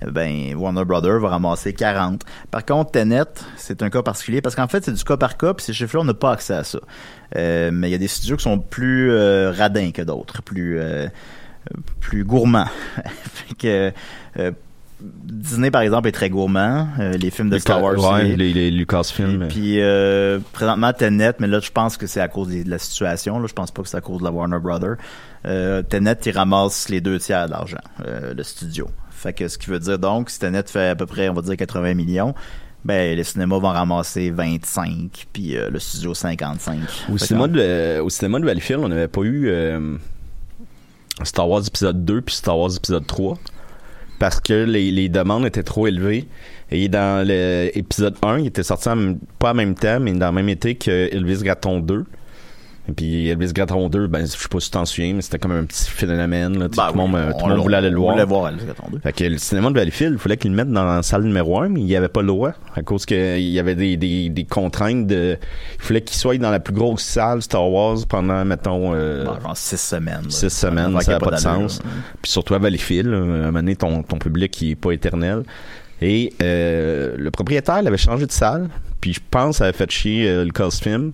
Eh 0.02 0.10
Ben, 0.10 0.54
Warner 0.54 0.84
Brother 0.84 1.18
va 1.20 1.28
ramasser 1.28 1.72
40. 1.72 2.22
Par 2.50 2.64
contre, 2.64 2.92
Tenet, 2.92 3.24
c'est 3.56 3.82
un 3.82 3.90
cas 3.90 4.02
particulier 4.02 4.40
parce 4.40 4.54
qu'en 4.54 4.68
fait, 4.68 4.84
c'est 4.84 4.92
du 4.92 5.04
cas 5.04 5.16
par 5.16 5.36
cas, 5.36 5.54
puis 5.54 5.64
ces 5.64 5.72
chiffres-là, 5.72 6.02
on 6.02 6.04
n'a 6.04 6.14
pas 6.14 6.32
accès 6.32 6.54
à 6.54 6.64
ça. 6.64 6.78
Euh, 7.36 7.70
mais 7.72 7.88
il 7.88 7.92
y 7.92 7.94
a 7.94 7.98
des 7.98 8.08
studios 8.08 8.36
qui 8.36 8.44
sont 8.44 8.58
plus 8.58 9.10
euh, 9.12 9.52
radins 9.56 9.90
que 9.90 10.02
d'autres, 10.02 10.42
plus 10.42 10.78
euh, 10.78 11.08
plus 12.00 12.24
gourmands. 12.24 12.68
fait 13.24 13.54
que 13.54 13.92
Disney, 15.02 15.70
par 15.70 15.82
exemple, 15.82 16.08
est 16.08 16.12
très 16.12 16.30
gourmand. 16.30 16.88
Euh, 16.98 17.12
les 17.12 17.30
films 17.30 17.50
de 17.50 17.58
Star 17.58 17.82
Wars, 17.82 17.98
ouais, 17.98 18.36
les, 18.36 18.52
les 18.52 18.70
Lucasfilm. 18.70 19.48
puis 19.48 19.80
euh, 19.80 20.38
présentement 20.52 20.92
Tenet, 20.92 21.34
mais 21.38 21.46
là 21.46 21.60
je 21.60 21.70
pense 21.70 21.96
que 21.96 22.06
c'est 22.06 22.20
à 22.20 22.28
cause 22.28 22.48
de 22.48 22.68
la 22.68 22.78
situation. 22.78 23.38
Là, 23.38 23.46
je 23.46 23.52
pense 23.54 23.70
pas 23.70 23.82
que 23.82 23.88
c'est 23.88 23.96
à 23.96 24.00
cause 24.00 24.18
de 24.18 24.24
la 24.24 24.30
Warner 24.30 24.58
Brother. 24.58 24.96
Euh, 25.46 25.82
Tenet, 25.82 26.16
il 26.26 26.32
ramasse 26.32 26.88
les 26.88 27.00
deux 27.00 27.18
tiers 27.18 27.46
de 27.46 27.52
l'argent, 27.52 27.78
le 28.06 28.42
studio. 28.42 28.88
Fait 29.22 29.32
que 29.32 29.48
ce 29.48 29.58
qui 29.58 29.68
veut 29.70 29.78
dire 29.78 29.98
donc, 29.98 30.30
si 30.30 30.38
Tenet 30.38 30.62
fait 30.66 30.88
à 30.88 30.96
peu 30.96 31.06
près, 31.06 31.28
on 31.28 31.34
va 31.34 31.42
dire 31.42 31.56
80 31.56 31.94
millions, 31.94 32.34
ben 32.84 33.14
les 33.16 33.24
cinémas 33.24 33.58
vont 33.58 33.68
ramasser 33.68 34.30
25, 34.30 35.26
puis 35.32 35.56
euh, 35.56 35.68
le 35.70 35.78
studio 35.78 36.14
55. 36.14 36.78
Au 37.12 37.18
cinéma, 37.18 37.46
que- 37.48 37.52
de, 37.52 38.00
au 38.00 38.08
cinéma 38.08 38.40
de 38.40 38.46
Valleyfield, 38.46 38.82
on 38.82 38.88
n'avait 38.88 39.08
pas 39.08 39.20
eu 39.22 39.48
euh, 39.48 39.96
Star 41.22 41.48
Wars 41.48 41.62
épisode 41.66 42.04
2 42.04 42.22
puis 42.22 42.34
Star 42.34 42.58
Wars 42.58 42.70
épisode 42.76 43.06
3 43.06 43.36
parce 44.18 44.40
que 44.40 44.52
les, 44.64 44.90
les 44.90 45.08
demandes 45.08 45.46
étaient 45.46 45.62
trop 45.62 45.86
élevées. 45.86 46.28
Et 46.70 46.88
dans 46.88 47.26
l'épisode 47.26 48.16
1, 48.22 48.38
il 48.40 48.46
était 48.48 48.62
sorti 48.62 48.88
en 48.90 49.14
pas 49.38 49.52
en 49.52 49.54
même 49.54 49.74
temps, 49.74 49.98
mais 49.98 50.12
dans 50.12 50.26
le 50.28 50.32
même 50.32 50.48
été 50.48 50.74
que 50.76 51.08
Elvis 51.12 51.42
Gratton 51.42 51.80
2. 51.80 52.04
Et 52.88 52.92
puis 52.92 53.28
Elvis 53.28 53.52
Gratton 53.52 53.88
2, 53.88 54.06
ben, 54.08 54.22
je 54.22 54.26
sais 54.26 54.48
pas 54.48 54.58
si 54.58 54.66
tu 54.68 54.72
t'en 54.72 54.84
souviens, 54.84 55.14
mais 55.14 55.22
c'était 55.22 55.38
comme 55.38 55.52
un 55.52 55.64
petit 55.64 55.88
phénomène. 55.88 56.58
Là, 56.58 56.66
Ben 56.68 56.68
tout 56.68 56.82
oui, 56.92 56.96
monde, 56.96 57.14
euh, 57.14 57.30
tout 57.38 57.44
le 57.44 57.50
monde 57.50 57.58
on- 57.58 57.62
voulait 57.62 57.76
aller 57.76 57.90
le 57.90 57.96
voir. 57.98 58.14
voulait 58.14 58.24
voir 58.24 58.48
Elvis 58.48 58.64
Gratton 58.64 58.86
2. 58.90 58.98
Fait 58.98 59.12
que 59.12 59.24
le 59.24 59.38
cinéma 59.38 59.68
de 59.68 59.74
Valleyfield, 59.74 60.14
il 60.14 60.18
fallait 60.18 60.36
qu'ils 60.36 60.50
le 60.50 60.56
mettent 60.56 60.72
dans 60.72 60.84
la 60.84 61.02
salle 61.02 61.22
numéro 61.22 61.60
1, 61.60 61.68
mais 61.68 61.80
il 61.80 61.86
n'y 61.86 61.94
avait 61.94 62.08
pas 62.08 62.22
le 62.22 62.28
droit. 62.28 62.52
À 62.74 62.82
cause 62.82 63.06
qu'il 63.06 63.38
y 63.40 63.58
avait 63.60 63.74
des, 63.76 63.96
des, 63.96 64.28
des 64.30 64.44
contraintes 64.44 65.06
de. 65.06 65.36
Il 65.78 65.84
fallait 65.84 66.00
qu'il 66.00 66.16
soit 66.16 66.36
dans 66.38 66.50
la 66.50 66.58
plus 66.58 66.74
grosse 66.74 67.02
salle 67.02 67.42
Star 67.42 67.70
Wars 67.70 67.98
pendant, 68.08 68.44
mettons, 68.44 68.92
euh, 68.94 69.24
Bon, 69.24 69.38
genre 69.40 69.56
6 69.56 69.76
semaines. 69.80 70.22
là. 70.24 70.30
six 70.30 70.48
semaines, 70.50 70.86
Avant 70.86 70.98
ça 71.00 71.04
qu'il 71.04 71.12
n'a 71.12 71.18
pas 71.20 71.36
de 71.36 71.40
sens. 71.40 71.78
là. 71.84 71.90
Puis 72.22 72.32
surtout 72.32 72.54
à 72.54 72.58
Valleyfield, 72.58 73.06
à 73.12 73.16
un 73.16 73.20
moment 73.20 73.52
donné, 73.52 73.76
ton, 73.76 74.02
ton 74.02 74.16
public 74.16 74.60
il 74.62 74.70
est 74.70 74.74
pas 74.76 74.90
éternel. 74.92 75.42
Et 76.02 76.32
euh, 76.42 77.14
le 77.18 77.30
propriétaire 77.30 77.78
il 77.82 77.86
avait 77.86 77.98
changé 77.98 78.24
de 78.26 78.32
salle, 78.32 78.68
puis 79.02 79.12
je 79.12 79.20
pense 79.30 79.58
ça 79.58 79.64
avait 79.64 79.76
fait 79.76 79.90
chier 79.90 80.26
euh, 80.28 80.44
le 80.46 80.70
Film. 80.70 81.12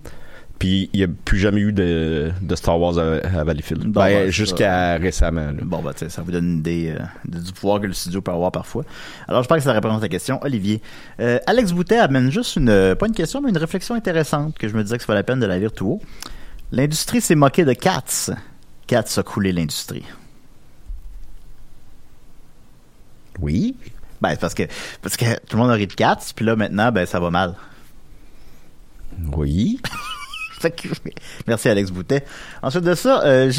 Puis 0.59 0.89
il 0.93 0.97
n'y 0.97 1.03
a 1.03 1.07
plus 1.07 1.37
jamais 1.37 1.61
eu 1.61 1.71
de, 1.71 2.31
de 2.41 2.55
Star 2.55 2.79
Wars 2.79 2.97
à, 2.97 3.17
à 3.39 3.43
Valleyfield. 3.43 3.83
Bon, 3.83 4.01
Ben, 4.01 4.23
ben, 4.25 4.31
jusqu'à 4.31 4.97
récemment. 4.97 5.51
là. 5.51 5.59
Bon, 5.61 5.83
bah, 5.83 5.91
ça 5.95 6.21
vous 6.23 6.31
donne 6.31 6.45
une 6.53 6.57
idée 6.59 6.95
euh, 6.99 7.03
du 7.39 7.51
pouvoir 7.53 7.79
que 7.79 7.85
le 7.85 7.93
studio 7.93 8.21
peut 8.23 8.31
avoir 8.31 8.51
parfois. 8.51 8.83
Alors, 9.27 9.43
je 9.43 9.47
pense 9.47 9.57
que 9.59 9.63
ça 9.63 9.73
répond 9.73 9.95
à 9.95 9.99
ta 9.99 10.07
question, 10.09 10.39
Olivier. 10.41 10.81
Euh, 11.19 11.37
Alex 11.45 11.73
Boutet 11.73 11.99
amène 11.99 12.31
juste 12.31 12.55
une, 12.55 12.69
euh, 12.69 12.95
pas 12.95 13.05
une 13.07 13.13
question, 13.13 13.39
mais 13.41 13.49
une 13.49 13.57
réflexion 13.57 13.93
intéressante 13.93 14.57
que 14.57 14.67
je 14.67 14.75
me 14.75 14.81
disais 14.83 14.97
que 14.97 15.03
ça 15.03 15.07
valait 15.07 15.19
la 15.19 15.23
peine 15.23 15.39
de 15.39 15.45
la 15.45 15.59
lire 15.59 15.71
tout 15.71 15.85
haut. 15.87 16.01
L'industrie 16.71 17.21
s'est 17.21 17.35
moquée 17.35 17.63
de 17.63 17.73
Cats. 17.73 18.31
Cats 18.87 19.05
a 19.17 19.23
coulé 19.23 19.51
l'industrie. 19.51 20.03
Oui. 23.39 23.75
Ben, 24.21 24.31
c'est 24.31 24.39
parce 24.39 24.55
que, 24.55 24.63
parce 25.03 25.15
que 25.17 25.25
tout 25.45 25.55
le 25.55 25.61
monde 25.61 25.69
a 25.71 25.75
ri 25.75 25.85
de 25.85 25.93
Cats, 25.93 26.17
puis 26.35 26.43
là, 26.45 26.55
maintenant, 26.55 26.91
ben, 26.91 27.05
ça 27.05 27.19
va 27.19 27.29
mal. 27.29 27.53
Oui. 29.35 29.79
Merci, 31.47 31.69
Alex 31.69 31.91
Boutet. 31.91 32.23
Ensuite 32.61 32.83
de 32.83 32.95
ça, 32.95 33.23
euh, 33.25 33.51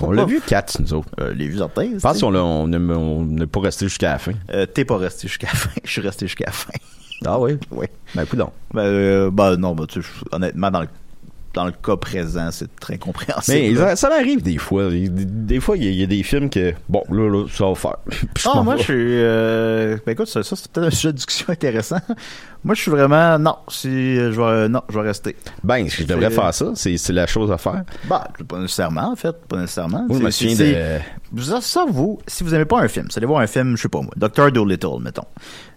On 0.00 0.12
l'a 0.12 0.24
vu 0.24 0.40
4, 0.46 0.80
nous 0.80 0.94
autres. 0.94 1.08
Euh, 1.20 1.32
les 1.34 1.48
vues. 1.48 1.58
Je 1.58 1.98
pense 1.98 2.20
qu'on 2.20 2.68
n'est 2.68 3.46
pas 3.46 3.60
resté 3.60 3.86
jusqu'à 3.86 4.12
la 4.12 4.18
fin. 4.18 4.32
Euh, 4.50 4.66
T'es 4.66 4.84
pas 4.84 4.96
resté 4.96 5.28
jusqu'à 5.28 5.48
la 5.48 5.54
fin. 5.54 5.70
Je 5.84 5.90
suis 5.90 6.00
resté 6.00 6.26
jusqu'à 6.26 6.46
la 6.46 6.52
fin. 6.52 6.72
Ah 7.24 7.38
oui? 7.38 7.58
Oui. 7.70 7.86
Ben, 8.14 8.24
coudonc. 8.26 8.52
Ben, 8.72 8.82
euh, 8.82 9.30
ben 9.30 9.56
non, 9.56 9.74
ben, 9.74 9.86
tu 9.86 10.00
honnêtement, 10.32 10.70
dans 10.70 10.80
le, 10.80 10.88
dans 11.58 11.64
le 11.64 11.72
cas 11.72 11.96
présent, 11.96 12.50
c'est 12.52 12.74
très 12.76 12.98
compréhensible. 12.98 13.58
Mais 13.58 13.74
ça, 13.74 13.96
ça 13.96 14.08
m'arrive 14.08 14.42
des 14.42 14.58
fois. 14.58 14.90
Des, 14.90 15.58
fois, 15.58 15.76
il 15.76 15.82
y, 15.82 15.88
a- 15.88 15.90
il 15.90 15.96
y 15.96 16.04
a 16.04 16.06
des 16.06 16.22
films 16.22 16.48
que, 16.50 16.72
bon, 16.88 17.02
là, 17.10 17.28
là, 17.28 17.46
ça 17.52 17.66
va 17.66 17.74
faire. 17.74 17.96
Je 18.38 18.48
Ah, 18.48 18.62
moi, 18.62 18.76
je 18.76 18.82
suis. 18.84 18.94
Euh... 18.96 19.96
Ben, 20.06 20.12
écoute, 20.12 20.28
ça, 20.28 20.44
ça, 20.44 20.54
c'est 20.54 20.70
peut-être 20.70 20.86
un 20.86 20.90
sujet 20.90 21.08
de 21.08 21.16
discussion 21.16 21.46
intéressant. 21.48 21.98
moi, 22.64 22.76
je 22.76 22.82
suis 22.82 22.92
vraiment. 22.92 23.40
Non, 23.40 23.56
si, 23.66 23.88
euh, 23.88 24.30
je 24.30 24.40
vais, 24.40 24.68
non, 24.68 24.82
je 24.88 25.00
vais 25.00 25.06
rester. 25.08 25.34
Ben, 25.64 25.88
je 25.88 26.04
devrais 26.04 26.30
faire 26.30 26.54
ça. 26.54 26.66
C'est 26.76 27.08
la 27.10 27.26
chose 27.26 27.50
à 27.50 27.58
faire. 27.58 27.82
Bah, 28.08 28.28
pas 28.46 28.60
nécessairement, 28.60 29.10
en 29.10 29.16
fait. 29.16 29.34
Pas 29.48 29.56
nécessairement. 29.56 30.06
Je 30.08 30.14
me 30.14 31.00
de... 31.34 31.42
Ça, 31.42 31.60
ça, 31.60 31.86
vous, 31.88 32.20
si 32.28 32.44
vous 32.44 32.54
aimez 32.54 32.66
pas 32.66 32.80
un 32.80 32.88
film, 32.88 33.06
vous 33.10 33.18
allez 33.18 33.26
voir 33.26 33.40
un 33.40 33.48
film, 33.48 33.76
je 33.76 33.82
sais 33.82 33.88
pas 33.88 34.00
moi, 34.00 34.12
Doctor 34.16 34.52
Dolittle, 34.52 35.00
mettons. 35.00 35.26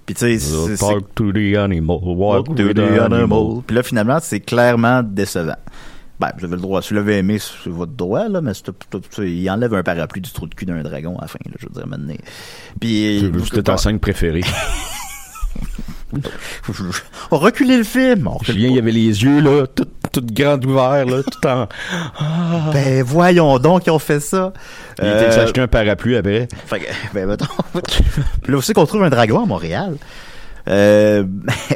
Puis 0.06 0.16
tu 0.16 0.40
sais, 0.40 0.78
Talk 0.78 1.14
to 1.16 1.32
the 1.32 1.56
animal. 1.58 2.00
Walk 2.04 2.48
Walk 2.48 2.56
to 2.56 2.74
the 2.74 3.00
animal. 3.00 3.62
Puis 3.66 3.76
là, 3.76 3.84
finalement, 3.84 4.18
c'est 4.22 4.40
clairement 4.40 5.04
décevant. 5.04 5.58
Ben, 6.20 6.32
vous 6.38 6.46
avez 6.46 6.56
le 6.56 6.62
droit. 6.62 6.82
Si 6.84 6.90
vous 6.90 6.96
l'avez 6.96 7.18
aimé, 7.18 7.40
c'est 7.40 7.70
votre 7.70 7.94
droit, 7.94 8.28
là, 8.28 8.42
mais 8.42 8.52
il 9.20 9.50
enlève 9.50 9.74
un 9.74 9.82
parapluie 9.82 10.22
du 10.22 10.32
trou 10.32 10.46
de 10.46 10.54
cul 10.54 10.66
d'un 10.66 10.84
dragon 10.84 11.18
à 11.18 11.22
la 11.22 11.28
fin, 11.28 11.40
là, 11.46 11.54
je 11.60 11.66
veux 11.66 11.74
dire, 11.74 11.88
maintenant. 11.88 12.14
Puis, 12.80 13.32
C'était 13.46 13.64
ta 13.64 13.78
scène 13.78 14.00
préférée. 14.00 14.44
on 17.32 17.38
reculait 17.38 17.78
le 17.78 17.84
film. 17.84 18.28
On 18.28 18.38
recule 18.38 18.54
Julien, 18.54 18.70
il 18.70 18.76
y 18.76 18.80
avait 18.80 18.92
les 18.92 19.24
yeux, 19.24 19.42
là, 19.42 19.66
tout, 19.66 19.88
tout 20.12 20.26
grands 20.32 20.60
ouverts, 20.60 21.06
là, 21.06 21.24
tout 21.24 21.48
en... 21.48 21.68
pas. 21.68 21.70
Ben, 22.74 23.04
voyons 23.04 23.58
donc, 23.60 23.86
ils 23.88 23.92
ont 23.92 24.00
fait 24.00 24.20
ça. 24.20 24.54
Il 25.00 25.06
était 25.08 25.16
Euh, 25.26 25.32
s'acheter 25.32 25.62
un 25.62 25.68
parapluie 25.68 26.16
après. 26.16 26.48
Fait 26.66 26.80
que, 26.80 26.86
ben, 27.14 27.28
mettons. 27.28 27.46
Là 28.48 28.58
aussi 28.58 28.74
qu'on 28.74 28.86
trouve 28.86 29.04
un 29.04 29.10
dragon 29.10 29.44
à 29.44 29.46
Montréal. 29.46 29.98
Euh, 30.70 31.24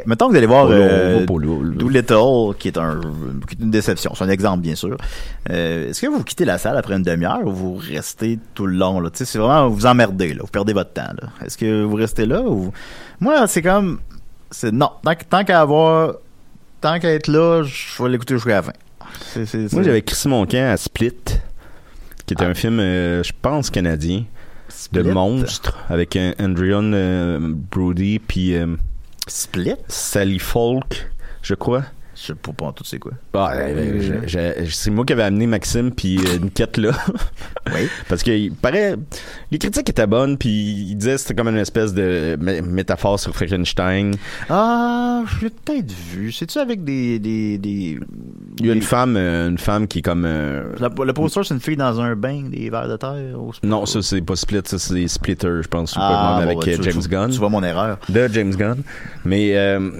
mettons 0.06 0.26
que 0.26 0.32
vous 0.32 0.36
allez 0.36 0.46
voir 0.46 0.68
euh. 0.70 1.26
Doolittle, 1.26 2.54
qui 2.58 2.68
est, 2.68 2.78
un, 2.78 3.00
qui 3.48 3.56
est 3.56 3.62
une 3.62 3.70
déception. 3.70 4.12
C'est 4.14 4.24
un 4.24 4.28
exemple, 4.28 4.60
bien 4.60 4.74
sûr. 4.74 4.96
Euh, 5.50 5.90
Est-ce 5.90 6.02
que 6.02 6.06
vous 6.06 6.22
quittez 6.22 6.44
la 6.44 6.58
salle 6.58 6.76
après 6.76 6.94
une 6.94 7.02
demi-heure 7.02 7.44
ou 7.44 7.50
vous 7.50 7.74
restez 7.76 8.38
tout 8.54 8.66
le 8.66 8.76
long? 8.76 9.00
Là? 9.00 9.10
Tu 9.10 9.18
sais, 9.18 9.24
C'est 9.24 9.38
vraiment, 9.38 9.68
vous 9.68 9.86
emmerdez, 9.86 10.34
là. 10.34 10.40
vous 10.42 10.50
perdez 10.50 10.72
votre 10.72 10.92
temps. 10.92 11.02
Est-ce 11.44 11.58
que 11.58 11.82
vous 11.82 11.96
restez 11.96 12.26
là 12.26 12.42
ou... 12.42 12.72
Moi, 13.20 13.46
c'est 13.48 13.62
comme... 13.62 13.98
c'est 14.50 14.72
Non, 14.72 14.90
tant, 15.02 15.12
tant 15.28 15.44
qu'à 15.44 15.60
avoir... 15.60 16.14
Tant 16.86 17.00
qu'à 17.00 17.12
être 17.12 17.26
là, 17.26 17.64
je 17.64 18.00
vais 18.00 18.10
l'écouter 18.10 18.34
jusqu'à 18.34 18.50
la 18.50 18.62
fin. 18.62 18.72
Moi, 19.72 19.82
j'avais 19.82 20.02
crissé 20.02 20.28
mon 20.28 20.46
camp 20.46 20.70
à 20.72 20.76
Split, 20.76 21.16
qui 22.26 22.34
est 22.34 22.42
un 22.44 22.54
film, 22.54 22.78
euh, 22.78 23.24
je 23.24 23.32
pense, 23.42 23.70
canadien, 23.70 24.18
de 24.18 25.00
Split? 25.00 25.02
monstres, 25.12 25.76
avec 25.88 26.14
un 26.14 26.32
Andrion 26.38 26.92
euh, 26.94 27.40
Brody, 27.42 28.20
puis 28.20 28.54
euh, 28.54 28.76
Split? 29.26 29.74
Sally 29.88 30.38
Folk, 30.38 31.10
je 31.42 31.54
crois. 31.54 31.82
Je 32.18 32.22
sais 32.28 32.34
pas, 32.34 32.52
pas 32.52 32.64
en 32.66 32.72
tout 32.72 32.82
c'est 32.84 32.98
quoi. 32.98 33.12
Ah, 33.34 33.52
euh, 33.56 34.64
c'est 34.70 34.90
moi 34.90 35.04
qui 35.04 35.12
avais 35.12 35.24
amené 35.24 35.46
Maxime 35.46 35.90
puis 35.92 36.18
euh, 36.18 36.38
Niquette 36.38 36.78
là. 36.78 36.90
Oui. 37.74 37.88
Parce 38.08 38.22
que 38.22 38.30
il 38.30 38.52
paraît 38.52 38.94
les 39.50 39.58
critiques 39.58 39.88
étaient 39.90 40.06
bonnes 40.06 40.38
puis 40.38 40.48
il 40.88 40.94
disait 40.96 41.12
que 41.14 41.18
c'était 41.18 41.34
comme 41.34 41.48
une 41.48 41.56
espèce 41.58 41.92
de 41.92 42.36
mé- 42.40 42.62
métaphore 42.62 43.18
sur 43.20 43.34
Frankenstein. 43.34 44.14
Ah, 44.48 45.24
je 45.26 45.44
l'ai 45.46 45.50
peut-être 45.50 45.92
vu. 45.92 46.30
C'est-tu 46.32 46.58
avec 46.58 46.84
des... 46.84 47.18
des, 47.18 47.58
des... 47.58 47.98
Il 48.60 48.66
y 48.66 48.70
a 48.70 48.72
une 48.72 48.78
des- 48.80 48.84
femme 48.86 49.16
euh, 49.16 49.48
une 49.48 49.58
femme 49.58 49.86
qui 49.88 49.98
est 49.98 50.02
comme 50.02 50.24
euh, 50.24 50.72
La- 50.78 50.88
le 51.04 51.12
poster, 51.12 51.42
c'est 51.44 51.54
une 51.54 51.60
fille 51.60 51.76
dans 51.76 52.00
un 52.00 52.14
bain, 52.16 52.44
des 52.48 52.70
verres 52.70 52.88
de 52.88 52.96
terre. 52.96 53.38
au- 53.38 53.52
non, 53.62 53.84
ça 53.84 54.00
c'est 54.00 54.22
pas 54.22 54.36
Split, 54.36 54.60
ça 54.64 54.78
c'est 54.78 55.06
Splitter, 55.08 55.58
je 55.62 55.68
pense, 55.68 55.92
Ah, 55.96 56.36
avec 56.38 56.56
bon, 56.56 56.62
tu- 56.62 56.82
James 56.82 57.02
tu- 57.02 57.08
Gunn. 57.08 57.30
Tu 57.30 57.38
vois 57.38 57.50
mon 57.50 57.62
erreur. 57.64 57.98
de 58.08 58.28
James 58.28 58.54
Gunn. 58.54 58.82
Mais 59.24 59.56
euh, 59.56 59.90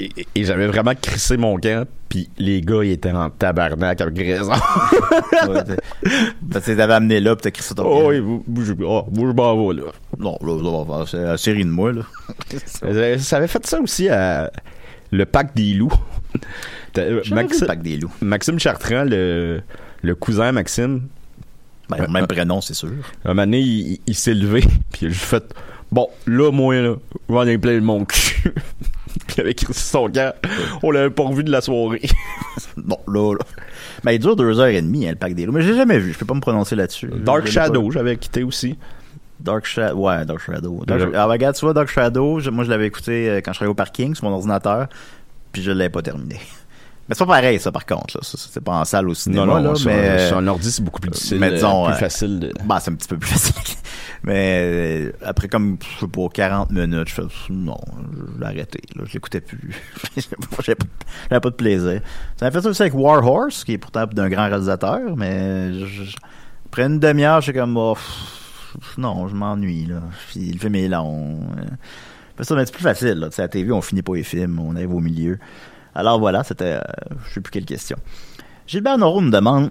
et, 0.00 0.26
et 0.34 0.44
j'avais 0.44 0.66
vraiment 0.66 0.92
crissé 1.00 1.36
mon 1.36 1.56
camp, 1.58 1.86
puis 2.08 2.28
les 2.38 2.60
gars 2.60 2.82
ils 2.82 2.92
étaient 2.92 3.10
en 3.12 3.30
tabarnak 3.30 4.00
avec 4.00 4.16
raison. 4.18 4.52
Parce 6.52 6.64
que 6.66 6.72
t'avais 6.76 6.94
amené 6.94 7.20
là, 7.20 7.36
pis 7.36 7.42
t'as 7.42 7.50
crissé 7.50 7.74
ton 7.74 7.84
oh 7.84 8.00
camp. 8.02 8.08
oui, 8.08 8.20
vous, 8.20 8.44
je, 8.64 8.72
oh, 8.84 9.06
je 9.14 9.20
m'en 9.20 9.68
vais 9.68 9.74
là. 9.80 9.86
Non, 10.18 10.38
là, 10.42 11.04
c'est 11.06 11.22
la 11.22 11.36
série 11.36 11.64
de 11.64 11.70
moi, 11.70 11.92
là. 11.92 12.02
Ça 13.18 13.36
avait 13.36 13.48
fait 13.48 13.66
ça 13.66 13.80
aussi 13.80 14.08
à 14.08 14.50
le 15.10 15.24
pack 15.26 15.54
des 15.54 15.74
loups. 15.74 15.92
Euh, 16.98 17.20
J'avais 17.22 17.42
vu 17.42 17.48
Maxi- 17.54 17.60
le 17.60 17.66
pack 17.68 17.82
des 17.82 17.96
loups. 17.96 18.12
Maxime 18.20 18.58
Chartrand, 18.58 19.04
le, 19.04 19.62
le 20.02 20.14
cousin 20.16 20.50
Maxime, 20.50 21.06
Ben, 21.88 22.08
même 22.10 22.26
prénom, 22.26 22.60
c'est 22.60 22.74
sûr. 22.74 22.88
un 23.24 23.28
moment 23.28 23.42
donné, 23.42 23.60
il, 23.60 24.00
il 24.08 24.14
s'est 24.16 24.34
levé, 24.34 24.62
puis 24.90 25.02
il 25.02 25.06
a 25.06 25.10
juste 25.10 25.24
fait 25.24 25.54
Bon, 25.92 26.08
là, 26.26 26.50
moi, 26.50 26.74
là, 26.80 26.96
je 27.28 27.32
vais 27.32 27.40
aller 27.40 27.58
plein 27.58 27.80
mon 27.80 28.04
cul. 28.04 28.52
Puis 29.26 29.36
il 29.36 29.40
avait 29.42 29.54
crissé 29.54 29.80
son 29.92 30.08
camp. 30.10 30.34
On 30.82 30.90
l'avait 30.90 31.10
pas 31.10 31.22
revu 31.24 31.44
de 31.44 31.50
la 31.50 31.60
soirée. 31.60 32.02
Bon, 32.76 32.98
là, 33.08 33.34
là. 33.34 33.44
Ben, 34.04 34.12
il 34.12 34.18
dure 34.18 34.36
deux 34.36 34.58
heures 34.58 34.66
et 34.66 34.80
demie, 34.80 35.06
hein, 35.06 35.10
le 35.10 35.16
pack 35.16 35.34
des 35.34 35.44
loups. 35.44 35.52
Mais 35.52 35.62
j'ai 35.62 35.74
jamais 35.74 35.98
vu. 35.98 36.12
Je 36.12 36.18
peux 36.18 36.24
pas 36.24 36.34
me 36.34 36.40
prononcer 36.40 36.76
là-dessus. 36.76 37.08
Dark 37.24 37.42
Shadow, 37.52 37.90
j'avais 37.90 38.16
quitté 38.16 38.42
aussi. 38.42 38.78
Dark 39.38 39.64
Shadow, 39.66 39.98
ouais, 40.06 40.24
Dark 40.24 40.40
Shadow. 40.40 40.82
Dark- 40.86 41.00
Ah, 41.14 41.26
ben, 41.26 41.32
regarde, 41.32 41.56
tu 41.56 41.64
vois, 41.64 41.74
Dark 41.74 41.88
Shadow, 41.88 42.40
je- 42.40 42.50
moi, 42.50 42.64
je 42.64 42.70
l'avais 42.70 42.86
écouté 42.86 43.28
euh, 43.28 43.36
quand 43.44 43.52
je 43.52 43.58
travaillais 43.58 43.70
au 43.72 43.74
parking 43.74 44.14
sur 44.14 44.24
mon 44.28 44.34
ordinateur, 44.34 44.88
puis 45.52 45.62
je 45.62 45.70
l'avais 45.72 45.90
pas 45.90 46.02
terminé. 46.02 46.36
Mais 47.10 47.16
c'est 47.16 47.24
pas 47.26 47.34
pareil, 47.34 47.58
ça, 47.58 47.72
par 47.72 47.84
contre, 47.84 48.16
là. 48.16 48.20
Ça, 48.22 48.38
C'est 48.38 48.62
pas 48.62 48.78
en 48.78 48.84
salle 48.84 49.08
au 49.08 49.14
cinéma, 49.14 49.44
non, 49.44 49.60
non, 49.60 49.70
là, 49.70 49.74
sur, 49.74 49.90
mais... 49.90 49.96
euh, 49.98 50.28
sur 50.28 50.38
un 50.38 50.46
ordi, 50.46 50.70
c'est 50.70 50.82
beaucoup 50.82 51.00
plus 51.00 51.10
difficile. 51.10 51.40
mais 51.40 51.50
disons, 51.50 51.82
euh, 51.82 51.88
plus 51.88 51.94
euh, 51.96 51.98
facile 51.98 52.38
de. 52.38 52.52
Bah, 52.64 52.78
c'est 52.80 52.92
un 52.92 52.94
petit 52.94 53.08
peu 53.08 53.18
plus 53.18 53.28
facile. 53.32 53.76
Mais 54.22 54.60
euh, 54.62 55.12
après 55.24 55.48
comme 55.48 55.78
je 55.80 56.00
sais 56.00 56.06
pas 56.06 56.28
40 56.32 56.70
minutes, 56.70 57.08
je 57.08 57.14
fais 57.14 57.22
non, 57.48 57.78
je 58.36 58.40
l'ai 58.40 58.46
arrêté. 58.46 58.80
Là, 58.94 59.02
je 59.06 59.14
l'écoutais 59.14 59.40
plus. 59.40 59.74
J'avais 60.62 61.40
pas, 61.40 61.50
de 61.50 61.54
plaisir. 61.54 62.00
Ça 62.36 62.44
m'a 62.46 62.50
fait 62.52 62.60
ça 62.60 62.68
aussi 62.68 62.82
avec 62.82 62.94
War 62.94 63.26
Horse, 63.26 63.64
qui 63.64 63.72
est 63.72 63.78
pourtant 63.78 64.06
d'un 64.06 64.28
grand 64.28 64.46
réalisateur, 64.48 65.16
mais 65.16 65.72
je- 65.84 66.14
après 66.66 66.84
une 66.84 67.00
demi-heure, 67.00 67.40
j'étais 67.40 67.58
comme 67.58 67.76
oh, 67.76 67.94
pff, 67.94 68.98
non, 68.98 69.26
je 69.26 69.34
m'ennuie 69.34 69.86
là. 69.86 70.02
Puis 70.28 70.52
le 70.52 70.58
film 70.58 70.74
est 70.76 70.88
long. 70.88 71.40
Euh, 71.58 71.64
fait 72.36 72.44
ça, 72.44 72.54
mais 72.54 72.66
c'est 72.66 72.72
plus 72.74 72.82
facile. 72.84 73.14
Là. 73.14 73.28
À 73.36 73.40
la 73.42 73.48
TV, 73.48 73.72
on 73.72 73.80
finit 73.80 74.02
pas 74.02 74.14
les 74.14 74.22
films, 74.22 74.60
on 74.60 74.76
arrive 74.76 74.92
au 74.94 75.00
milieu. 75.00 75.38
Alors 75.94 76.18
voilà, 76.18 76.44
c'était, 76.44 76.74
euh, 76.74 76.80
je 77.28 77.34
sais 77.34 77.40
plus 77.40 77.50
quelle 77.50 77.64
question. 77.64 77.96
Gilbert 78.66 78.98
Noro 78.98 79.20
me 79.20 79.30
demande 79.30 79.70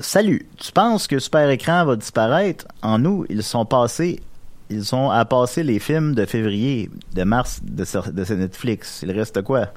Salut, 0.00 0.46
tu 0.58 0.72
penses 0.72 1.06
que 1.06 1.18
Super 1.18 1.48
Écran 1.50 1.84
va 1.84 1.96
disparaître? 1.96 2.66
En 2.82 2.98
nous, 2.98 3.24
ils 3.28 3.42
sont 3.42 3.64
passés, 3.64 4.20
ils 4.68 4.84
sont 4.84 5.10
à 5.10 5.24
passer 5.24 5.62
les 5.62 5.78
films 5.78 6.14
de 6.14 6.24
février, 6.26 6.90
de 7.14 7.22
mars 7.24 7.60
de, 7.62 7.84
ce- 7.84 8.10
de 8.10 8.34
Netflix. 8.34 9.00
Il 9.02 9.12
reste 9.12 9.42
quoi? 9.42 9.68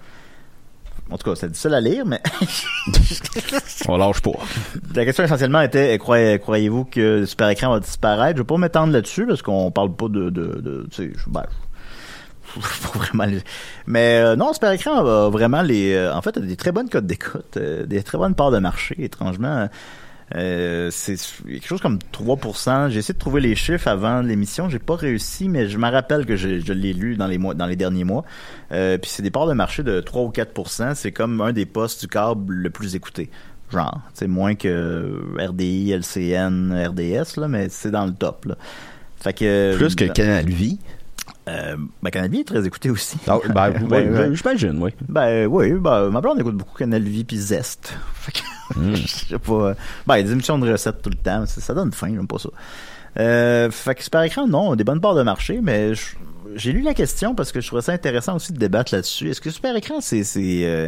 En 1.11 1.17
tout 1.17 1.29
cas, 1.29 1.35
c'est 1.35 1.47
difficile 1.47 1.73
à 1.73 1.81
lire, 1.81 2.05
mais 2.05 2.21
On 3.87 3.97
lâche 3.97 4.21
pas. 4.21 4.31
la 4.95 5.05
question 5.05 5.23
essentiellement 5.23 5.61
était 5.61 5.97
croyez- 5.97 6.39
croyez-vous 6.39 6.85
que 6.85 7.25
Super 7.25 7.49
Écran 7.49 7.71
va 7.71 7.79
disparaître? 7.79 8.37
Je 8.37 8.41
vais 8.43 8.47
pas 8.47 8.57
m'étendre 8.57 8.93
là-dessus 8.93 9.25
parce 9.25 9.41
qu'on 9.41 9.71
parle 9.71 9.93
pas 9.95 10.07
de, 10.07 10.29
de, 10.29 10.59
de 10.59 10.87
tu 10.91 11.13
vraiment 12.93 13.25
les- 13.25 13.41
mais 13.87 14.19
euh, 14.21 14.35
non 14.35 14.53
Super 14.53 14.71
Écran 14.71 15.05
a 15.05 15.29
vraiment 15.29 15.61
les 15.61 15.93
euh, 15.93 16.13
en 16.13 16.21
fait 16.21 16.37
a 16.37 16.39
des 16.41 16.55
très 16.55 16.71
bonnes 16.71 16.89
codes 16.89 17.07
d'écoute 17.07 17.57
euh, 17.57 17.85
des 17.85 18.03
très 18.03 18.17
bonnes 18.17 18.35
parts 18.35 18.51
de 18.51 18.59
marché 18.59 18.95
étrangement 19.03 19.67
c'est 20.31 21.15
quelque 21.47 21.65
chose 21.65 21.81
comme 21.81 21.97
3%. 22.13 22.89
J'ai 22.91 22.99
essayé 22.99 23.15
de 23.15 23.19
trouver 23.19 23.41
les 23.41 23.55
chiffres 23.55 23.87
avant 23.87 24.21
l'émission, 24.21 24.69
j'ai 24.69 24.77
pas 24.77 24.95
réussi, 24.95 25.49
mais 25.49 25.67
je 25.67 25.77
me 25.79 25.89
rappelle 25.89 26.27
que 26.27 26.35
je, 26.35 26.59
je 26.59 26.71
l'ai 26.71 26.93
lu 26.93 27.15
dans 27.15 27.25
les 27.25 27.39
mois, 27.39 27.55
dans 27.55 27.65
les 27.65 27.75
derniers 27.75 28.03
mois. 28.03 28.23
Puis 28.69 28.99
c'est 29.05 29.23
des 29.23 29.31
parts 29.31 29.47
de 29.47 29.53
marché 29.53 29.81
de 29.81 30.01
3 30.01 30.21
ou 30.21 30.29
4%. 30.29 30.93
C'est 30.93 31.11
comme 31.11 31.41
un 31.41 31.51
des 31.51 31.65
postes 31.65 32.01
du 32.01 32.07
câble 32.07 32.53
le 32.53 32.69
plus 32.69 32.93
écouté. 32.93 33.31
Genre, 33.71 33.99
c'est 34.13 34.27
moins 34.27 34.53
que 34.53 35.19
RDI, 35.39 35.93
LCN, 35.93 36.73
RDS, 36.73 37.39
là, 37.39 37.47
mais 37.47 37.69
c'est 37.69 37.89
dans 37.89 38.05
le 38.05 38.13
top. 38.13 38.45
Là. 38.45 38.55
Fait 39.17 39.33
que 39.33 39.75
Plus 39.77 39.95
que 39.95 40.05
Canal 40.05 40.45
Vie. 40.47 40.77
Euh, 41.49 41.75
ben, 42.03 42.09
Canal 42.11 42.29
Vie 42.29 42.39
est 42.41 42.47
très 42.47 42.65
écouté 42.65 42.89
aussi. 42.89 43.17
Ah, 43.27 43.37
ben, 43.53 43.71
ouais, 43.89 44.07
ouais. 44.09 44.35
j'imagine, 44.35 44.81
oui. 44.81 44.91
Ben 45.07 45.47
oui, 45.47 45.71
ben, 45.73 46.09
ma 46.09 46.21
blonde 46.21 46.39
écoute 46.39 46.55
beaucoup 46.55 46.77
Canal 46.77 47.01
Vie 47.03 47.23
puis 47.23 47.37
Zest. 47.37 47.93
Fait 48.13 48.31
que, 48.31 48.39
Hmm. 48.75 48.93
je 48.95 49.07
sais 49.07 49.39
pas. 49.39 49.73
Ben, 50.05 50.17
il 50.17 50.17
y 50.17 50.21
a 50.21 50.23
des 50.23 50.31
émissions 50.33 50.59
de 50.59 50.71
recettes 50.71 51.01
tout 51.01 51.09
le 51.09 51.15
temps, 51.15 51.43
ça, 51.47 51.59
ça 51.59 51.73
donne 51.73 51.91
faim, 51.91 52.11
j'aime 52.13 52.27
pas 52.27 52.37
ça. 52.37 52.49
Euh, 53.19 53.71
fait 53.71 53.95
que 53.95 54.03
Super 54.03 54.21
Écran, 54.21 54.47
non, 54.47 54.75
des 54.75 54.83
bonnes 54.83 55.01
parts 55.01 55.15
de 55.15 55.23
marché, 55.23 55.59
mais 55.59 55.93
j'ai 56.55 56.71
lu 56.71 56.81
la 56.81 56.93
question 56.93 57.33
parce 57.33 57.51
que 57.51 57.61
je 57.61 57.67
trouvais 57.67 57.81
ça 57.81 57.93
intéressant 57.93 58.35
aussi 58.35 58.53
de 58.53 58.59
débattre 58.59 58.93
là-dessus. 58.93 59.31
Est-ce 59.31 59.41
que 59.41 59.49
Super 59.49 59.75
Écran, 59.75 60.01
c'est 60.01 60.23
euh, 60.37 60.87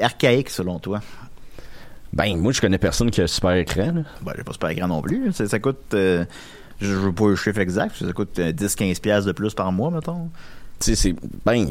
archaïque 0.00 0.50
selon 0.50 0.80
toi? 0.80 1.00
Ben, 2.12 2.36
moi, 2.36 2.50
je 2.50 2.60
connais 2.60 2.78
personne 2.78 3.10
qui 3.12 3.20
a 3.22 3.28
super 3.28 3.52
écran. 3.52 3.92
là. 3.94 4.02
Ben, 4.22 4.32
j'ai 4.36 4.42
pas 4.42 4.52
Super 4.52 4.70
Écran 4.70 4.88
non 4.88 5.00
plus. 5.00 5.32
Ça, 5.32 5.46
ça 5.46 5.60
coûte, 5.60 5.94
euh, 5.94 6.24
je 6.82 6.92
veux 6.94 7.12
pas 7.12 7.28
le 7.28 7.36
chiffre 7.36 7.58
exact, 7.60 7.96
ça 7.96 8.12
coûte 8.12 8.38
euh, 8.38 8.52
10-15$ 8.52 9.00
piastres 9.00 9.26
de 9.28 9.32
plus 9.32 9.54
par 9.54 9.70
mois, 9.72 9.90
mettons. 9.90 10.28
Tu 10.80 10.86
sais, 10.86 10.94
c'est. 10.94 11.14
Ben, 11.46 11.66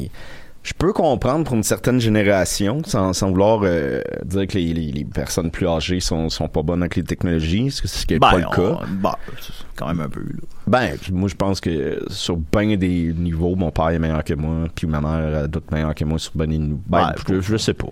je 0.64 0.72
peux 0.78 0.92
comprendre 0.92 1.44
pour 1.44 1.56
une 1.56 1.64
certaine 1.64 2.00
génération, 2.00 2.82
sans, 2.86 3.12
sans 3.12 3.30
vouloir 3.30 3.62
euh, 3.64 4.00
dire 4.24 4.46
que 4.46 4.54
les, 4.58 4.72
les, 4.72 4.92
les 4.92 5.04
personnes 5.04 5.50
plus 5.50 5.66
âgées 5.66 5.98
sont, 5.98 6.28
sont 6.28 6.46
pas 6.48 6.62
bonnes 6.62 6.82
avec 6.82 6.94
les 6.94 7.02
technologies, 7.02 7.72
ce 7.72 8.06
qui 8.06 8.14
est 8.14 8.20
pas 8.20 8.38
le 8.38 8.46
on- 8.46 8.50
cas. 8.50 8.78
ben, 8.88 9.12
c'est 9.40 9.52
quand 9.74 9.88
même 9.88 10.00
un 10.00 10.08
peu, 10.08 10.20
là. 10.20 10.40
Ben, 10.68 10.96
moi, 11.10 11.28
je 11.28 11.34
pense 11.34 11.60
que 11.60 12.00
sur 12.08 12.36
bien 12.36 12.76
des 12.76 13.12
niveaux, 13.12 13.56
mon 13.56 13.72
père 13.72 13.88
est 13.88 13.98
meilleur 13.98 14.22
que 14.22 14.34
moi, 14.34 14.68
puis 14.72 14.86
ma 14.86 15.00
mère 15.00 15.42
a 15.44 15.48
d'autres 15.48 15.66
meilleurs 15.72 15.96
que 15.96 16.04
moi 16.04 16.20
sur 16.20 16.30
bien 16.36 16.46
des 16.46 16.58
niveaux. 16.58 16.80
Ben, 16.86 17.08
Ouais, 17.08 17.14
je, 17.28 17.40
je 17.40 17.56
sais 17.56 17.74
pas. 17.74 17.88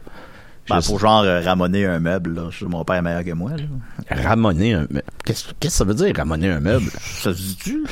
Ben, 0.70 0.82
pour 0.82 0.98
genre 0.98 1.22
euh, 1.22 1.40
ramoner 1.40 1.84
un 1.86 2.00
meuble, 2.00 2.34
là, 2.34 2.48
mon 2.62 2.84
père 2.84 2.96
est 2.96 3.02
meilleur 3.02 3.24
que 3.24 3.32
moi. 3.32 3.52
Là. 3.56 4.22
Ramoner 4.24 4.74
un 4.74 4.86
meuble. 4.90 5.02
Qu'est-ce 5.24 5.46
qu'est-ce 5.58 5.74
que 5.74 5.78
ça 5.78 5.84
veut 5.84 5.94
dire, 5.94 6.14
ramoner 6.16 6.50
un 6.50 6.60
meuble? 6.60 6.90
Ça 7.00 7.34
se 7.34 7.38
dit-tu? 7.38 7.84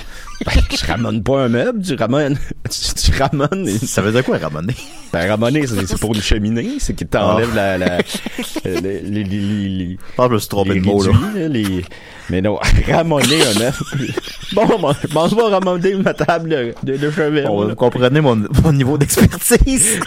Ben, 0.46 0.52
tu 0.70 0.84
ramones 0.86 1.22
pas 1.22 1.42
un 1.44 1.48
meuble, 1.48 1.82
tu 1.82 1.94
ramones. 1.94 2.36
Tu, 2.70 3.10
tu 3.10 3.18
ramones. 3.18 3.66
et- 3.66 3.78
Ça 3.86 4.02
veut 4.02 4.12
dire 4.12 4.22
quoi, 4.24 4.36
ramoner? 4.38 4.74
Ben, 5.12 5.26
ramoner, 5.28 5.66
c'est 5.66 5.98
pour 5.98 6.14
une 6.14 6.20
cheminée, 6.20 6.72
c'est 6.78 6.92
qu'il 6.94 7.06
t'enlève 7.06 7.54
la, 7.54 7.78
la, 7.78 7.98
les, 8.64 8.80
les, 8.80 9.00
les, 9.00 9.24
les, 9.24 9.68
les- 9.68 9.90
Je 9.98 10.14
pense 10.16 10.26
que 10.26 10.30
je 10.30 10.34
me 10.34 10.38
suis 10.38 10.48
trompé 10.48 10.74
les 10.74 10.80
de 10.80 10.84
mot, 10.86 11.02
là. 11.02 11.12
les- 11.48 11.84
Mais 12.28 12.42
non, 12.42 12.58
ramoner 12.88 13.40
un 13.42 13.58
meuble. 13.58 14.12
Bon, 14.52 14.66
bon, 14.66 14.78
bon, 14.78 14.94
on 15.14 15.26
va 15.28 15.48
ramoner 15.58 15.94
ma 15.94 16.12
table 16.14 16.50
de, 16.50 16.74
de, 16.82 16.96
de 16.98 17.10
chevet. 17.10 17.42
Bon, 17.44 17.62
là. 17.62 17.68
vous 17.70 17.74
comprenez 17.74 18.20
mon, 18.20 18.36
mon 18.62 18.72
niveau 18.72 18.98
d'expertise 18.98 19.98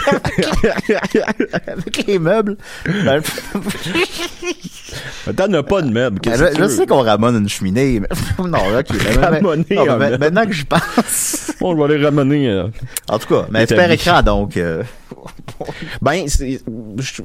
avec 1.68 2.06
les 2.08 2.20
meubles. 2.20 2.58
Ben, 2.86 3.22
T'en 5.36 5.52
as 5.54 5.64
pas 5.64 5.82
de 5.82 5.90
meuble. 5.90 6.20
ben, 6.24 6.36
je, 6.38 6.62
je 6.64 6.68
sais 6.68 6.86
qu'on 6.86 7.02
ramone 7.02 7.38
une 7.38 7.50
cheminée, 7.50 8.00
mais 8.02 8.08
non, 8.40 8.60
ok. 8.80 8.88
mais 8.92 9.78
un 9.78 9.98
meuble. 10.18 10.21
Maintenant 10.22 10.46
que 10.46 10.54
je 10.54 10.66
pense. 10.66 11.52
Bon, 11.60 11.74
je 11.74 11.78
vais 11.78 11.94
aller 11.96 12.04
ramoner. 12.06 12.48
euh. 12.50 12.68
En 13.10 13.20
tout 13.20 13.28
cas, 13.28 13.46
mais 13.52 13.68
super 13.68 13.92
écran, 13.92 14.22
donc. 14.24 14.56
euh, 14.58 14.84
Ben, 16.02 16.24
c'est, 16.28 16.62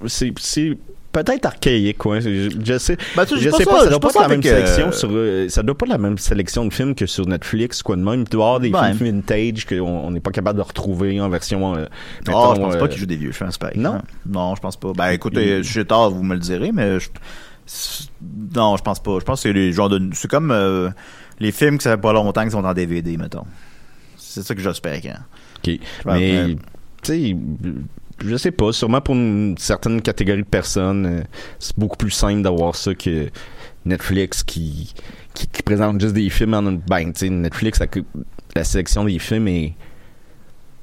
c'est, 0.06 0.32
c'est 0.38 0.76
peut-être 1.12 1.46
archaïque, 1.46 1.96
quoi. 1.98 2.20
Je, 2.20 2.50
je 2.62 2.78
sais, 2.78 2.96
Ben, 3.16 3.24
tu 3.24 3.36
sais, 3.36 3.40
je 3.40 3.50
c'est 3.50 3.56
sais 3.58 3.64
pas 3.64 3.78
ça, 3.78 3.84
ça 3.84 3.90
doit 3.90 3.94
c'est 3.94 4.00
pas 4.00 4.08
pas 4.08 4.08
être 4.08 4.20
la 4.22 4.28
même 4.28 4.40
avec, 4.40 4.46
euh, 4.52 4.66
sélection 4.66 4.92
sur, 4.92 5.08
euh, 5.12 5.48
ça 5.48 5.62
doit 5.62 5.78
pas 5.78 5.86
la 5.86 5.96
même 5.98 6.18
sélection 6.18 6.66
de 6.66 6.72
films 6.74 6.94
que 6.94 7.06
sur 7.06 7.26
Netflix, 7.26 7.82
quoi 7.82 7.96
de 7.96 8.02
même. 8.02 8.20
Il 8.22 8.28
doit 8.28 8.42
y 8.44 8.46
avoir 8.46 8.60
des 8.60 8.70
Ouais. 8.70 8.92
films 8.94 9.20
vintage 9.22 9.64
qu'on 9.64 9.80
on 9.86 10.10
n'est 10.10 10.20
pas 10.20 10.30
capable 10.32 10.58
de 10.58 10.64
retrouver 10.64 11.18
en 11.20 11.28
version, 11.30 11.74
euh, 11.76 11.86
Ah, 12.28 12.52
je 12.54 12.60
pense 12.60 12.76
pas 12.76 12.88
qu'il 12.88 12.98
joue 12.98 13.06
des 13.06 13.16
vieux 13.16 13.32
films, 13.32 13.50
écran. 13.52 13.70
non? 13.76 14.02
Non, 14.26 14.54
je 14.56 14.60
pense 14.60 14.76
pas. 14.76 14.92
Ben, 14.94 15.10
écoutez, 15.10 15.62
suis 15.62 15.86
tard, 15.86 16.10
vous 16.10 16.22
me 16.22 16.34
le 16.34 16.40
direz, 16.40 16.72
mais 16.72 17.00
je- 17.00 17.08
c'est- 17.64 18.08
non, 18.54 18.76
je 18.76 18.82
pense 18.82 19.00
pas. 19.02 19.18
Je 19.18 19.24
pense 19.24 19.42
que 19.42 19.48
c'est 19.48 19.54
les 19.54 19.72
genres 19.72 19.88
de, 19.88 20.00
c'est 20.12 20.28
comme, 20.30 20.50
euh, 20.50 20.90
les 21.38 21.52
films 21.52 21.76
que 21.76 21.82
ça 21.82 21.92
fait 21.92 22.00
pas 22.00 22.12
longtemps 22.12 22.44
qui 22.44 22.50
sont 22.50 22.64
en 22.64 22.74
DVD, 22.74 23.16
mettons. 23.16 23.44
C'est 24.16 24.42
ça 24.42 24.54
que 24.54 24.60
j'espère 24.60 24.94
écran. 24.94 25.18
Ok. 25.58 25.78
Mais, 26.06 26.56
tu 27.02 27.12
sais, 27.12 27.36
je 28.24 28.36
sais 28.36 28.50
pas, 28.50 28.72
sûrement 28.72 29.00
pour 29.00 29.14
une 29.14 29.56
certaine 29.58 30.00
catégorie 30.02 30.42
de 30.42 30.48
personnes, 30.48 31.06
euh, 31.06 31.22
c'est 31.58 31.78
beaucoup 31.78 31.96
plus 31.96 32.10
simple 32.10 32.42
d'avoir 32.42 32.74
ça 32.74 32.94
que 32.94 33.30
Netflix 33.84 34.42
qui, 34.42 34.94
qui, 35.34 35.46
qui 35.46 35.62
présente 35.62 36.00
juste 36.00 36.14
des 36.14 36.28
films 36.30 36.54
en 36.54 36.66
une. 36.66 36.78
Ben, 36.78 37.12
tu 37.12 37.20
sais, 37.20 37.30
Netflix, 37.30 37.78
la, 37.78 37.86
la 38.54 38.64
sélection 38.64 39.04
des 39.04 39.18
films 39.18 39.48
est 39.48 39.74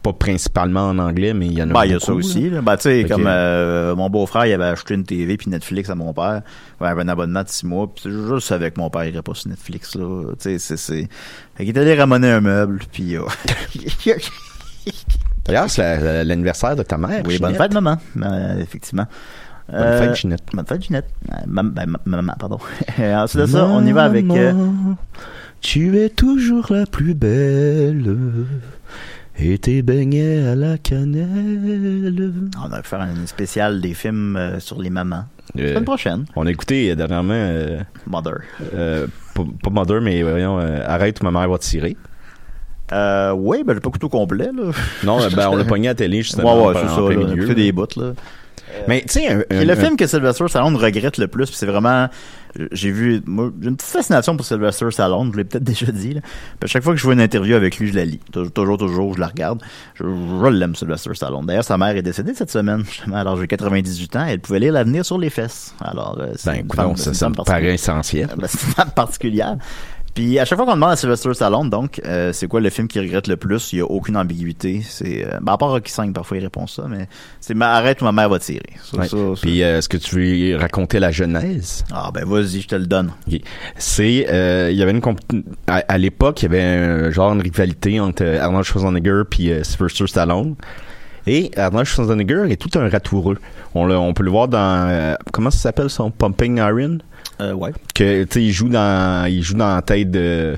pas 0.03 0.13
principalement 0.13 0.89
en 0.89 0.99
anglais, 0.99 1.33
mais 1.33 1.47
il 1.47 1.53
y 1.53 1.63
en 1.63 1.69
a 1.69 1.73
Ben, 1.73 1.85
il 1.85 1.91
y 1.91 1.95
a 1.95 1.99
ça 1.99 2.13
aussi. 2.13 2.49
Là. 2.49 2.61
Ben, 2.61 2.75
tu 2.75 2.83
sais, 2.83 3.05
comme 3.09 3.23
euh, 3.25 3.95
mon 3.95 4.09
beau-frère, 4.09 4.45
il 4.45 4.53
avait 4.53 4.65
acheté 4.65 4.93
une 4.93 5.03
TV 5.05 5.37
puis 5.37 5.49
Netflix 5.49 5.89
à 5.89 5.95
mon 5.95 6.13
père. 6.13 6.41
Il 6.81 6.85
avait 6.85 7.01
un 7.03 7.07
abonnement 7.07 7.41
de 7.43 7.47
six 7.49 7.65
mois. 7.65 7.87
Puis 7.93 8.03
je 8.11 8.39
savais 8.39 8.69
que 8.71 8.79
mon 8.79 8.89
père 8.89 9.05
irait 9.05 9.21
pas 9.21 9.33
sur 9.33 9.49
Netflix. 9.49 9.95
Là. 9.95 10.25
Tu 10.33 10.35
sais, 10.39 10.59
c'est... 10.59 10.77
c'est... 10.77 11.07
Fait 11.55 11.65
qu'il 11.65 11.75
est 11.75 11.79
allé 11.81 11.95
ramener 11.95 12.29
un 12.29 12.41
meuble. 12.41 12.79
Puis... 12.91 13.15
euh, 13.15 13.21
D'ailleurs, 15.45 15.69
c'est 15.69 15.81
la- 15.81 15.97
la- 15.99 16.23
l'anniversaire 16.23 16.75
de 16.75 16.83
ta 16.83 16.97
mère. 16.97 17.21
oui, 17.25 17.37
bonne 17.39 17.53
Ginette. 17.53 17.57
fête, 17.61 17.73
maman. 17.73 17.97
Euh, 18.21 18.59
effectivement. 18.59 19.07
Bonne 19.69 19.77
Euh, 19.81 19.99
fête, 20.07 20.15
Ginette. 20.15 20.43
Bonne 20.53 20.65
fête, 20.65 20.83
Ginette. 20.83 21.07
Euh, 21.31 21.35
mam- 21.47 21.71
ben, 21.71 21.85
ma- 21.87 21.99
maman, 22.17 22.33
pardon. 22.39 22.59
Ensuite 22.99 23.41
de 23.41 23.45
ça, 23.47 23.65
on 23.65 23.85
y 23.85 23.91
va 23.91 24.03
avec... 24.03 24.25
euh, 24.29 24.53
Maman, 24.53 24.97
Tu 25.61 25.97
es 25.99 26.09
toujours 26.09 26.67
la 26.71 26.85
plus 26.85 27.13
belle. 27.13 28.15
Et 29.39 29.57
tes 29.57 29.81
beignets 29.81 30.45
à 30.47 30.55
la 30.55 30.77
cannelle. 30.77 32.31
on 32.63 32.67
va 32.69 32.83
faire 32.83 33.01
un 33.01 33.25
spécial 33.25 33.81
des 33.81 33.93
films 33.93 34.35
euh, 34.35 34.59
sur 34.59 34.79
les 34.81 34.89
mamans. 34.89 35.25
Euh, 35.57 35.69
Semaine 35.69 35.83
prochaine. 35.85 36.25
on 36.35 36.45
a 36.45 36.51
écouté 36.51 36.91
euh, 36.91 36.95
dernièrement, 36.95 37.33
euh, 37.33 37.79
Mother. 38.07 38.35
euh, 38.75 39.07
pas, 39.33 39.69
Mother, 39.71 40.01
mais 40.01 40.21
voyons, 40.21 40.59
euh, 40.59 40.79
Arrête 40.85 41.19
ou 41.21 41.25
ma 41.25 41.31
mère 41.31 41.49
va 41.49 41.57
tirer. 41.57 41.97
Euh, 42.91 43.31
oui, 43.31 43.63
ben, 43.65 43.73
j'ai 43.73 43.79
pas 43.79 43.89
au 44.01 44.09
complet, 44.09 44.49
là. 44.55 44.71
Non, 45.03 45.17
ben, 45.35 45.49
on 45.49 45.55
l'a 45.55 45.63
pogné 45.65 45.87
à 45.87 45.91
la 45.91 45.95
télé, 45.95 46.21
justement. 46.21 46.67
Ouais, 46.67 46.73
ouais, 46.75 46.81
c'est 46.81 46.89
ça, 46.89 47.01
là. 47.01 47.01
On 47.01 47.09
a 47.09 47.15
milieu, 47.33 47.47
là. 47.47 47.53
des 47.53 47.71
bouts, 47.71 47.85
là. 47.97 48.13
Mais, 48.87 49.01
tu 49.01 49.19
sais, 49.19 49.45
le 49.51 49.75
film 49.75 49.95
que 49.97 50.07
Sylvester 50.07 50.47
Stallone 50.47 50.75
regrette 50.75 51.17
le 51.17 51.27
plus, 51.27 51.45
c'est 51.47 51.65
vraiment, 51.65 52.07
j'ai 52.71 52.91
vu, 52.91 53.21
moi, 53.25 53.51
j'ai 53.61 53.69
une 53.69 53.75
petite 53.75 53.89
fascination 53.91 54.35
pour 54.35 54.45
Sylvester 54.45 54.89
Stallone, 54.91 55.31
je 55.31 55.37
l'ai 55.37 55.43
peut-être 55.43 55.63
déjà 55.73 55.91
dit, 55.91 56.13
là. 56.15 56.21
Puis 56.21 56.63
à 56.63 56.67
chaque 56.67 56.83
fois 56.83 56.93
que 56.93 56.99
je 56.99 57.03
vois 57.03 57.13
une 57.13 57.21
interview 57.21 57.55
avec 57.55 57.77
lui, 57.77 57.89
je 57.89 57.95
la 57.95 58.05
lis. 58.05 58.19
Toujours, 58.31 58.51
toujours, 58.51 58.77
toujours, 58.77 59.13
je 59.15 59.19
la 59.19 59.27
regarde. 59.27 59.61
Je, 59.95 60.03
je 60.03 60.47
l'aime, 60.49 60.75
Sylvester 60.75 61.13
Stallone. 61.13 61.45
D'ailleurs, 61.45 61.63
sa 61.63 61.77
mère 61.77 61.95
est 61.95 62.01
décédée 62.01 62.33
cette 62.33 62.51
semaine, 62.51 62.83
justement, 62.85 63.17
alors 63.17 63.37
j'ai 63.39 63.47
98 63.47 64.15
ans, 64.15 64.25
elle 64.27 64.39
pouvait 64.39 64.59
lire 64.59 64.73
l'avenir 64.73 65.05
sur 65.05 65.17
les 65.17 65.29
fesses. 65.29 65.73
Alors, 65.79 66.17
euh, 66.19 66.33
c'est 66.35 66.51
Ben, 66.51 66.59
une 66.61 66.71
femme- 66.73 66.87
non, 66.89 66.95
ça, 66.95 67.09
une 67.09 67.13
ça 67.15 67.25
femme 67.27 67.35
me 67.37 67.43
paraît 67.43 67.73
essentiel. 67.73 68.27
Ben, 68.37 68.47
c'est 68.47 68.65
une 68.67 68.73
femme 68.73 68.91
particulière. 68.95 69.57
Puis 70.13 70.37
à 70.37 70.45
chaque 70.45 70.57
fois 70.59 70.67
qu'on 70.67 70.75
demande 70.75 70.91
à 70.91 70.95
Sylvester 70.95 71.33
Stallone, 71.33 71.71
donc, 71.71 71.99
euh, 72.05 72.31
c'est 72.33 72.47
quoi 72.47 72.61
le 72.61 72.69
film 72.69 72.87
qu'il 72.87 73.01
regrette 73.01 73.27
le 73.27 73.35
plus, 73.35 73.73
il 73.73 73.79
y 73.79 73.81
a 73.81 73.85
aucune 73.85 74.15
ambiguïté. 74.15 74.81
C'est, 74.87 75.25
euh, 75.25 75.39
ben, 75.41 75.53
à 75.53 75.57
part 75.57 75.69
Rocky 75.69 75.91
5, 75.91 76.13
parfois 76.13 76.37
il 76.37 76.43
répond 76.43 76.67
ça, 76.67 76.85
mais 76.87 77.07
c'est 77.41 77.55
ma 77.55 77.73
arrête 77.73 77.99
ou 78.01 78.05
ma 78.05 78.11
mère 78.11 78.29
va 78.29 78.37
tirer. 78.37 78.61
Ça, 78.83 78.97
Ouais. 78.97 79.07
ça, 79.07 79.17
ça- 79.17 79.41
Puis 79.41 79.63
euh, 79.63 79.79
est-ce 79.79 79.89
que 79.89 79.97
tu 79.97 80.15
veux 80.51 80.57
raconter 80.57 80.99
la 80.99 81.09
genèse? 81.11 81.83
Ah 81.91 82.11
ben 82.13 82.25
vas-y, 82.25 82.61
je 82.61 82.67
te 82.67 82.75
le 82.75 82.85
donne. 82.85 83.11
Ok. 83.27 83.39
C'est 83.77 84.27
euh, 84.29 84.69
il 84.71 84.77
y 84.77 84.83
avait 84.83 84.91
une 84.91 85.01
comp- 85.01 85.19
à, 85.65 85.77
à 85.87 85.97
l'époque 85.97 86.43
il 86.43 86.45
y 86.45 86.47
avait 86.47 86.61
un, 86.61 87.09
genre 87.09 87.33
une 87.33 87.41
rivalité 87.41 87.99
entre 87.99 88.23
euh, 88.23 88.39
Arnold 88.39 88.65
Schwarzenegger 88.65 89.23
puis 89.27 89.51
euh, 89.51 89.63
Sylvester 89.63 90.05
Stallone 90.05 90.55
et 91.25 91.49
Arnold 91.57 91.87
Schwarzenegger 91.87 92.45
est 92.51 92.57
tout 92.61 92.77
un 92.77 92.87
ratoureux 92.87 93.37
on, 93.73 93.85
le- 93.87 93.97
on 93.97 94.13
peut 94.13 94.23
le 94.23 94.29
voir 94.31 94.47
dans 94.47 94.87
euh, 94.89 95.15
comment 95.31 95.49
ça 95.49 95.57
s'appelle 95.57 95.89
son 95.89 96.11
Pumping 96.11 96.57
Iron? 96.57 96.99
Euh, 97.41 97.53
ouais. 97.53 97.71
que 97.95 98.23
tu 98.23 98.29
sais 98.31 98.43
il 98.43 98.51
joue 98.51 98.69
dans 98.69 99.25
il 99.29 99.41
joue 99.41 99.55
dans 99.55 99.73
la 99.75 99.81
tête 99.81 100.11
de, 100.11 100.55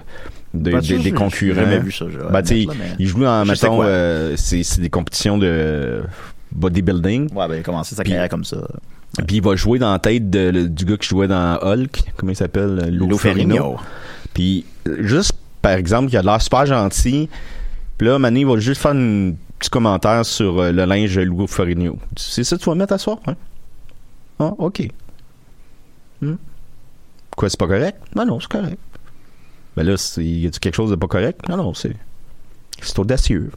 de- 0.54 0.72
de- 0.72 0.82
ça, 0.82 0.98
des 0.98 1.12
concurrents 1.12 1.30
J'ai 1.56 1.62
jamais 1.66 1.80
vu 1.80 1.92
ça. 1.92 2.06
je 2.12 2.18
vais 2.18 2.32
Ben, 2.32 2.42
tu 2.42 2.68
il 3.00 3.08
joue 3.08 3.22
dans 3.22 3.46
mettons 3.46 3.80
euh, 3.84 4.34
c'est 4.38 4.80
des 4.82 4.90
compétitions 4.90 5.38
de 5.38 6.04
bodybuilding 6.52 7.34
Ouais, 7.34 7.48
ben 7.48 7.56
il 7.56 7.60
a 7.60 7.64
commencé 7.64 7.96
sa 7.96 8.04
carrière 8.04 8.30
comme 8.30 8.44
ça. 8.44 8.58
puis 9.28 9.38
il 9.38 9.42
va 9.42 9.56
jouer 9.56 9.80
dans 9.80 9.92
la 9.92 10.00
tête 10.00 10.30
de- 10.30 10.50
le- 10.50 10.68
du 10.70 10.86
gars 10.86 10.98
qui 10.98 11.08
jouait 11.08 11.28
dans 11.28 11.58
Hulk 11.62 12.04
comment 12.18 12.32
il 12.32 12.36
s'appelle? 12.36 12.90
Lou 12.94 13.18
Ferrigno. 13.18 13.78
Puis 14.34 14.66
juste 15.00 15.34
par 15.62 15.72
exemple, 15.74 16.10
il 16.12 16.18
a 16.18 16.22
l'air 16.22 16.42
super 16.42 16.66
gentil. 16.66 17.28
Puis 17.98 18.08
là, 18.08 18.20
Mané 18.20 18.44
va 18.46 18.58
juste 18.60 18.82
faire 18.82 18.92
un 18.92 19.32
petit 19.58 19.70
commentaire 19.70 20.24
sur 20.26 20.60
euh, 20.60 20.72
le 20.72 20.84
linge 20.86 21.16
de 21.16 21.22
Lou 21.22 21.48
Ferrigno. 21.48 21.98
C'est 22.18 22.44
ça 22.44 22.56
que 22.58 22.62
tu 22.62 22.70
vas 22.70 22.76
mettre 22.76 22.94
à 22.94 22.98
soir, 22.98 23.18
hein? 23.26 23.36
Ah, 24.38 24.52
ok. 24.60 24.90
Hmm? 26.22 26.36
Quoi, 27.36 27.50
c'est 27.50 27.60
pas 27.60 27.68
correct? 27.68 28.00
Non, 28.16 28.26
non, 28.26 28.40
c'est 28.40 28.50
correct. 28.50 28.80
Ben 29.76 29.84
là, 29.84 29.96
y 30.18 30.48
a-tu 30.48 30.60
quelque 30.60 30.76
chose 30.76 30.90
de 30.90 30.96
pas 30.96 31.08
correct? 31.08 31.48
Non, 31.50 31.58
non, 31.58 31.74
c'est. 31.74 31.96
C'est 32.82 32.98
audacieux. 33.00 33.52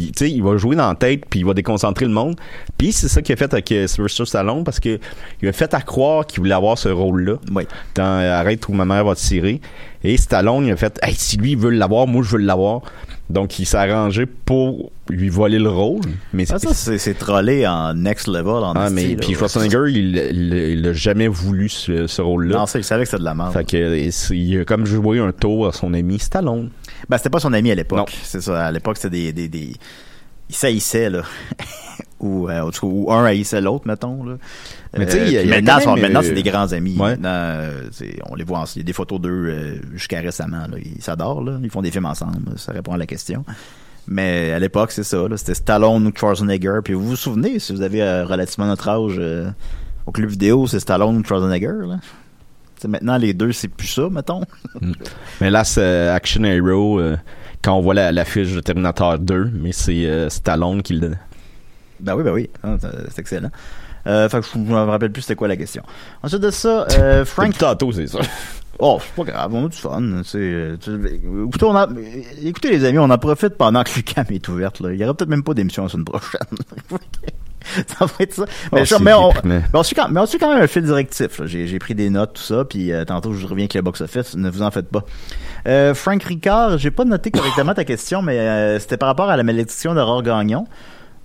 Puis, 0.00 0.12
tu 0.12 0.24
sais, 0.24 0.30
il 0.30 0.42
va 0.42 0.56
jouer 0.56 0.76
dans 0.76 0.88
la 0.88 0.94
tête, 0.94 1.24
puis 1.28 1.40
il 1.40 1.46
va 1.46 1.52
déconcentrer 1.52 2.06
le 2.06 2.10
monde. 2.12 2.36
Puis, 2.78 2.92
c'est 2.92 3.08
ça 3.08 3.20
qu'il 3.20 3.34
a 3.34 3.36
fait 3.36 3.52
avec 3.52 3.70
euh, 3.72 3.86
Sylvester 3.86 4.24
Stallone, 4.24 4.64
parce 4.64 4.80
que 4.80 4.98
il 5.42 5.48
a 5.48 5.52
fait 5.52 5.74
à 5.74 5.82
croire 5.82 6.26
qu'il 6.26 6.40
voulait 6.40 6.54
avoir 6.54 6.78
ce 6.78 6.88
rôle-là 6.88 7.34
Oui. 7.54 7.64
dans 7.94 8.02
euh, 8.22 8.32
Arrête 8.40 8.66
où 8.68 8.72
ma 8.72 8.86
mère 8.86 9.04
va 9.04 9.14
tirer. 9.14 9.60
Et 10.02 10.16
Stallone, 10.16 10.64
il 10.66 10.72
a 10.72 10.76
fait 10.76 10.98
Hey, 11.02 11.14
si 11.14 11.36
lui 11.36 11.54
veut 11.54 11.68
l'avoir, 11.70 12.06
moi 12.06 12.22
je 12.22 12.30
veux 12.30 12.42
l'avoir. 12.42 12.80
Donc 13.28 13.58
il 13.60 13.66
s'est 13.66 13.76
arrangé 13.76 14.26
pour 14.26 14.90
lui 15.08 15.28
voler 15.28 15.58
le 15.58 15.68
rôle. 15.68 16.00
Mais 16.32 16.44
Ah, 16.50 16.58
ça, 16.58 16.72
c'est, 16.74 17.14
trollé 17.14 17.64
en 17.66 17.94
next 17.94 18.26
level, 18.26 18.48
en 18.64 18.72
Ah, 18.74 18.90
mais 18.90 19.14
puis 19.16 19.34
Schwarzenegger, 19.34 19.84
il, 19.88 20.16
il, 20.16 20.52
il 20.78 20.86
a 20.88 20.92
jamais 20.94 21.28
voulu 21.28 21.68
ce, 21.68 22.06
ce 22.08 22.22
rôle-là. 22.22 22.58
Non, 22.58 22.66
ça, 22.66 22.78
il 22.80 22.84
savait 22.84 23.04
que 23.04 23.10
c'était 23.10 23.20
de 23.20 23.24
la 23.24 23.34
merde. 23.34 23.52
Fait 23.52 23.64
que 23.64 23.76
euh, 23.76 24.10
il 24.34 24.60
a 24.60 24.64
comme 24.64 24.84
joué 24.86 25.20
un 25.20 25.30
tour 25.32 25.68
à 25.68 25.72
son 25.72 25.92
ami 25.94 26.18
Stallone. 26.18 26.70
Ben, 27.08 27.16
c'était 27.16 27.30
pas 27.30 27.40
son 27.40 27.52
ami 27.52 27.70
à 27.70 27.74
l'époque. 27.74 28.12
C'est 28.22 28.40
ça. 28.40 28.66
À 28.66 28.72
l'époque, 28.72 28.96
c'était 28.96 29.10
des, 29.10 29.32
des, 29.32 29.48
des... 29.48 29.72
Ils 30.48 30.54
saillissaient, 30.54 31.10
là. 31.10 31.22
ou, 32.20 32.48
euh, 32.48 32.70
ou 32.82 33.12
un 33.12 33.24
haïssait 33.24 33.60
l'autre, 33.60 33.86
mettons, 33.86 34.24
là. 34.24 34.34
Mais 34.96 35.06
tu 35.06 35.12
sais, 35.12 35.38
Euh, 35.38 35.48
maintenant, 35.48 35.78
sont- 35.80 35.96
maintenant, 35.96 36.20
euh, 36.20 36.24
c'est 36.24 36.34
des 36.34 36.42
grands 36.42 36.72
amis. 36.72 36.96
ouais. 36.98 37.10
Maintenant, 37.10 37.28
euh, 37.32 37.88
on 38.28 38.34
les 38.34 38.44
voit 38.44 38.58
ensemble. 38.58 38.76
Il 38.76 38.80
y 38.80 38.82
a 38.82 38.84
des 38.86 38.92
photos 38.92 39.20
d'eux 39.20 39.80
jusqu'à 39.94 40.20
récemment, 40.20 40.66
là. 40.70 40.76
Ils 40.84 41.02
s'adorent, 41.02 41.42
là. 41.42 41.58
Ils 41.62 41.70
font 41.70 41.82
des 41.82 41.90
films 41.90 42.06
ensemble. 42.06 42.58
Ça 42.58 42.72
répond 42.72 42.92
à 42.92 42.96
la 42.98 43.06
question. 43.06 43.44
Mais 44.08 44.50
à 44.52 44.58
l'époque, 44.58 44.90
c'est 44.92 45.04
ça. 45.04 45.18
C'était 45.36 45.54
Stallone 45.54 46.06
ou 46.06 46.12
Schwarzenegger. 46.16 46.80
Puis 46.82 46.94
vous 46.94 47.06
vous 47.06 47.16
souvenez, 47.16 47.58
si 47.60 47.72
vous 47.72 47.82
avez 47.82 48.02
relativement 48.22 48.66
notre 48.66 48.88
âge, 48.88 49.20
au 50.06 50.10
club 50.12 50.30
vidéo, 50.30 50.66
c'est 50.66 50.80
Stallone 50.80 51.16
ou 51.18 51.24
Schwarzenegger, 51.24 51.86
là? 51.86 52.00
Maintenant, 52.88 53.16
les 53.16 53.34
deux, 53.34 53.52
c'est 53.52 53.68
plus 53.68 53.86
ça, 53.88 54.08
mettons. 54.10 54.42
Mais 55.40 55.50
là, 55.50 55.64
c'est 55.64 56.08
Action 56.08 56.44
Hero, 56.44 56.98
euh, 57.00 57.16
quand 57.62 57.74
on 57.74 57.80
voit 57.80 57.94
la, 57.94 58.12
la 58.12 58.24
fiche 58.24 58.52
de 58.54 58.60
Terminator 58.60 59.18
2, 59.18 59.50
mais 59.54 59.72
c'est 59.72 60.06
euh, 60.06 60.28
Stallone 60.28 60.82
qui 60.82 60.94
le. 60.94 61.12
Ben 62.00 62.14
oui, 62.14 62.22
ben 62.24 62.32
oui. 62.32 62.50
Ah, 62.62 62.76
c'est- 62.80 63.18
excellent. 63.18 63.50
Euh, 64.06 64.28
fait 64.30 64.40
que 64.40 64.46
je 64.54 64.58
me 64.58 64.74
rappelle 64.74 65.12
plus 65.12 65.20
c'était 65.22 65.34
quoi 65.36 65.46
la 65.48 65.56
question. 65.58 65.82
Ensuite 66.22 66.40
de 66.40 66.50
ça, 66.50 66.86
euh, 66.98 67.24
Frank. 67.26 67.56
Tantôt, 67.58 67.92
c'est 67.92 68.06
ça. 68.06 68.20
Oh, 68.82 68.98
c'est 68.98 69.14
pas 69.14 69.30
grave, 69.30 69.52
on 69.54 69.66
a 69.66 69.68
du 69.68 69.76
fun. 69.76 70.22
C'est, 70.24 70.38
euh, 70.38 70.76
tu- 70.80 70.90
écoutez, 71.44 71.66
on 71.66 71.76
a, 71.76 71.86
écoutez, 72.42 72.70
les 72.70 72.82
amis, 72.86 72.96
on 72.98 73.10
en 73.10 73.18
profite 73.18 73.58
pendant 73.58 73.84
que 73.84 73.90
Lucam 73.94 74.24
est 74.30 74.48
ouverte. 74.48 74.80
Là. 74.80 74.94
Il 74.94 74.98
y 74.98 75.04
aura 75.04 75.12
peut-être 75.12 75.28
même 75.28 75.42
pas 75.42 75.52
d'émission 75.52 75.82
la 75.82 75.90
semaine 75.90 76.06
prochaine. 76.06 76.40
ça 77.86 78.04
va 78.06 78.12
être 78.20 78.34
ça. 78.34 78.44
Mais, 78.72 78.82
Oh, 78.92 78.96
mais 79.00 79.12
on, 79.14 79.32
mais 79.44 79.62
on 79.74 79.82
suit 79.82 79.94
quand, 79.94 80.08
mais 80.08 80.20
on 80.20 80.26
suit 80.26 80.38
quand 80.38 80.52
même 80.52 80.62
un 80.62 80.66
fil 80.66 80.82
directif. 80.82 81.40
J'ai, 81.44 81.78
pris 81.78 81.94
des 81.94 82.10
notes, 82.10 82.34
tout 82.34 82.42
ça, 82.42 82.64
puis 82.64 82.92
euh, 82.92 83.04
tantôt 83.04 83.32
je 83.32 83.46
reviens 83.46 83.64
avec 83.64 83.74
le 83.74 83.82
box-office. 83.82 84.36
Ne 84.36 84.50
vous 84.50 84.62
en 84.62 84.70
faites 84.70 84.88
pas. 84.88 85.04
Euh, 85.66 85.94
Frank 85.94 86.22
Ricard, 86.22 86.78
j'ai 86.78 86.90
pas 86.90 87.04
noté 87.04 87.30
correctement 87.30 87.74
ta 87.74 87.84
question, 87.84 88.22
mais 88.22 88.38
euh, 88.38 88.78
c'était 88.78 88.96
par 88.96 89.08
rapport 89.08 89.30
à 89.30 89.36
la 89.36 89.42
malédiction 89.42 89.94
d'Aurore 89.94 90.22
Gagnon. 90.22 90.66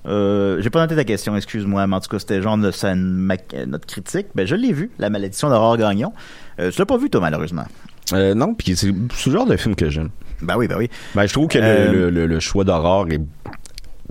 Euh, 0.07 0.61
j'ai 0.61 0.69
pas 0.69 0.79
noté 0.81 0.95
ta 0.95 1.03
question, 1.03 1.35
excuse-moi, 1.35 1.87
mais 1.87 1.95
en 1.95 1.99
tout 1.99 2.09
cas, 2.09 2.19
c'était 2.19 2.41
genre 2.41 2.57
notre 2.57 3.87
critique. 3.87 4.27
Ben, 4.35 4.45
je 4.45 4.55
l'ai 4.55 4.71
vu, 4.71 4.91
la 4.99 5.09
malédiction 5.09 5.49
d'Aurore 5.49 5.77
Gagnon. 5.77 6.13
Euh, 6.59 6.71
tu 6.71 6.79
l'as 6.79 6.85
pas 6.85 6.97
vu, 6.97 7.09
toi, 7.09 7.21
malheureusement? 7.21 7.65
Euh, 8.13 8.33
non, 8.35 8.53
puis 8.53 8.75
c'est 8.75 8.93
ce 9.15 9.29
genre 9.29 9.47
de 9.47 9.57
film 9.57 9.75
que 9.75 9.89
j'aime. 9.89 10.09
Ben 10.41 10.55
oui, 10.57 10.67
ben 10.67 10.77
oui. 10.77 10.89
Ben, 11.15 11.25
je 11.25 11.33
trouve 11.33 11.47
que 11.47 11.57
le- 11.57 12.09
le, 12.09 12.39
choix 12.39 12.63
d'horreur 12.63 13.07
est 13.09 13.21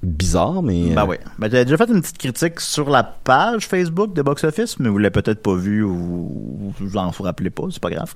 bizarre, 0.05 0.62
mais. 0.62 0.90
Ben 0.94 1.02
euh, 1.02 1.07
oui. 1.09 1.16
Ben, 1.38 1.50
j'avais 1.50 1.64
déjà 1.64 1.76
fait 1.76 1.88
une 1.90 2.00
petite 2.00 2.18
critique 2.18 2.61
sur 2.61 2.88
la 2.90 3.02
page 3.02 3.66
Facebook 3.66 4.14
de 4.14 4.22
Box 4.22 4.44
Office, 4.44 4.78
mais 4.78 4.88
vous 4.88 4.98
l'avez 4.98 5.11
peut-être 5.11 5.42
pas 5.42 5.55
vu 5.55 5.82
ou, 5.82 5.92
ou 5.92 6.74
vous 6.78 6.96
en 6.96 7.11
vous 7.11 7.22
rappelez 7.24 7.50
pas, 7.50 7.64
c'est 7.70 7.82
pas 7.82 7.90
grave. 7.90 8.12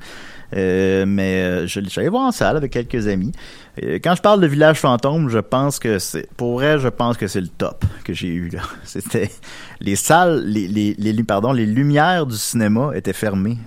Euh, 0.55 1.05
mais 1.07 1.43
euh, 1.43 1.66
je 1.66 1.80
l'ai- 1.80 1.89
j'allais 1.91 2.09
voir 2.09 2.22
en 2.22 2.32
salle 2.32 2.57
avec 2.57 2.72
quelques 2.72 3.07
amis. 3.09 3.32
Euh, 3.82 3.99
quand 4.03 4.14
je 4.14 4.22
parle 4.22 4.41
de 4.41 4.47
Village 4.47 4.78
Fantôme, 4.78 5.28
je 5.28 5.39
pense 5.39 5.78
que 5.78 5.99
c'est, 5.99 6.28
pour 6.36 6.55
vrai, 6.55 6.78
je 6.78 6.89
pense 6.89 7.16
que 7.16 7.26
c'est 7.26 7.41
le 7.41 7.49
top 7.49 7.84
que 8.05 8.12
j'ai 8.14 8.28
eu 8.28 8.49
là. 8.49 8.61
C'était 8.84 9.30
les 9.80 9.97
salles, 9.97 10.45
les, 10.47 10.66
les, 10.97 11.22
pardon, 11.24 11.53
les 11.53 11.66
lumières 11.66 12.24
du 12.26 12.36
cinéma 12.36 12.93
étaient 12.95 13.12
fermées. 13.12 13.59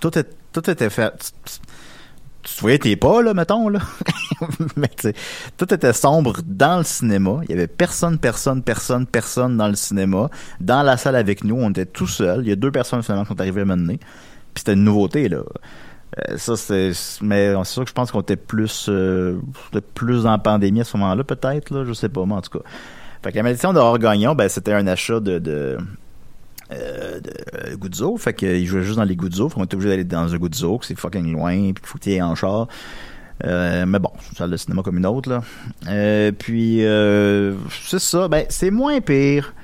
Tout, 0.00 0.18
est- 0.18 0.28
tout 0.52 0.68
était 0.70 0.90
fait. 0.90 1.32
Tu 2.60 2.64
voyais 2.64 2.78
tes 2.78 2.94
pas, 2.94 3.22
là, 3.22 3.32
mettons, 3.32 3.70
là. 3.70 3.78
Mais 4.76 4.90
tout 5.56 5.72
était 5.72 5.94
sombre 5.94 6.42
dans 6.44 6.76
le 6.76 6.84
cinéma. 6.84 7.40
Il 7.44 7.52
y 7.52 7.54
avait 7.54 7.66
personne, 7.66 8.18
personne, 8.18 8.62
personne, 8.62 9.06
personne 9.06 9.56
dans 9.56 9.68
le 9.68 9.76
cinéma. 9.76 10.28
Dans 10.60 10.82
la 10.82 10.98
salle 10.98 11.16
avec 11.16 11.42
nous, 11.42 11.56
on 11.56 11.70
était 11.70 11.86
tout 11.86 12.06
seuls. 12.06 12.42
Il 12.42 12.50
y 12.50 12.52
a 12.52 12.56
deux 12.56 12.70
personnes, 12.70 13.02
finalement, 13.02 13.24
qui 13.24 13.30
sont 13.30 13.40
arrivées 13.40 13.62
à 13.62 13.64
mener. 13.64 13.96
Puis 13.96 14.58
c'était 14.58 14.74
une 14.74 14.84
nouveauté, 14.84 15.30
là. 15.30 15.38
Euh, 15.38 16.36
ça, 16.36 16.54
c'est... 16.58 16.92
Mais 17.22 17.54
c'est 17.64 17.72
sûr 17.72 17.84
que 17.84 17.88
je 17.88 17.94
pense 17.94 18.10
qu'on 18.10 18.20
était 18.20 18.36
plus... 18.36 18.88
Euh, 18.90 19.40
plus 19.94 20.26
en 20.26 20.38
pandémie 20.38 20.82
à 20.82 20.84
ce 20.84 20.98
moment-là, 20.98 21.24
peut-être, 21.24 21.70
là. 21.70 21.86
Je 21.86 21.94
sais 21.94 22.10
pas, 22.10 22.26
mais 22.26 22.34
en 22.34 22.42
tout 22.42 22.58
cas. 22.58 22.64
Fait 23.22 23.32
que 23.32 23.36
la 23.38 23.42
malédiction 23.42 23.72
de 23.72 23.96
Gagnon, 23.96 24.34
ben, 24.34 24.50
c'était 24.50 24.74
un 24.74 24.86
achat 24.86 25.18
de... 25.18 25.38
de 25.38 25.78
euh, 26.72 27.20
de 27.20 27.32
euh, 27.54 27.76
Guzzo, 27.76 28.16
fait 28.16 28.34
qu'il 28.34 28.66
jouait 28.66 28.82
juste 28.82 28.96
dans 28.96 29.04
les 29.04 29.16
Guzzo, 29.16 29.48
fait 29.48 29.56
qu'on 29.56 29.64
était 29.64 29.74
obligé 29.74 29.90
d'aller 29.90 30.04
dans 30.04 30.32
un 30.32 30.38
Guzzo, 30.38 30.78
que 30.78 30.86
c'est 30.86 30.98
fucking 30.98 31.32
loin, 31.32 31.54
puis 31.54 31.74
qu'il 31.74 31.86
faut 31.86 31.98
que 31.98 32.04
tu 32.04 32.20
en 32.20 32.34
char. 32.34 32.68
Euh, 33.44 33.86
mais 33.86 33.98
bon, 33.98 34.10
c'est 34.20 34.30
une 34.30 34.36
salle 34.36 34.50
de 34.50 34.56
cinéma 34.56 34.82
comme 34.82 34.98
une 34.98 35.06
autre, 35.06 35.30
là. 35.30 35.42
Euh, 35.88 36.30
puis, 36.32 36.84
euh, 36.84 37.54
c'est 37.84 37.98
ça, 37.98 38.28
ben, 38.28 38.44
c'est 38.48 38.70
moins 38.70 39.00
pire 39.00 39.54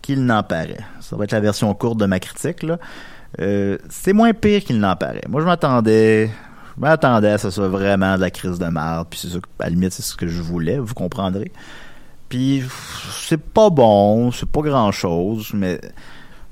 qu'il 0.00 0.24
n'en 0.24 0.42
paraît. 0.42 0.80
Ça 1.00 1.16
va 1.16 1.24
être 1.24 1.32
la 1.32 1.40
version 1.40 1.72
courte 1.74 1.98
de 1.98 2.06
ma 2.06 2.18
critique, 2.18 2.62
là. 2.62 2.78
Euh, 3.40 3.76
c'est 3.90 4.14
moins 4.14 4.32
pire 4.32 4.64
qu'il 4.64 4.78
n'en 4.78 4.96
paraît. 4.96 5.24
Moi, 5.28 5.40
je 5.40 5.46
m'attendais... 5.46 6.30
Je 6.76 6.82
m'attendais 6.82 7.30
à 7.30 7.38
ce 7.38 7.44
que 7.44 7.50
ce 7.50 7.56
soit 7.56 7.68
vraiment 7.68 8.16
de 8.16 8.20
la 8.20 8.30
crise 8.30 8.58
de 8.58 8.66
merde, 8.66 9.06
puis 9.08 9.18
c'est 9.18 9.28
ça, 9.28 9.38
à 9.60 9.64
la 9.64 9.70
limite, 9.70 9.92
c'est 9.92 10.02
ce 10.02 10.14
que 10.14 10.26
je 10.26 10.42
voulais, 10.42 10.78
vous 10.78 10.92
comprendrez. 10.92 11.50
Puis, 12.28 12.62
c'est 13.12 13.40
pas 13.40 13.70
bon, 13.70 14.30
c'est 14.30 14.48
pas 14.48 14.60
grand-chose, 14.60 15.52
mais 15.54 15.80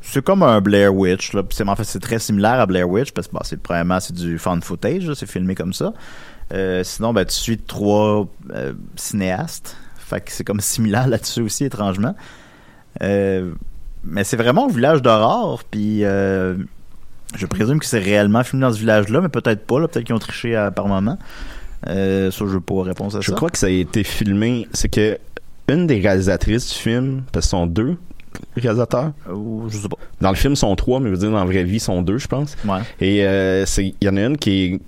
c'est 0.06 0.22
comme 0.22 0.42
un 0.42 0.60
Blair 0.60 0.94
Witch 0.94 1.32
là. 1.32 1.42
C'est 1.50 1.66
en 1.68 1.74
fait 1.76 1.84
c'est 1.84 2.00
très 2.00 2.18
similaire 2.18 2.60
à 2.60 2.66
Blair 2.66 2.88
Witch 2.88 3.12
parce 3.12 3.26
que 3.26 3.32
bon, 3.32 3.40
c'est 3.42 3.60
premièrement 3.60 4.00
c'est 4.00 4.14
du 4.14 4.38
fan 4.38 4.62
footage, 4.62 5.06
là, 5.06 5.14
c'est 5.14 5.26
filmé 5.28 5.54
comme 5.54 5.72
ça. 5.72 5.92
Euh, 6.52 6.84
sinon 6.84 7.12
ben 7.12 7.24
tu 7.24 7.34
suis 7.34 7.58
trois 7.58 8.28
euh, 8.54 8.74
cinéastes, 8.96 9.76
fait 9.96 10.20
que 10.20 10.30
c'est 10.30 10.44
comme 10.44 10.60
similaire 10.60 11.08
là-dessus 11.08 11.40
aussi 11.42 11.64
étrangement. 11.64 12.14
Euh, 13.02 13.52
mais 14.04 14.22
c'est 14.24 14.36
vraiment 14.36 14.66
un 14.66 14.72
village 14.72 15.02
d'horreur, 15.02 15.64
puis 15.64 16.04
euh, 16.04 16.54
je 17.34 17.46
présume 17.46 17.80
que 17.80 17.86
c'est 17.86 17.98
réellement 17.98 18.44
filmé 18.44 18.62
dans 18.66 18.72
ce 18.72 18.78
village-là, 18.78 19.20
mais 19.22 19.30
peut-être 19.30 19.66
pas, 19.66 19.80
là, 19.80 19.88
peut-être 19.88 20.04
qu'ils 20.04 20.14
ont 20.14 20.18
triché 20.18 20.54
à, 20.54 20.70
par 20.70 20.86
moment. 20.86 21.18
Euh, 21.88 22.30
ça, 22.30 22.38
je 22.40 22.50
veux 22.50 22.60
pas 22.60 22.82
répondre 22.82 23.16
à 23.16 23.20
Je 23.20 23.30
ça. 23.30 23.36
crois 23.36 23.50
que 23.50 23.58
ça 23.58 23.66
a 23.66 23.70
été 23.70 24.04
filmé. 24.04 24.68
C'est 24.72 24.88
que 24.88 25.18
une 25.68 25.86
des 25.86 26.00
réalisatrices 26.00 26.68
du 26.68 26.78
film, 26.78 27.22
parce 27.32 27.46
qu'ils 27.46 27.50
sont 27.50 27.66
deux 27.66 27.96
réalisateurs. 28.56 29.12
Ou 29.32 29.64
je 29.68 29.76
sais 29.78 29.88
pas. 29.88 29.96
Dans 30.20 30.30
le 30.30 30.36
film, 30.36 30.54
ils 30.54 30.56
sont 30.56 30.74
trois, 30.76 31.00
mais 31.00 31.06
je 31.06 31.14
veux 31.14 31.18
dire, 31.20 31.30
dans 31.30 31.38
la 31.38 31.44
vraie 31.44 31.64
vie, 31.64 31.76
ils 31.76 31.80
sont 31.80 32.02
deux, 32.02 32.18
je 32.18 32.26
pense. 32.28 32.56
Ouais. 32.64 32.80
Et 33.00 33.24
euh, 33.26 33.64
c'est- 33.66 33.94
il 34.00 34.04
y 34.06 34.08
en 34.08 34.16
a 34.16 34.22
une 34.22 34.36
qui 34.36 34.64
est. 34.64 34.80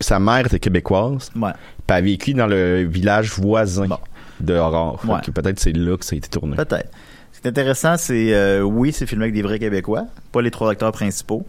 Sa 0.00 0.18
mère 0.18 0.44
était 0.46 0.58
québécoise, 0.60 1.30
Ouais. 1.34 1.52
puis 1.52 1.84
elle 1.88 1.94
a 1.94 2.00
vécu 2.02 2.34
dans 2.34 2.46
le 2.46 2.82
village 2.84 3.30
voisin 3.32 3.86
Bon. 3.86 3.98
de 4.40 4.54
Aurore. 4.54 5.00
Ouais. 5.08 5.20
que 5.24 5.30
Peut-être 5.30 5.58
c'est 5.58 5.72
là 5.74 5.96
que 5.96 6.04
ça 6.04 6.14
a 6.14 6.18
été 6.18 6.28
tourné. 6.28 6.54
Peut-être. 6.56 6.90
Ce 7.32 7.40
qui 7.40 7.46
est 7.46 7.50
intéressant, 7.50 7.96
c'est 7.96 8.34
euh, 8.34 8.60
oui, 8.62 8.92
c'est 8.92 9.06
filmé 9.06 9.24
avec 9.24 9.34
des 9.34 9.42
vrais 9.42 9.58
Québécois, 9.58 10.06
pas 10.32 10.42
les 10.42 10.50
trois 10.50 10.70
acteurs 10.70 10.92
principaux. 10.92 11.46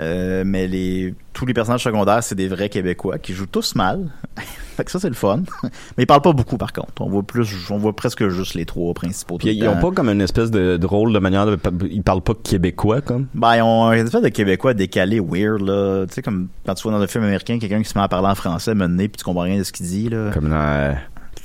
Euh, 0.00 0.44
mais 0.46 0.68
les 0.68 1.14
tous 1.32 1.46
les 1.46 1.54
personnages 1.54 1.82
secondaires, 1.82 2.22
c'est 2.22 2.34
des 2.34 2.48
vrais 2.48 2.68
Québécois 2.68 3.18
qui 3.18 3.32
jouent 3.32 3.46
tous 3.46 3.74
mal. 3.74 4.10
fait 4.76 4.84
que 4.84 4.90
ça, 4.90 5.00
c'est 5.00 5.08
le 5.08 5.14
fun. 5.14 5.42
mais 5.96 6.04
ils 6.04 6.06
parlent 6.06 6.22
pas 6.22 6.32
beaucoup, 6.32 6.56
par 6.56 6.72
contre. 6.72 6.92
On 7.00 7.08
voit 7.08 7.22
plus, 7.22 7.48
on 7.70 7.78
voit 7.78 7.94
presque 7.94 8.28
juste 8.28 8.54
les 8.54 8.64
trois 8.64 8.92
principaux. 8.94 9.38
Puis 9.38 9.48
le 9.48 9.54
ils 9.54 9.68
ont 9.68 9.74
temps. 9.74 9.90
pas 9.90 9.96
comme 9.96 10.08
une 10.08 10.20
espèce 10.20 10.50
de 10.50 10.76
drôle 10.76 11.12
de 11.12 11.18
manière 11.18 11.46
de. 11.46 11.58
Ils 11.90 12.02
parlent 12.02 12.22
pas 12.22 12.34
québécois, 12.34 13.00
comme? 13.00 13.26
Ben, 13.34 13.56
ils 13.56 13.62
ont 13.62 13.92
une 13.92 14.06
espèce 14.06 14.22
de 14.22 14.28
Québécois 14.28 14.74
décalé, 14.74 15.20
weird, 15.20 15.60
là. 15.62 16.06
Tu 16.06 16.14
sais, 16.14 16.22
comme 16.22 16.48
quand 16.66 16.74
tu 16.74 16.82
vois 16.82 16.92
dans 16.92 17.00
un 17.00 17.06
film 17.06 17.24
américain 17.24 17.58
quelqu'un 17.58 17.82
qui 17.82 17.88
se 17.88 17.96
met 17.96 18.04
à 18.04 18.08
parler 18.08 18.28
en 18.28 18.34
français, 18.34 18.74
mené, 18.74 19.08
puis 19.08 19.18
tu 19.18 19.24
comprends 19.24 19.42
rien 19.42 19.58
de 19.58 19.64
ce 19.64 19.72
qu'il 19.72 19.86
dit, 19.86 20.08
là. 20.08 20.30
Comme 20.32 20.48
dans 20.48 20.56
euh, 20.56 20.92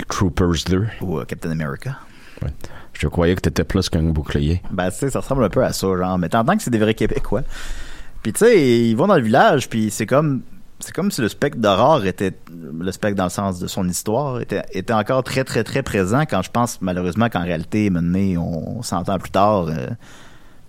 Troopers 0.10 0.66
2. 0.70 0.86
Ou 1.02 1.20
euh, 1.20 1.26
Captain 1.26 1.52
America. 1.52 1.98
Je 2.94 3.08
croyais 3.08 3.36
que 3.36 3.42
t'étais 3.42 3.64
plus 3.64 3.90
qu'un 3.90 4.04
bouclier. 4.04 4.62
Ben, 4.72 4.90
tu 4.92 4.98
sais, 4.98 5.10
ça 5.10 5.22
ressemble 5.22 5.44
un 5.44 5.50
peu 5.50 5.64
à 5.64 5.74
ça, 5.74 5.88
genre. 5.88 6.18
Mais 6.18 6.30
t'entends 6.30 6.56
que 6.56 6.64
c'est 6.64 6.72
des 6.72 6.78
vrais 6.78 6.94
Québécois. 6.94 7.42
Puis, 8.24 8.34
tu 8.34 8.40
sais, 8.40 8.80
ils 8.90 8.96
vont 8.96 9.08
dans 9.08 9.18
le 9.18 9.22
village, 9.22 9.70
puis 9.70 9.92
c'est 9.92 10.06
comme. 10.06 10.42
C'est 10.80 10.92
comme 10.94 11.12
si 11.12 11.22
le 11.22 11.30
spectre 11.30 11.60
d'horreur 11.60 12.06
était. 12.06 12.34
Le 12.52 12.92
spectre 12.92 13.16
dans 13.16 13.26
le 13.26 13.30
sens 13.30 13.60
de 13.60 13.68
son 13.68 13.88
histoire 13.88 14.42
était, 14.42 14.64
était 14.74 14.92
encore 14.92 15.24
très, 15.24 15.46
très, 15.46 15.64
très 15.64 15.82
présent 15.82 16.22
quand 16.22 16.42
je 16.42 16.52
pense, 16.52 16.82
malheureusement, 16.82 17.30
qu'en 17.30 17.44
réalité, 17.44 17.90
maintenant, 17.90 18.42
on, 18.78 18.82
s'entend 18.82 19.18
plus 19.18 19.32
tard. 19.32 19.68
euh, 19.68 19.88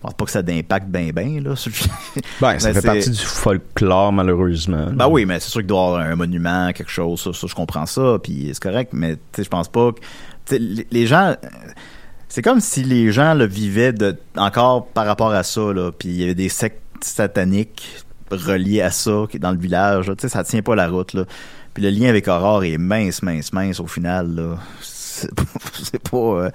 je 0.05 0.09
pense 0.09 0.14
pas 0.14 0.24
que 0.26 0.30
ça 0.30 0.38
a 0.40 0.42
d'impact 0.42 0.88
ben, 0.88 1.12
ben, 1.12 1.42
là. 1.42 1.57
sur 1.57 1.70
le- 1.70 2.22
Ben, 2.40 2.59
ça 2.59 2.72
Ben, 2.72 2.80
fait 2.80 2.86
partie 2.86 3.11
du 3.11 3.16
folklore, 3.18 4.12
malheureusement. 4.12 4.88
Ben 4.92 5.09
oui, 5.09 5.24
mais 5.24 5.40
c'est 5.40 5.48
sûr 5.48 5.62
qu'il 5.62 5.68
doit 5.68 5.80
y 5.80 5.84
avoir 5.86 6.00
un 6.02 6.14
monument, 6.14 6.72
quelque 6.72 6.90
chose, 6.90 7.22
ça, 7.22 7.32
ça, 7.32 7.46
je 7.46 7.55
comprends 7.55 7.86
ça, 7.86 8.18
puis 8.22 8.50
c'est 8.52 8.62
correct, 8.62 8.90
mais 8.92 9.16
tu 9.16 9.20
sais, 9.36 9.44
je 9.44 9.48
pense 9.48 9.68
pas 9.68 9.92
que... 9.92 10.57
Les, 10.90 11.07
gens... 11.07 11.34
C'est 12.28 12.42
comme 12.42 12.61
si 12.61 12.84
les 12.84 13.12
gens 13.12 13.32
le 13.32 13.46
vivaient 13.46 13.94
de, 13.94 14.14
encore 14.36 14.88
par 14.88 15.07
rapport 15.07 15.32
à 15.32 15.42
ça, 15.42 15.72
là, 15.72 15.90
puis 15.90 16.11
il 16.11 16.16
y 16.16 16.22
avait 16.24 16.34
des 16.34 16.50
sectes 16.50 16.84
sataniques 17.05 18.05
reliées 18.30 18.80
à 18.82 18.90
ça 18.90 19.24
qui- 19.30 19.38
dans 19.38 19.52
le 19.52 19.59
village, 19.59 20.09
là, 20.09 20.16
tu 20.16 20.22
sais, 20.22 20.28
ça 20.28 20.44
tient 20.44 20.62
pas 20.62 20.74
la 20.74 20.88
route, 20.88 21.12
là. 21.14 21.24
Puis 21.74 21.82
le 21.82 21.90
lien 21.90 22.09
avec 22.09 22.28
Aurore 22.28 22.64
est 22.64 22.78
mince, 22.78 23.22
mince, 23.22 23.52
mince 23.52 23.80
au 23.80 23.86
final, 23.86 24.34
là. 24.34 24.57
C'est 24.80 25.30
pas... 25.34 26.11
pas, 26.11 26.16
euh, 26.16 26.50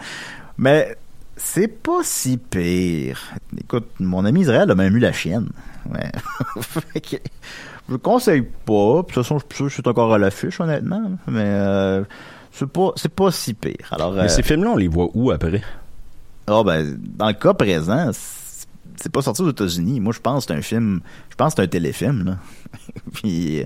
Mais 0.57 0.95
c'est 1.37 1.67
pas 1.67 1.99
si 2.03 2.37
pire. 2.37 3.19
Écoute, 3.57 3.87
mon 3.99 4.25
ami 4.25 4.41
Israël 4.41 4.69
a 4.71 4.75
même 4.75 4.95
eu 4.95 4.99
la 4.99 5.11
chienne. 5.13 5.49
Ouais. 5.89 6.11
Que, 7.01 7.17
je 7.87 7.93
le 7.93 7.97
conseille 7.97 8.41
pas. 8.41 9.03
Puis, 9.03 9.13
de 9.15 9.21
toute 9.21 9.23
façon, 9.23 9.39
je 9.39 9.45
suis 9.45 9.55
sûr 9.57 9.67
que 9.67 9.73
c'est 9.73 9.87
encore 9.87 10.13
à 10.13 10.17
l'affiche, 10.19 10.59
honnêtement. 10.59 11.11
Mais 11.27 11.41
euh, 11.43 12.03
c'est 12.51 12.67
pas, 12.69 12.91
c'est 12.95 13.13
pas 13.13 13.31
si 13.31 13.53
pire. 13.53 13.87
Alors, 13.91 14.13
Mais 14.13 14.21
euh, 14.21 14.27
ces 14.27 14.43
films-là, 14.43 14.71
on 14.71 14.75
les 14.75 14.87
voit 14.87 15.09
où 15.13 15.31
après? 15.31 15.61
ah, 16.47 16.63
ben, 16.63 16.97
dans 17.17 17.27
le 17.27 17.33
cas 17.33 17.53
présent, 17.53 18.11
c'est- 19.01 19.09
pas 19.09 19.21
sorti 19.21 19.41
aux 19.41 19.49
États-Unis. 19.49 19.99
Moi, 19.99 20.13
je 20.13 20.19
pense 20.19 20.45
que 20.45 20.53
c'est 20.53 20.59
un 20.59 20.61
film. 20.61 21.01
Je 21.29 21.35
pense 21.35 21.53
que 21.53 21.61
c'est 21.61 21.65
un 21.65 21.67
téléfilm, 21.67 22.23
là. 22.25 22.37
Puis, 23.13 23.61
euh, 23.61 23.63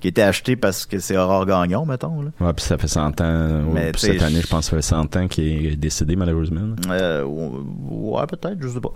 qui 0.00 0.08
a 0.08 0.10
été 0.10 0.22
acheté 0.22 0.56
parce 0.56 0.84
que 0.84 0.98
c'est 0.98 1.16
Aurore 1.16 1.46
Gagnon, 1.46 1.86
mettons, 1.86 2.20
là. 2.22 2.28
Ouais, 2.40 2.52
puis 2.52 2.62
ça 2.64 2.76
fait 2.76 2.86
100 2.86 3.18
ans. 3.22 3.62
Mais 3.72 3.92
puis 3.92 4.02
cette 4.02 4.22
année, 4.22 4.42
je- 4.42 4.46
pense 4.46 4.66
que 4.66 4.70
ça 4.72 4.76
fait 4.76 4.82
100 4.82 5.16
ans 5.16 5.26
qu'il 5.26 5.66
est 5.66 5.76
décédé, 5.76 6.16
malheureusement. 6.16 6.76
Euh, 6.90 7.24
ouais, 7.24 8.26
peut-être, 8.26 8.58
je 8.60 8.68
sais 8.68 8.80
pas. 8.80 8.92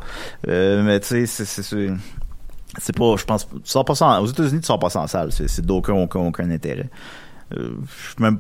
Euh, 0.48 0.82
mais 0.84 1.00
tu 1.00 1.26
sais, 1.26 1.44
c'est, 2.78 2.92
pas, 2.96 3.16
je 3.16 3.24
pense, 3.24 3.48
tu 3.48 3.56
sors 3.64 3.84
pas 3.86 3.94
en- 4.02 4.20
aux 4.22 4.26
États-Unis, 4.26 4.60
tu 4.60 4.66
sors 4.66 4.78
pas 4.78 4.94
en 4.96 5.06
salle. 5.06 5.32
C'est, 5.32 5.64
d'aucun, 5.64 5.94
aucun, 5.94 6.20
aucun 6.20 6.50
intérêt. 6.50 6.90
Euh, 7.56 7.70
je 8.18 8.22
même, 8.22 8.38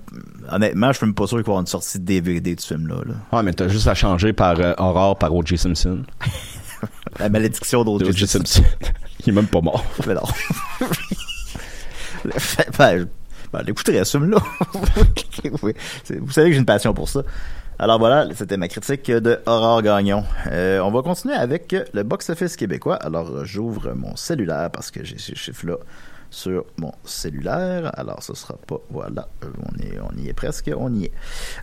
honnêtement, 0.52 0.92
je 0.92 0.98
suis 0.98 1.06
même 1.06 1.14
pas 1.14 1.26
sûr 1.26 1.38
qu'il 1.38 1.44
va 1.46 1.48
y 1.48 1.50
avoir 1.52 1.60
une 1.62 1.66
sortie 1.66 1.98
de 1.98 2.04
DVD 2.04 2.54
de 2.54 2.60
ce 2.60 2.74
film-là, 2.74 2.96
là. 3.06 3.14
Ouais, 3.38 3.42
mais 3.42 3.52
t'as 3.54 3.66
juste 3.68 3.88
à 3.88 3.94
changer 3.94 4.32
par 4.34 4.60
euh, 4.60 4.74
Aurore 4.78 5.18
par 5.18 5.34
O.J. 5.34 5.56
Simpson. 5.58 6.02
La 7.18 7.28
malédiction 7.28 7.84
d'O.J. 7.84 8.26
Simpson. 8.26 8.62
Il 9.20 9.28
est 9.28 9.32
même 9.32 9.46
pas 9.46 9.60
mort. 9.60 9.84
Mais 10.06 10.14
non. 10.14 10.22
Ben, 12.78 13.06
ben. 13.52 13.64
Oui. 15.62 15.72
C'est- 16.04 16.18
Vous 16.18 16.30
savez 16.30 16.48
que 16.48 16.52
j'ai 16.52 16.58
une 16.60 16.66
passion 16.66 16.92
pour 16.94 17.08
ça. 17.08 17.22
Alors 17.78 17.98
voilà, 17.98 18.26
c'était 18.36 18.58
ma 18.58 18.68
critique 18.68 19.10
de 19.10 19.40
Aurore 19.46 19.82
Gagnon. 19.82 20.24
Euh, 20.48 20.80
on 20.80 20.90
va 20.90 21.00
continuer 21.02 21.34
avec 21.34 21.74
le 21.94 22.02
box-office 22.02 22.56
québécois. 22.56 22.96
Alors, 22.96 23.44
j'ouvre 23.46 23.94
mon 23.94 24.14
cellulaire 24.16 24.70
parce 24.70 24.90
que 24.90 25.02
j'ai 25.02 25.18
ces 25.18 25.34
chiffres-là 25.34 25.76
sur 26.30 26.64
mon 26.78 26.92
cellulaire. 27.04 27.90
Alors, 27.98 28.22
ce 28.22 28.34
sera 28.34 28.54
pas... 28.66 28.78
Voilà, 28.90 29.28
on, 29.42 29.82
est, 29.82 29.98
on 30.00 30.16
y 30.16 30.28
est 30.28 30.32
presque, 30.32 30.70
on 30.74 30.94
y 30.94 31.06
est. 31.06 31.12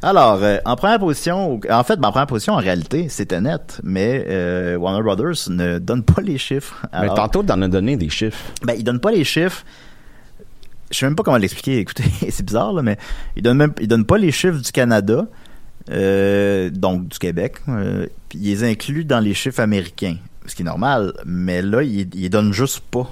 Alors, 0.02 0.44
euh, 0.44 0.58
en 0.66 0.76
première 0.76 1.00
position... 1.00 1.60
En 1.70 1.84
fait, 1.84 1.98
ma 1.98 2.12
première 2.12 2.28
position, 2.28 2.54
en 2.54 2.58
réalité, 2.58 3.08
c'était 3.10 3.40
net, 3.40 3.80
mais 3.84 4.26
euh, 4.28 4.76
Warner 4.76 5.02
Brothers 5.02 5.50
ne 5.50 5.80
donne 5.80 6.04
pas 6.04 6.22
les 6.22 6.38
chiffres. 6.38 6.86
Mais 6.94 7.08
tantôt, 7.08 7.44
t'en 7.44 7.62
as 7.62 7.68
donné 7.70 7.96
des 7.96 8.10
chiffres. 8.10 8.38
ben, 8.64 8.74
il 8.78 8.84
donne 8.84 9.00
pas 9.00 9.12
les 9.12 9.24
chiffres. 9.24 9.64
Je 10.92 10.98
sais 10.98 11.06
même 11.06 11.16
pas 11.16 11.24
comment 11.24 11.38
l'expliquer. 11.38 11.78
Écoutez, 11.80 12.04
c'est 12.30 12.46
bizarre, 12.46 12.74
là, 12.74 12.82
mais 12.82 12.98
il 13.38 13.44
donne 13.44 13.58
même, 13.58 13.74
il 13.80 13.88
donne 13.88 14.06
pas 14.06 14.18
les 14.18 14.32
chiffres 14.32 14.62
du 14.62 14.72
Canada, 14.72 15.28
euh, 15.90 16.70
donc 16.70 17.08
du 17.08 17.20
Québec. 17.20 17.62
puis 18.30 18.40
il 18.40 18.44
les 18.44 18.64
inclut 18.66 19.06
dans 19.06 19.20
les 19.20 19.34
chiffres 19.34 19.62
américains, 19.62 20.18
ce 20.46 20.56
qui 20.56 20.62
est 20.62 20.66
normal. 20.66 21.14
Mais 21.26 21.62
là, 21.62 21.84
il, 21.84 22.14
il 22.14 22.30
donne 22.30 22.52
juste 22.52 22.82
pas. 22.82 23.10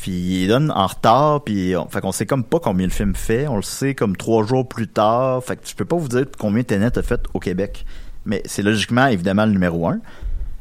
Puis 0.00 0.42
il 0.44 0.48
donne 0.48 0.70
en 0.70 0.86
retard, 0.86 1.42
puis 1.44 1.74
on, 1.76 1.88
fait 1.88 2.00
qu'on 2.00 2.12
sait 2.12 2.26
comme 2.26 2.44
pas 2.44 2.60
combien 2.60 2.86
le 2.86 2.92
film 2.92 3.14
fait. 3.14 3.48
On 3.48 3.56
le 3.56 3.62
sait 3.62 3.94
comme 3.94 4.16
trois 4.16 4.46
jours 4.46 4.66
plus 4.68 4.88
tard. 4.88 5.42
Fait 5.44 5.56
que 5.56 5.62
je 5.68 5.74
peux 5.74 5.84
pas 5.84 5.96
vous 5.96 6.08
dire 6.08 6.24
combien 6.38 6.62
Tenet 6.62 6.96
a 6.98 7.02
fait 7.02 7.20
au 7.34 7.40
Québec. 7.40 7.84
Mais 8.24 8.42
c'est 8.44 8.62
logiquement, 8.62 9.06
évidemment, 9.06 9.46
le 9.46 9.52
numéro 9.52 9.88
un. 9.88 9.98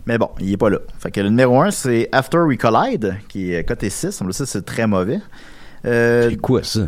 Mais 0.06 0.18
bon, 0.18 0.30
il 0.40 0.54
est 0.54 0.58
pas 0.58 0.70
là. 0.70 0.78
Fait 1.00 1.12
que 1.12 1.20
le 1.20 1.28
numéro 1.30 1.60
1, 1.62 1.72
c'est 1.72 2.08
After 2.14 2.38
We 2.38 2.58
Collide, 2.58 3.18
qui 3.28 3.52
est 3.54 3.64
coté 3.66 3.90
6. 3.90 4.22
On 4.22 4.26
le 4.26 4.32
sait, 4.32 4.46
c'est 4.46 4.62
très 4.66 4.88
mauvais. 4.88 5.20
Euh, 5.86 6.30
C'est 6.30 6.38
quoi 6.38 6.64
ça? 6.64 6.88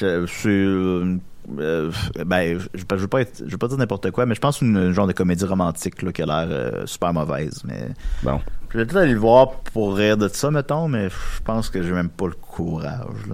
je- 0.00 0.26
c'est, 0.26 0.48
euh, 0.48 1.18
euh, 1.60 1.90
ben, 2.26 2.58
je, 2.58 2.66
je 2.90 2.96
veux 2.96 3.06
pas 3.06 3.20
être, 3.20 3.44
je 3.46 3.52
veux 3.52 3.58
pas 3.58 3.68
dire 3.68 3.78
n'importe 3.78 4.10
quoi, 4.10 4.26
mais 4.26 4.34
je 4.34 4.40
pense 4.40 4.60
une, 4.60 4.76
une 4.76 4.92
genre 4.92 5.06
de 5.06 5.12
comédie 5.12 5.44
romantique 5.44 6.02
là, 6.02 6.10
qui 6.12 6.20
a 6.22 6.26
l'air 6.26 6.48
euh, 6.50 6.84
super 6.86 7.12
mauvaise. 7.12 7.62
Mais 7.64 7.88
Bon. 8.24 8.40
Je 8.70 8.78
vais 8.78 8.84
peut-être 8.84 9.02
aller 9.02 9.12
le 9.12 9.18
voir 9.18 9.50
pour 9.72 9.96
rire 9.96 10.16
de 10.16 10.28
ça, 10.28 10.50
mettons, 10.50 10.88
mais 10.88 11.08
je 11.08 11.42
pense 11.44 11.70
que 11.70 11.82
j'ai 11.82 11.92
même 11.92 12.10
pas 12.10 12.26
le 12.26 12.34
courage. 12.34 13.32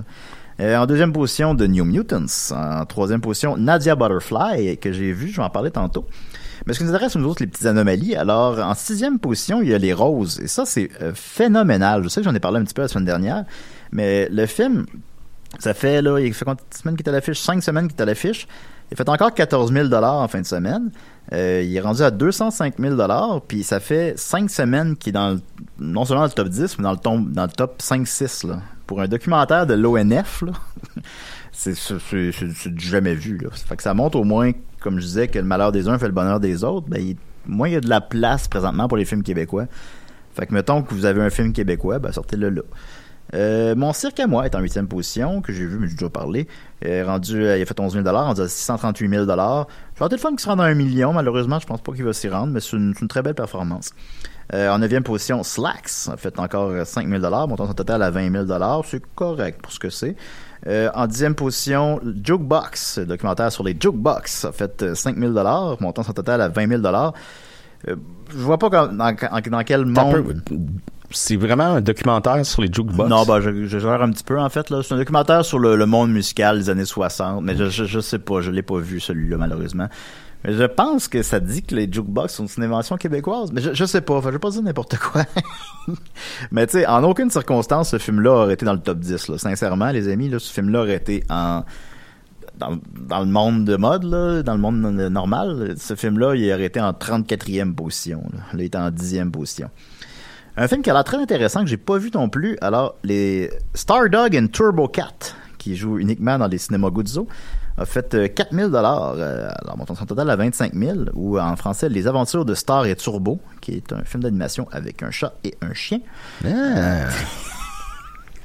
Euh, 0.61 0.77
en 0.77 0.87
deuxième 0.87 1.13
position, 1.13 1.55
de 1.55 1.67
New 1.67 1.85
Mutants. 1.85 2.53
En 2.53 2.87
troisième 2.87 3.21
position, 3.21 3.57
Nadia 3.57 3.97
Butterfly, 3.97 4.79
que 4.79 4.93
j'ai 4.93 5.13
vu, 5.13 5.29
je 5.29 5.37
vais 5.37 5.43
en 5.43 5.51
parler 5.51 5.73
tantôt. 5.73 6.07
Mais 6.67 6.73
ce 6.73 6.79
qui 6.79 6.85
nous 6.85 6.91
intéresse, 6.91 7.17
nous 7.17 7.29
autres, 7.29 7.43
les 7.43 7.49
petites 7.49 7.67
anomalies. 7.67 8.15
Alors, 8.15 8.61
en 8.61 8.75
sixième 8.75 9.19
position, 9.19 9.61
il 9.61 9.69
y 9.69 9.75
a 9.75 9.79
Les 9.79 9.93
Roses. 9.93 10.41
Et 10.41 10.47
ça, 10.47 10.65
c'est 10.65 10.91
euh, 11.03 11.13
phénoménal. 11.15 12.05
Je 12.05 12.09
sais 12.09 12.21
que 12.21 12.25
j'en 12.25 12.35
ai 12.35 12.41
parlé 12.41 12.61
un 12.61 12.65
petit 12.65 12.75
peu 12.75 12.83
la 12.83 12.89
semaine 12.89 13.05
dernière, 13.05 13.45
mais 13.91 14.29
le 14.31 14.47
film, 14.47 14.87
ça 15.59 15.75
fait, 15.75 16.03
là, 16.03 16.19
il 16.19 16.33
fait 16.35 16.45
combien 16.45 16.57
de 16.71 16.77
semaines 16.77 16.97
qu'il 16.97 17.07
est 17.07 17.09
à 17.09 17.13
l'affiche? 17.13 17.41
Cinq 17.41 17.63
semaines 17.63 17.89
qu'il 17.89 17.97
est 17.99 18.03
à 18.03 18.07
l'affiche. 18.07 18.47
Il 18.91 18.97
fait 18.97 19.09
encore 19.09 19.33
14 19.33 19.73
000 19.73 19.93
en 19.93 20.29
fin 20.29 20.41
de 20.41 20.47
semaine. 20.47 20.91
Euh, 21.33 21.63
il 21.65 21.75
est 21.75 21.81
rendu 21.81 22.03
à 22.03 22.11
205 22.11 22.75
000 22.79 22.97
puis 23.49 23.63
ça 23.65 23.81
fait 23.81 24.13
cinq 24.19 24.51
semaines 24.51 24.95
qu'il 24.97 25.11
est 25.11 25.13
dans 25.13 25.31
le- 25.31 25.41
non 25.79 26.05
seulement 26.05 26.23
dans 26.23 26.27
le 26.29 26.33
top 26.33 26.49
10, 26.49 26.79
mais 26.79 26.85
dans 26.85 26.93
le, 27.17 27.53
top 27.53 27.81
5-6. 27.81 28.47
là. 28.47 28.61
Pour 28.87 29.01
un 29.01 29.09
documentaire 29.09 29.67
de 29.67 29.73
l'ONF, 29.73 30.43
là, 30.43 30.53
c'est 31.53 31.75
jamais 32.77 33.15
vu. 33.15 33.39
Là. 33.39 33.49
Ça 33.55 33.65
fait 33.67 33.77
que 33.77 33.83
ça 33.83 33.95
montre 33.95 34.19
au 34.19 34.25
moins, 34.25 34.51
comme 34.81 35.01
je 35.01 35.07
disais, 35.07 35.29
que 35.29 35.39
le 35.39 35.45
malheur 35.47 35.73
des 35.73 35.89
uns 35.89 35.99
fait 35.99 36.07
le 36.07 36.13
bonheur 36.13 36.39
des 36.41 36.63
autres. 36.63 36.87
Ben, 36.89 37.01
il, 37.01 37.17
moins 37.47 37.69
il 37.69 37.73
y 37.73 37.77
a 37.77 37.81
de 37.81 37.89
la 37.89 38.03
place 38.03 38.47
présentement 38.49 38.87
pour 38.87 38.99
les 38.99 39.07
films 39.07 39.23
québécois. 39.23 39.65
Fait 40.35 40.47
que 40.47 40.53
mettons 40.53 40.83
que 40.83 40.93
vous 40.95 41.07
avez 41.07 41.23
un 41.23 41.31
film 41.31 41.53
québécois, 41.53 41.99
ben 41.99 42.13
sortez-le 42.13 42.51
là. 42.51 42.63
Euh, 43.33 43.75
mon 43.75 43.93
cirque 43.93 44.21
à 44.21 44.27
moi 44.27 44.45
est 44.45 44.55
en 44.55 44.61
huitième 44.61 44.87
position, 44.87 45.41
que 45.41 45.53
j'ai 45.53 45.67
vu, 45.67 45.79
mais 45.79 45.89
j'ai 45.89 45.95
déjà 45.95 46.11
parlé. 46.11 46.47
Euh, 46.85 47.05
rendu, 47.07 47.43
euh, 47.43 47.57
il 47.57 47.63
a 47.63 47.67
fait 47.67 47.79
11 47.81 47.95
000 47.95 48.05
rendu 48.07 48.41
à 48.43 48.49
638 48.49 49.09
000 49.09 49.25
J'ai 49.25 50.05
le 50.17 50.17
fun 50.19 50.31
qu'il 50.31 50.41
se 50.41 50.49
rende 50.49 50.61
à 50.61 50.65
un 50.65 50.75
million. 50.75 51.13
Malheureusement, 51.13 51.59
je 51.59 51.67
pense 51.67 51.81
pas 51.81 51.93
qu'il 51.93 52.05
va 52.05 52.13
s'y 52.13 52.29
rendre, 52.29 52.53
mais 52.53 52.61
c'est 52.61 52.77
une, 52.77 52.95
très 53.09 53.23
belle 53.23 53.35
performance. 53.35 53.93
En 54.53 54.79
neuvième 54.79 55.03
position, 55.03 55.43
Slacks 55.43 56.09
a 56.13 56.17
fait 56.19 56.39
encore 56.39 56.69
euh, 56.69 56.85
5 56.85 57.09
000 57.09 57.47
montant 57.49 57.67
son 57.67 57.73
total 57.73 58.03
à 58.03 58.11
20 58.11 58.47
000 58.47 58.83
C'est 58.85 59.03
correct 59.15 59.63
pour 59.63 59.73
ce 59.73 59.79
que 59.79 59.89
c'est. 59.89 60.17
En 60.95 61.07
dixième 61.07 61.35
position, 61.35 62.01
Jukebox, 62.23 62.99
documentaire 63.01 63.51
sur 63.53 63.65
les 63.65 63.77
Jukebox, 63.79 64.45
a 64.47 64.53
fait 64.53 64.83
euh, 64.83 64.95
5 64.95 65.19
000 65.19 65.33
montant 65.81 66.03
son 66.03 66.13
total 66.13 66.41
à 66.41 66.49
20 66.49 66.83
000 66.83 66.83
euh, 66.87 67.11
Je 68.31 68.37
vois 68.39 68.59
pas 68.59 68.69
dans, 68.69 68.87
dans- 68.87 69.17
dans 69.51 69.63
quel 69.65 69.85
monde... 69.87 70.43
C'est 71.15 71.37
vraiment 71.37 71.65
un 71.65 71.81
documentaire 71.81 72.45
sur 72.45 72.63
les 72.63 72.73
jukebox? 72.73 73.09
Non, 73.09 73.25
bah, 73.25 73.41
je, 73.41 73.67
gère 73.67 74.03
un 74.03 74.11
petit 74.11 74.25
peu, 74.25 74.39
en 74.39 74.49
fait. 74.49 74.67
C'est 74.83 74.93
un 74.93 74.99
documentaire 74.99 75.45
sur 75.45 75.59
le, 75.59 75.87
monde 75.87 76.11
musical 76.11 76.59
des 76.59 76.71
années 76.71 76.85
60, 76.85 77.43
mais 77.43 77.57
je, 77.57 77.67
je, 77.67 77.85
je 77.85 78.01
sais 78.01 78.19
pas, 78.19 78.41
je 78.41 78.51
l'ai 78.51 78.63
pas 78.63 78.79
vu, 78.79 79.01
celui-là, 79.01 79.37
malheureusement. 79.37 79.89
Mais 80.45 80.53
je 80.53 80.65
pense 80.65 81.09
que 81.09 81.23
ça 81.23 81.41
dit 81.41 81.63
que 81.63 81.75
les 81.75 81.91
jukebox 81.91 82.35
sont 82.35 82.47
une 82.47 82.65
invention 82.65 82.97
québécoise, 82.97 83.51
mais 83.53 83.63
je, 83.63 83.73
je 83.73 83.85
sais 83.85 84.03
pas, 84.03 84.21
je 84.23 84.29
vais 84.29 84.39
pas 84.39 84.51
dire 84.51 84.63
n'importe 84.63 84.99
quoi. 84.99 85.25
mais 86.51 86.67
tu 86.67 86.79
sais, 86.79 86.87
en 86.87 87.03
aucune 87.05 87.31
circonstance, 87.31 87.91
ce 87.91 87.99
film-là 87.99 88.33
aurait 88.33 88.55
été 88.55 88.67
dans 88.67 88.75
le 88.75 88.81
top 88.81 88.99
10, 88.99 89.29
là. 89.29 89.39
Sincèrement, 89.39 89.91
les 89.91 90.09
amis, 90.09 90.31
ce 90.37 90.53
film-là 90.53 90.81
aurait 90.81 90.97
été 90.97 91.25
en, 91.31 91.63
dans, 92.59 93.21
le 93.21 93.27
monde 93.27 93.65
de 93.65 93.77
mode, 93.77 94.03
dans 94.45 94.55
le 94.55 94.61
monde 94.61 94.79
normal, 94.83 95.75
ce 95.77 95.95
film-là, 95.95 96.35
il 96.35 96.53
aurait 96.53 96.65
été 96.65 96.81
en 96.81 96.93
34e 96.93 97.75
position. 97.75 98.23
Là, 98.33 98.41
il 98.55 98.63
est 98.63 98.77
en 98.77 98.91
10e 98.91 99.31
position. 99.31 99.71
Un 100.57 100.69
film 100.69 100.83
qui 100.83 100.91
a 100.91 100.93
l'air 100.93 101.05
très 101.05 101.17
intéressant 101.17 101.63
que 101.63 101.67
j'ai 101.67 101.77
pas 101.77 101.99
vu 101.99 102.11
non 102.15 102.29
plus. 102.29 102.57
Alors, 102.61 102.95
les 103.03 103.51
Stardog 103.75 104.37
and 104.37 104.49
Turbo 104.53 104.87
Cat, 104.87 105.35
qui 105.59 105.75
joue 105.75 105.99
uniquement 105.99 106.39
dans 106.39 106.47
les 106.47 106.59
cinémas 106.59 106.91
Guzzo, 106.91 107.27
a 107.77 107.85
fait 107.85 108.15
euh, 108.15 108.29
4000 108.29 108.71
dollars, 108.71 109.15
euh, 109.19 109.49
alors 109.63 109.77
montant 109.77 109.97
son 109.97 110.07
total 110.07 110.31
à 110.31 110.37
25 110.37 110.75
000, 110.75 110.99
ou 111.15 111.41
en 111.41 111.57
français 111.57 111.89
Les 111.89 112.07
Aventures 112.07 112.45
de 112.45 112.55
Star 112.55 112.87
et 112.87 112.95
Turbo, 112.95 113.41
qui 113.61 113.73
est 113.73 113.93
un 113.93 114.05
film 114.05 114.23
d'animation 114.23 114.69
avec 114.71 115.03
un 115.03 115.11
chat 115.11 115.35
et 115.43 115.57
un 115.61 115.75
chien. 115.75 115.99
Ah. 116.45 117.09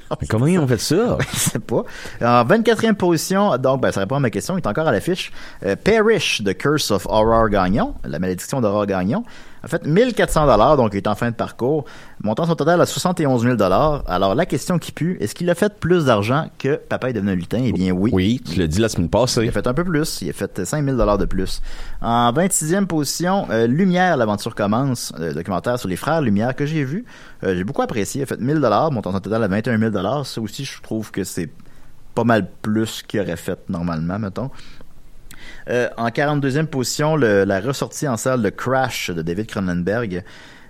Mais 0.20 0.28
comment 0.28 0.48
ils 0.48 0.58
ont 0.58 0.68
fait 0.68 0.80
ça? 0.80 1.20
Je 1.34 1.38
sais 1.38 1.60
pas. 1.60 1.84
En 2.22 2.44
24e 2.44 2.96
position, 2.96 3.56
donc 3.58 3.82
ben, 3.82 3.92
ça 3.92 4.00
répond 4.00 4.16
à 4.16 4.20
ma 4.20 4.32
question, 4.32 4.58
il 4.58 4.62
est 4.62 4.68
encore 4.68 4.88
à 4.88 4.92
l'affiche. 4.92 5.32
Euh, 5.64 5.76
Perish, 5.76 6.44
The 6.44 6.58
Curse 6.58 6.90
of 6.90 7.06
Aurore 7.06 7.50
Gagnon, 7.50 7.94
la 8.04 8.18
malédiction 8.18 8.62
d'Aurore 8.62 8.88
Gagnon. 8.88 9.24
En 9.64 9.68
fait, 9.68 9.86
1400 9.86 10.46
dollars, 10.46 10.78
donc 10.78 10.92
il 10.94 10.98
est 10.98 11.08
en 11.08 11.16
fin 11.16 11.30
de 11.32 11.36
parcours. 11.36 11.86
Montant 12.24 12.46
son 12.46 12.56
total 12.56 12.80
à 12.82 12.86
71 12.86 13.44
000 13.44 13.56
dollars. 13.56 14.04
Alors 14.08 14.36
la 14.36 14.46
question 14.46 14.80
qui 14.80 14.92
pue, 14.92 15.18
est-ce 15.20 15.36
qu'il 15.36 15.50
a 15.50 15.56
fait 15.56 15.78
plus 15.80 16.06
d'argent 16.06 16.48
que 16.58 16.76
Papa 16.76 17.10
est 17.10 17.14
devenu 17.14 17.36
lutin? 17.36 17.62
Eh 17.64 17.72
bien 17.74 17.92
oui. 17.92 18.12
Oui, 18.14 18.42
tu 18.46 18.60
l'as 18.60 18.68
dit 18.68 18.80
la 18.80 18.90
semaine 18.90 19.08
Il 19.08 19.10
passée. 19.10 19.48
a 19.48 19.52
fait 19.52 19.68
un 19.68 19.74
peu 19.74 19.84
plus. 19.84 20.22
Il 20.22 20.30
a 20.30 20.34
fait 20.34 20.66
5 20.66 20.84
000 20.84 20.98
dollars 20.98 21.18
de 21.18 21.26
plus. 21.26 21.62
En 22.02 22.32
26e 22.32 22.86
position, 22.86 23.48
euh, 23.50 23.68
Lumière, 23.68 24.16
l'aventure 24.18 24.56
commence, 24.56 25.14
euh, 25.20 25.34
documentaire 25.34 25.78
sur 25.80 25.90
les 25.90 25.96
frères 25.98 26.22
Lumière 26.22 26.56
que 26.56 26.66
j'ai 26.66 26.84
vu. 26.84 27.06
Euh, 27.44 27.56
j'ai 27.56 27.64
beaucoup 27.64 27.82
apprécié. 27.82 28.22
Il 28.22 28.24
a 28.24 28.28
fait 28.28 28.40
1000 28.40 28.60
dollars, 28.60 28.92
montant 28.92 29.12
son 29.12 29.20
total 29.20 29.44
à 29.44 29.48
21 29.48 29.78
000 29.78 29.92
dollars. 29.92 30.26
Ça 30.26 30.42
aussi, 30.42 30.66
je 30.66 30.82
trouve 30.82 31.12
que 31.12 31.24
c'est 31.24 31.50
pas 32.16 32.24
mal 32.24 32.48
plus 32.62 33.04
qu'il 33.08 33.20
aurait 33.22 33.36
fait 33.38 33.60
normalement, 33.70 34.20
mettons. 34.20 34.50
Euh, 35.70 35.88
en 35.98 36.08
42e 36.10 36.66
position, 36.66 37.16
le- 37.16 37.44
la 37.44 37.60
ressortie 37.60 38.08
en 38.08 38.18
salle 38.18 38.42
de 38.42 38.50
Crash 38.50 39.12
de 39.12 39.22
David 39.22 39.48
Cronenberg 39.48 40.24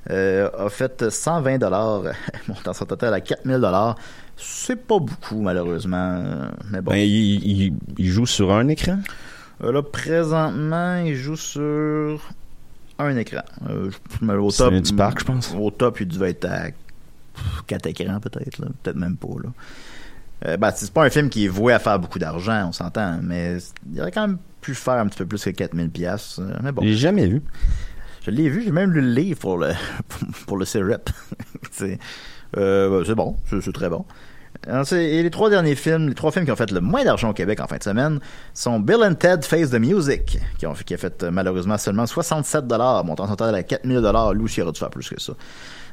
euh, 0.09 0.49
a 0.57 0.69
fait 0.69 1.09
120 1.09 1.57
dollars, 1.57 2.03
montant 2.47 2.73
son 2.73 2.85
total 2.85 3.13
à 3.13 3.21
4000 3.21 3.57
dollars. 3.59 3.95
C'est 4.35 4.75
pas 4.87 4.99
beaucoup 4.99 5.41
malheureusement, 5.41 6.23
mais 6.71 6.81
bon. 6.81 6.91
Ben, 6.91 6.97
il, 6.99 7.43
il- 7.67 7.73
il 7.97 8.07
joue 8.07 8.25
sur 8.25 8.51
un 8.53 8.67
écran? 8.67 8.99
Euh, 9.63 9.71
là, 9.71 9.81
présentement, 9.83 10.97
il 11.05 11.15
joue 11.15 11.35
sur 11.35 12.21
un 12.97 13.15
écran. 13.17 13.41
Au 13.67 14.51
top, 14.65 14.73
du 14.81 14.93
parc, 14.95 15.19
je 15.19 15.25
pense. 15.25 15.53
Au 15.57 15.69
top, 15.71 15.99
il 16.01 16.07
devait 16.07 16.31
être 16.31 16.45
à 16.45 16.67
quatre 17.67 17.87
écrans, 17.87 18.19
peut-être. 18.19 18.61
Peut-être 18.83 18.97
même 18.97 19.15
pas. 19.17 19.27
Là. 19.43 19.49
Euh, 20.45 20.57
ben, 20.57 20.71
c'est 20.73 20.91
pas 20.91 21.03
un 21.03 21.09
film 21.09 21.29
qui 21.29 21.45
est 21.45 21.49
voué 21.49 21.73
à 21.73 21.79
faire 21.79 21.99
beaucoup 21.99 22.19
d'argent, 22.19 22.67
on 22.69 22.71
s'entend, 22.71 23.19
mais 23.21 23.57
il 23.91 24.01
aurait 24.01 24.11
quand 24.11 24.27
même 24.27 24.37
pu 24.61 24.73
faire 24.73 24.93
un 24.93 25.07
petit 25.07 25.17
peu 25.17 25.25
plus 25.25 25.43
que 25.43 25.49
4000 25.49 25.89
pièces. 25.89 26.39
Mais 26.63 26.71
bon, 26.71 26.81
J'ai 26.81 26.95
jamais 26.95 27.27
vu. 27.27 27.41
je 28.25 28.31
l'ai 28.31 28.49
vu, 28.49 28.63
j'ai 28.63 28.71
même 28.71 28.91
lu 28.91 29.01
le 29.01 29.11
livre 29.11 29.39
pour 29.39 29.57
le 29.57 29.71
pour 30.47 30.57
le 30.57 30.65
syrup. 30.65 31.09
c'est 31.71 31.99
euh, 32.57 33.03
c'est 33.05 33.15
bon, 33.15 33.35
c'est 33.61 33.73
très 33.73 33.89
bon. 33.89 34.05
Alors, 34.67 34.91
Et 34.93 35.23
les 35.23 35.29
trois 35.29 35.49
derniers 35.49 35.75
films, 35.75 36.09
les 36.09 36.15
trois 36.15 36.31
films 36.31 36.45
qui 36.45 36.51
ont 36.51 36.55
fait 36.55 36.71
le 36.71 36.81
moins 36.81 37.03
d'argent 37.03 37.29
au 37.29 37.33
Québec 37.33 37.59
en 37.61 37.67
fin 37.67 37.77
de 37.77 37.83
semaine 37.83 38.19
sont 38.53 38.79
Bill 38.79 38.97
and 39.03 39.15
Ted 39.15 39.43
Face 39.43 39.69
the 39.69 39.79
Music, 39.79 40.37
qui, 40.57 40.65
ont, 40.65 40.73
qui 40.73 40.93
a 40.93 40.97
fait 40.97 41.23
euh, 41.23 41.31
malheureusement 41.31 41.77
seulement 41.77 42.05
67 42.05 42.67
dollars, 42.67 43.05
montant 43.05 43.27
total 43.27 43.55
à 43.55 43.63
4000 43.63 44.01
dollars. 44.01 44.33
Il 44.33 44.61
aurait 44.61 44.71
dû 44.71 44.79
faire 44.79 44.89
plus 44.89 45.09
que 45.09 45.19
ça. 45.19 45.33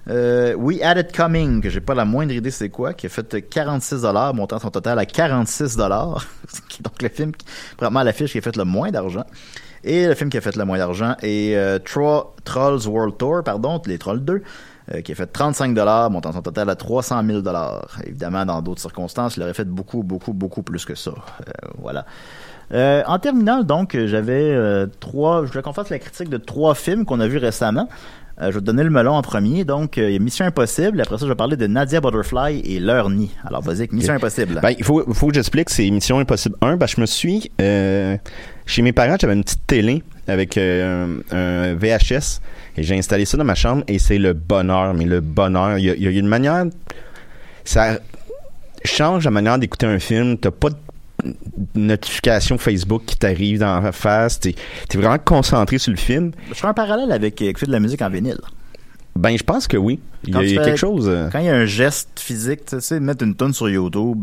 Euh, 0.09 0.55
We 0.55 0.81
Had 0.83 0.99
It 0.99 1.13
Coming, 1.17 1.61
que 1.61 1.69
j'ai 1.71 1.81
pas 1.81 1.95
la 1.95 2.05
moindre 2.05 2.33
idée 2.33 2.51
c'est 2.51 2.69
quoi, 2.71 2.95
qui 2.95 3.07
a 3.07 3.09
fait 3.09 3.43
46 3.43 4.03
dollars, 4.03 4.35
montant 4.35 4.59
son 4.59 4.71
total 4.71 4.99
à 4.99 5.07
46 5.07 5.77
dollars. 5.77 6.25
Donc 6.81 7.03
le 7.03 7.09
film, 7.09 7.33
à 7.81 8.05
l'affiche, 8.05 8.33
qui 8.33 8.39
a 8.39 8.43
fait 8.43 8.57
le 8.57 8.65
moins 8.65 8.91
d'argent. 8.91 9.25
Et 9.85 10.07
le 10.07 10.15
film 10.15 10.31
qui 10.31 10.37
a 10.37 10.41
fait 10.41 10.57
le 10.57 10.65
moins 10.65 10.79
d'argent 10.79 11.15
est 11.23 11.55
euh, 11.57 11.79
Tro- 11.79 12.35
Trolls 12.45 12.87
World 12.87 13.17
Tour, 13.19 13.43
pardon, 13.45 13.81
les 13.87 13.99
Trolls 13.99 14.25
2, 14.25 14.43
euh, 14.95 15.01
qui 15.01 15.13
a 15.13 15.15
fait 15.15 15.27
35 15.27 15.75
dollars, 15.75 16.11
montant 16.11 16.33
son 16.33 16.43
total 16.43 16.71
à 16.71 16.77
300 16.77 17.23
000 17.27 17.41
dollars. 17.41 17.99
Évidemment, 18.05 18.45
dans 18.47 18.63
d'autres 18.63 18.81
circonstances, 18.81 19.37
il 19.37 19.43
aurait 19.43 19.55
fait 19.55 19.65
beaucoup, 19.69 20.03
beaucoup, 20.03 20.33
beaucoup 20.33 20.63
plus 20.63 20.85
que 20.85 20.95
ça. 20.95 21.11
Euh, 21.13 21.53
voilà. 21.79 22.05
Euh, 22.73 23.03
en 23.07 23.19
terminant, 23.19 23.63
donc, 23.63 23.97
j'avais 24.07 24.53
euh, 24.53 24.87
trois. 25.01 25.45
Je 25.45 25.51
voulais 25.51 25.63
qu'on 25.63 25.73
fasse 25.73 25.91
la 25.91 25.99
critique 25.99 26.29
de 26.29 26.37
trois 26.37 26.75
films 26.75 27.05
qu'on 27.05 27.21
a 27.21 27.29
vus 27.29 27.39
récemment. 27.39 27.89
Euh, 28.41 28.49
je 28.49 28.55
vais 28.55 28.61
te 28.61 28.67
donner 28.67 28.85
le 28.85 28.91
melon 28.91 29.13
en 29.15 29.23
premier. 29.23 29.65
Donc, 29.65 29.97
il 29.97 30.11
y 30.11 30.17
a 30.17 30.19
Mission 30.19 30.45
Impossible. 30.45 31.01
Après 31.01 31.17
ça, 31.17 31.25
je 31.25 31.31
vais 31.31 31.37
parler 31.37 31.57
de 31.57 31.67
Nadia 31.67 32.01
Butterfly 32.01 32.61
et 32.65 32.81
Leur 32.81 33.09
Nid. 33.09 33.31
Alors, 33.45 33.63
vas-y, 33.63 33.89
Mission 33.93 34.15
Impossible. 34.15 34.61
Ben, 34.61 34.75
il 34.77 34.85
faut, 34.85 35.05
faut 35.15 35.29
que 35.29 35.35
j'explique, 35.35 35.71
c'est 35.71 35.89
Mission 35.91 36.19
Impossible 36.19 36.57
1. 36.61 36.77
Ben, 36.77 36.87
je 36.87 37.01
me 37.01 37.07
suis. 37.07 37.51
chez 37.59 38.83
mes 38.83 38.93
parents, 38.93 39.17
j'avais 39.19 39.35
une 39.35 39.45
petite 39.45 39.67
télé 39.67 40.03
avec 40.29 40.59
euh, 40.59 41.19
un, 41.31 41.75
VHS 41.75 42.41
et 42.77 42.83
j'ai 42.83 42.99
installé 42.99 43.25
ça 43.25 43.37
dans 43.37 43.45
ma 43.45 43.55
chambre 43.55 43.85
et 43.89 43.99
c'est 43.99 44.19
le 44.19 44.33
bonheur, 44.33 44.95
mais 44.95 45.05
le 45.05 45.21
bonheur. 45.21 45.79
Il 45.79 45.85
y 45.85 45.91
a, 45.91 45.95
il 45.95 46.03
y 46.03 46.07
a 46.07 46.11
une 46.11 46.27
manière. 46.27 46.65
Ça 47.65 47.99
change 48.85 49.25
la 49.25 49.31
manière 49.31 49.59
d'écouter 49.59 49.87
un 49.87 49.99
film. 49.99 50.37
T'as 50.39 50.51
pas 50.51 50.71
de 50.71 50.77
notification 51.75 52.59
Facebook 52.59 53.03
qui 53.07 53.17
t'arrive 53.17 53.59
dans 53.61 53.81
la 53.81 53.93
face. 53.93 54.41
T'es 54.41 54.51
es 54.51 54.97
vraiment 54.97 55.19
concentré 55.19 55.79
sur 55.79 55.91
le 55.93 55.99
film. 55.99 56.33
Je 56.49 56.55
fais 56.55 56.67
un 56.67 56.75
parallèle 56.75 57.13
avec 57.13 57.41
euh, 57.43 57.47
écouter 57.47 57.67
de 57.67 57.73
la 57.73 57.81
musique 57.81 58.03
en 58.03 58.11
vinyle. 58.11 58.39
Ben, 59.15 59.37
je 59.37 59.43
pense 59.45 59.67
que 59.67 59.77
oui. 59.77 59.99
Il 60.25 60.31
y 60.31 60.33
Quand 60.33 60.39
a, 60.41 60.43
tu 60.43 60.49
il 60.49 60.55
y 60.55 60.59
a 60.59 60.63
fais- 60.63 60.69
quelque 60.71 60.79
chose. 60.79 61.09
euh, 61.09 61.29
Quand 61.31 61.39
il 61.39 61.47
y 61.47 61.51
a 61.51 61.55
un 61.55 61.65
geste 61.65 62.19
physique, 62.21 62.67
tu 62.67 62.81
sais, 62.81 63.01
mettre 63.01 63.25
une 63.25 63.35
tonne 63.35 63.55
sur 63.55 63.69
YouTube, 63.69 64.19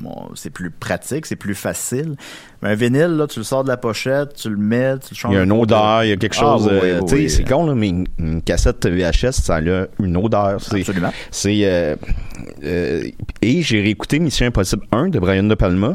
bon, 0.00 0.30
c'est 0.34 0.50
plus 0.50 0.70
pratique, 0.72 1.26
c'est 1.26 1.36
plus 1.36 1.54
facile. 1.54 2.16
Mais 2.60 2.70
un 2.70 2.74
vinyle, 2.74 3.16
là, 3.16 3.28
tu 3.28 3.38
le 3.38 3.44
sors 3.44 3.62
de 3.62 3.68
la 3.68 3.76
pochette, 3.76 4.34
tu 4.34 4.50
le 4.50 4.56
mets, 4.56 4.98
tu 4.98 5.10
le 5.12 5.16
changes. 5.16 5.32
Il 5.32 5.36
y 5.36 5.38
a 5.38 5.44
une 5.44 5.52
odeur, 5.52 6.02
il 6.02 6.08
y 6.08 6.12
a 6.12 6.16
quelque 6.16 6.34
Ah, 6.38 6.40
chose. 6.40 6.68
oui, 6.72 6.78
euh, 6.82 6.98
oui, 7.00 7.06
tu 7.06 7.14
sais, 7.14 7.22
oui. 7.22 7.30
c'est 7.30 7.44
con, 7.44 7.66
là, 7.66 7.74
mais 7.76 7.90
une, 7.90 8.06
une 8.18 8.42
cassette 8.42 8.84
VHS, 8.84 9.30
ça 9.42 9.56
a 9.56 9.60
une 9.60 10.16
odeur. 10.16 10.60
C'est, 10.60 10.80
Absolument. 10.80 11.12
c'est, 11.30 11.60
euh, 11.62 11.94
euh, 12.64 13.04
et 13.42 13.62
j'ai 13.62 13.80
réécouté 13.80 14.18
Mission 14.18 14.46
Impossible 14.46 14.86
1 14.90 15.08
de 15.10 15.20
Brian 15.20 15.44
De 15.44 15.54
Palma. 15.54 15.92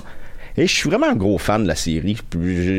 Et 0.59 0.65
je 0.65 0.73
suis 0.73 0.89
vraiment 0.89 1.07
un 1.07 1.15
gros 1.15 1.37
fan 1.37 1.61
de 1.63 1.67
la 1.67 1.75
série. 1.75 2.17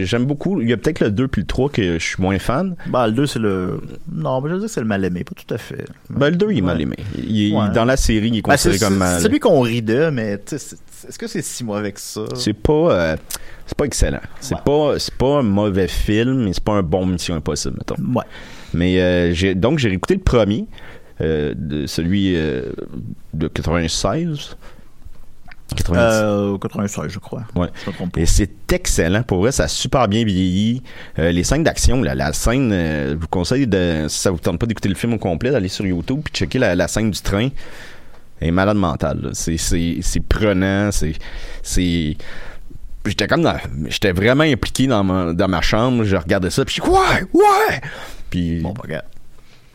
J'aime 0.04 0.24
beaucoup. 0.24 0.60
Il 0.60 0.68
y 0.68 0.72
a 0.72 0.76
peut-être 0.76 0.98
le 1.00 1.10
2 1.12 1.28
puis 1.28 1.42
le 1.42 1.46
3 1.46 1.70
que 1.70 1.98
je 1.98 2.04
suis 2.04 2.20
moins 2.20 2.38
fan. 2.40 2.74
Ben, 2.88 3.06
le 3.06 3.12
2, 3.12 3.26
c'est 3.26 3.38
le. 3.38 3.80
Non, 4.12 4.40
mais 4.40 4.48
je 4.48 4.54
veux 4.54 4.60
dire 4.60 4.66
que 4.68 4.72
c'est 4.74 4.80
le 4.80 4.86
mal 4.86 5.04
aimé, 5.04 5.22
pas 5.22 5.32
tout 5.40 5.54
à 5.54 5.58
fait. 5.58 5.84
Ben, 6.10 6.30
le 6.30 6.36
2, 6.36 6.50
il 6.50 6.58
est 6.58 6.62
mal 6.62 6.80
aimé. 6.80 6.96
Il. 7.16 7.52
Dans 7.74 7.84
la 7.84 7.96
série, 7.96 8.28
il 8.28 8.38
est 8.38 8.42
Ben, 8.42 8.56
c'est 8.56 8.70
considéré 8.70 8.78
comme 8.78 8.94
c'est- 8.94 8.98
mal. 8.98 9.16
c'est 9.18 9.22
celui 9.26 9.38
qu'on 9.38 9.60
rit 9.60 9.82
de, 9.82 10.10
mais 10.10 10.40
est-ce 10.50 11.18
que 11.18 11.28
c'est 11.28 11.42
si 11.42 11.62
mauvais 11.62 11.92
que 11.92 12.00
ça? 12.00 12.22
C'est 12.34 12.52
pas, 12.52 12.72
euh, 12.92 13.16
c'est 13.64 13.76
pas 13.78 13.84
excellent. 13.84 14.20
C'est 14.40 14.56
Ouais. 14.56 14.60
pas, 14.64 14.98
c'est 14.98 15.14
pas 15.14 15.38
un 15.38 15.42
mauvais 15.42 15.86
film, 15.86 16.46
mais 16.46 16.52
c'est 16.54 16.64
pas 16.64 16.72
un 16.72 16.82
bon 16.82 17.06
Mission 17.06 17.36
Impossible, 17.36 17.76
mettons. 17.78 18.02
Ouais. 18.12 18.24
Mais 18.74 19.00
euh, 19.00 19.32
j'ai 19.32 19.54
donc 19.54 19.78
j'ai 19.78 19.88
réécouté 19.88 20.14
le 20.14 20.20
premier, 20.20 20.66
euh, 21.20 21.54
de 21.56 21.86
celui 21.86 22.34
euh, 22.34 22.62
de 23.34 23.46
96. 23.46 24.56
90. 25.76 25.98
Euh, 26.00 26.58
96, 26.58 27.10
je 27.10 27.18
crois. 27.18 27.42
Ouais. 27.54 27.68
Je. 27.86 28.20
Et 28.20 28.26
c'est 28.26 28.72
excellent. 28.72 29.22
Pour 29.22 29.38
vrai, 29.38 29.52
ça 29.52 29.64
a 29.64 29.68
super 29.68 30.08
bien 30.08 30.24
vieilli. 30.24 30.82
Euh, 31.18 31.30
les 31.30 31.44
scènes 31.44 31.62
d'action, 31.62 32.02
là, 32.02 32.14
la 32.14 32.32
scène, 32.32 32.70
euh, 32.72 33.12
je 33.12 33.16
vous 33.16 33.28
conseille, 33.28 33.66
de, 33.66 34.06
si 34.08 34.18
ça 34.18 34.30
vous 34.30 34.38
tente 34.38 34.58
pas 34.58 34.66
d'écouter 34.66 34.88
le 34.88 34.94
film 34.94 35.14
au 35.14 35.18
complet, 35.18 35.50
d'aller 35.50 35.68
sur 35.68 35.86
YouTube 35.86 36.20
puis 36.24 36.32
checker 36.32 36.58
la, 36.58 36.74
la 36.74 36.88
scène 36.88 37.10
du 37.10 37.20
train. 37.20 37.48
Elle 38.40 38.48
est 38.48 38.52
malade 38.52 38.76
mentale. 38.76 39.30
C'est, 39.32 39.56
prenant. 40.28 40.90
C'est, 40.92 42.16
j'étais 43.04 43.26
comme 43.26 43.42
dans, 43.42 43.56
j'étais 43.86 44.12
vraiment 44.12 44.44
impliqué 44.44 44.86
dans 44.86 45.04
ma, 45.04 45.32
dans 45.32 45.48
ma 45.48 45.60
chambre. 45.60 46.04
Je 46.04 46.16
regardais 46.16 46.50
ça 46.50 46.64
puis 46.64 46.76
je 46.76 46.82
dis 46.82 46.88
ouais, 46.88 47.26
ouais. 47.32 47.80
Puis 48.30 48.60
Bon, 48.60 48.74
regarde. 48.80 49.04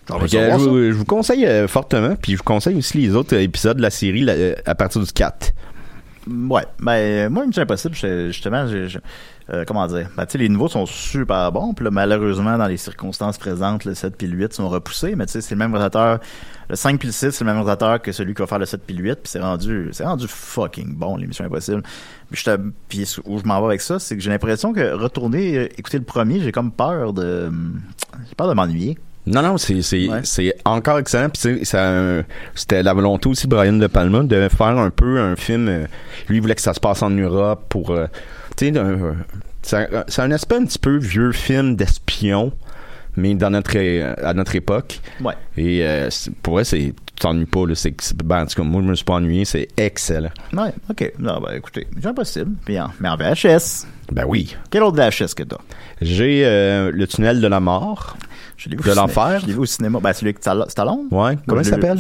Je, 0.10 0.58
vous, 0.58 0.78
je 0.78 0.92
vous 0.92 1.06
conseille 1.06 1.46
euh, 1.46 1.68
fortement, 1.68 2.16
puis 2.22 2.34
je 2.34 2.38
vous 2.38 2.44
conseille 2.44 2.76
aussi 2.76 2.98
les 2.98 3.16
autres 3.16 3.36
épisodes 3.36 3.78
de 3.78 3.82
la 3.82 3.90
série 3.90 4.22
là, 4.22 4.34
à 4.66 4.76
partir 4.76 5.02
du 5.02 5.12
4. 5.12 5.54
Ouais, 6.28 6.64
ben 6.80 7.30
moi, 7.30 7.46
Mission 7.46 7.64
Impossible, 7.64 7.96
justement, 7.96 8.66
euh, 9.50 9.66
comment 9.68 9.86
dire, 9.88 10.10
ben, 10.16 10.26
les 10.36 10.48
nouveaux 10.48 10.70
sont 10.70 10.86
super 10.86 11.52
bons, 11.52 11.74
puis 11.74 11.86
malheureusement, 11.92 12.58
dans 12.58 12.68
les 12.68 12.78
circonstances 12.78 13.38
présentes, 13.38 13.84
le 13.84 13.94
7 13.94 14.16
puis 14.16 14.28
le 14.28 14.38
8 14.38 14.54
sont 14.54 14.70
repoussés, 14.70 15.16
mais 15.18 15.26
tu 15.26 15.34
sais, 15.34 15.42
c'est 15.42 15.54
le 15.56 15.60
même 15.60 15.74
réalisateur, 15.74 16.20
le 16.70 16.76
5 16.78 16.98
puis 16.98 17.08
le 17.08 17.12
6, 17.12 17.32
c'est 17.32 17.42
le 17.42 17.48
même 17.48 17.56
réalisateur 17.58 18.02
que 18.02 18.14
celui 18.14 18.34
qui 18.34 18.42
va 18.42 18.48
faire 18.48 18.60
le 18.60 18.66
7 18.66 18.84
puis 18.88 18.96
le 18.96 19.04
8, 19.04 19.16
puis 19.16 19.22
c'est 19.26 19.42
rendu, 19.42 19.90
c'est 19.92 20.06
rendu 20.06 20.28
fucking 20.30 20.96
bon. 20.96 21.18
Puis, 21.18 21.28
j'étais- 22.32 22.58
puis 22.88 23.06
où 23.26 23.38
je 23.40 23.44
m'en 23.44 23.60
vais 23.60 23.68
avec 23.68 23.82
ça, 23.82 24.00
c'est 24.00 24.16
que 24.16 24.24
j'ai 24.24 24.30
l'impression 24.30 24.72
que 24.72 24.94
retourner 24.94 25.58
euh, 25.58 25.68
écouter 25.78 25.98
le 25.98 26.06
premier, 26.06 26.40
j'ai 26.40 26.54
comme 26.54 26.72
peur 26.72 27.12
de, 27.12 27.52
j'ai 28.30 28.36
peur 28.36 28.48
de 28.48 28.54
m'ennuyer. 28.54 28.98
Non, 29.26 29.42
non, 29.42 29.58
c'est 29.58 29.82
c'est 29.82 30.10
Ouais. 30.10 30.20
c'est 30.24 30.54
encore 30.66 31.00
excellent. 31.00 31.30
Puis 31.30 31.62
euh, 31.76 32.24
c'était 32.56 32.84
la 32.84 32.94
volonté 32.94 33.30
aussi 33.30 33.48
de 33.48 33.56
Brian 33.56 33.74
De 33.74 33.88
Palma 33.88 34.24
de 34.24 34.50
faire 34.50 34.78
un 34.78 34.90
peu 34.90 35.20
un 35.20 35.36
film. 35.36 35.68
euh, 35.70 35.86
lui 36.28 36.38
il 36.38 36.42
voulait 36.42 36.56
que 36.56 36.62
ça 36.62 36.74
se 36.74 36.80
passe 36.80 37.02
en 37.02 37.10
Europe 37.10 37.66
pour, 37.70 37.92
euh, 37.92 38.08
tu 38.58 38.66
sais, 38.74 38.78
euh, 38.78 39.14
c'est 39.62 39.78
un, 39.96 40.04
c'est 40.10 40.22
un 40.22 40.32
aspect 40.32 40.56
un 40.58 40.66
petit 40.66 40.80
peu 40.80 40.98
vieux 40.98 41.32
film 41.32 41.76
d'espion, 41.78 42.52
mais 43.16 43.34
dans 43.36 43.50
notre 43.50 43.76
é- 43.78 44.02
à 44.02 44.34
notre 44.34 44.56
époque. 44.56 45.00
Ouais. 45.22 45.36
Et 45.56 45.84
euh, 45.86 46.10
c'est- 46.10 46.32
pour 46.42 46.56
vrai, 46.56 46.66
c'est 46.66 46.94
tu 47.16 47.22
t'ennuies 47.22 47.46
pas 47.46 47.66
là. 47.66 47.76
C'est 47.76 47.94
c'est- 48.02 48.18
ben, 48.22 48.42
en 48.42 48.46
tout 48.46 48.56
cas, 48.56 48.64
moi 48.68 48.82
je 48.82 48.88
me 48.90 48.96
suis 48.96 49.06
pas 49.06 49.14
ennuyé. 49.14 49.46
C'est 49.46 49.70
excellent. 49.78 50.32
Ouais, 50.52 50.74
ok. 50.90 51.14
Non, 51.20 51.40
ben 51.40 51.54
écoutez, 51.56 51.88
Mission 51.96 52.10
Impossible, 52.10 52.52
puis 52.66 52.78
en, 52.78 52.90
mais 53.00 53.08
en 53.08 53.16
VHS. 53.16 53.86
Ben 54.12 54.26
oui. 54.28 54.54
Quel 54.70 54.84
autre 54.84 54.98
VHS 54.98 55.34
que 55.34 55.44
t'as? 55.44 55.58
J'ai 56.02 56.44
euh, 56.46 56.92
le 56.94 57.08
tunnel 57.08 57.40
de 57.40 57.48
la 57.48 57.62
mort. 57.62 58.18
Je 58.58 58.70
l'ai 58.70 58.76
vu 58.78 58.84
De 58.90 58.96
l'enfer? 58.96 59.40
Je 59.42 59.48
l'ai 59.48 59.54
vu 59.54 59.60
au 59.60 59.66
cinéma. 59.66 60.00
Ben, 60.02 60.14
celui 60.14 60.28
avec 60.30 60.40
Stall- 60.40 60.70
Stallone. 60.70 61.08
Ouais, 61.12 61.38
comment 61.48 61.62
il 61.62 61.66
s'appelle? 61.66 61.98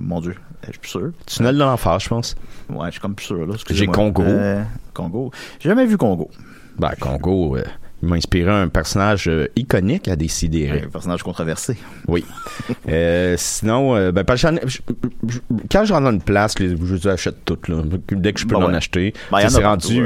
Mon 0.00 0.20
Dieu, 0.20 0.34
je 0.66 0.70
suis 0.70 0.78
plus 0.80 0.90
sûr. 0.90 1.10
Tunnel 1.26 1.54
de 1.54 1.60
l'enfer, 1.60 1.98
je 1.98 2.08
pense. 2.08 2.34
Ouais, 2.70 2.86
je 2.86 2.92
suis 2.92 3.00
comme 3.00 3.14
plus 3.14 3.26
sûr, 3.26 3.46
là. 3.46 3.54
J'ai. 3.70 3.86
Congo. 3.86 4.22
Euh, 4.22 4.62
Congo. 4.94 5.30
J'ai 5.60 5.68
jamais 5.68 5.86
vu 5.86 5.96
Congo. 5.96 6.30
Ben, 6.78 6.92
Congo, 6.98 7.56
euh, 7.56 7.64
il 8.02 8.08
m'a 8.08 8.16
inspiré 8.16 8.50
un 8.50 8.68
personnage 8.68 9.28
euh, 9.28 9.46
iconique 9.56 10.08
à 10.08 10.16
décider. 10.16 10.70
Un 10.84 10.88
personnage 10.88 11.22
controversé. 11.22 11.76
Oui. 12.08 12.24
Sinon, 13.36 14.10
ben, 14.12 14.24
quand 14.24 14.36
je 15.84 15.92
rentre 15.92 16.04
dans 16.04 16.10
une 16.12 16.22
place, 16.22 16.58
les, 16.58 16.76
je 16.76 16.94
les 16.94 17.08
achète 17.08 17.44
toutes. 17.44 17.68
Là. 17.68 17.82
Dès 18.10 18.32
que 18.32 18.40
je 18.40 18.46
peux 18.46 18.54
Bon, 18.54 18.64
en 18.64 18.68
ouais. 18.68 18.76
acheter. 18.76 19.12
Ben, 19.30 19.48
c'est 19.48 19.64
rendu 19.64 20.02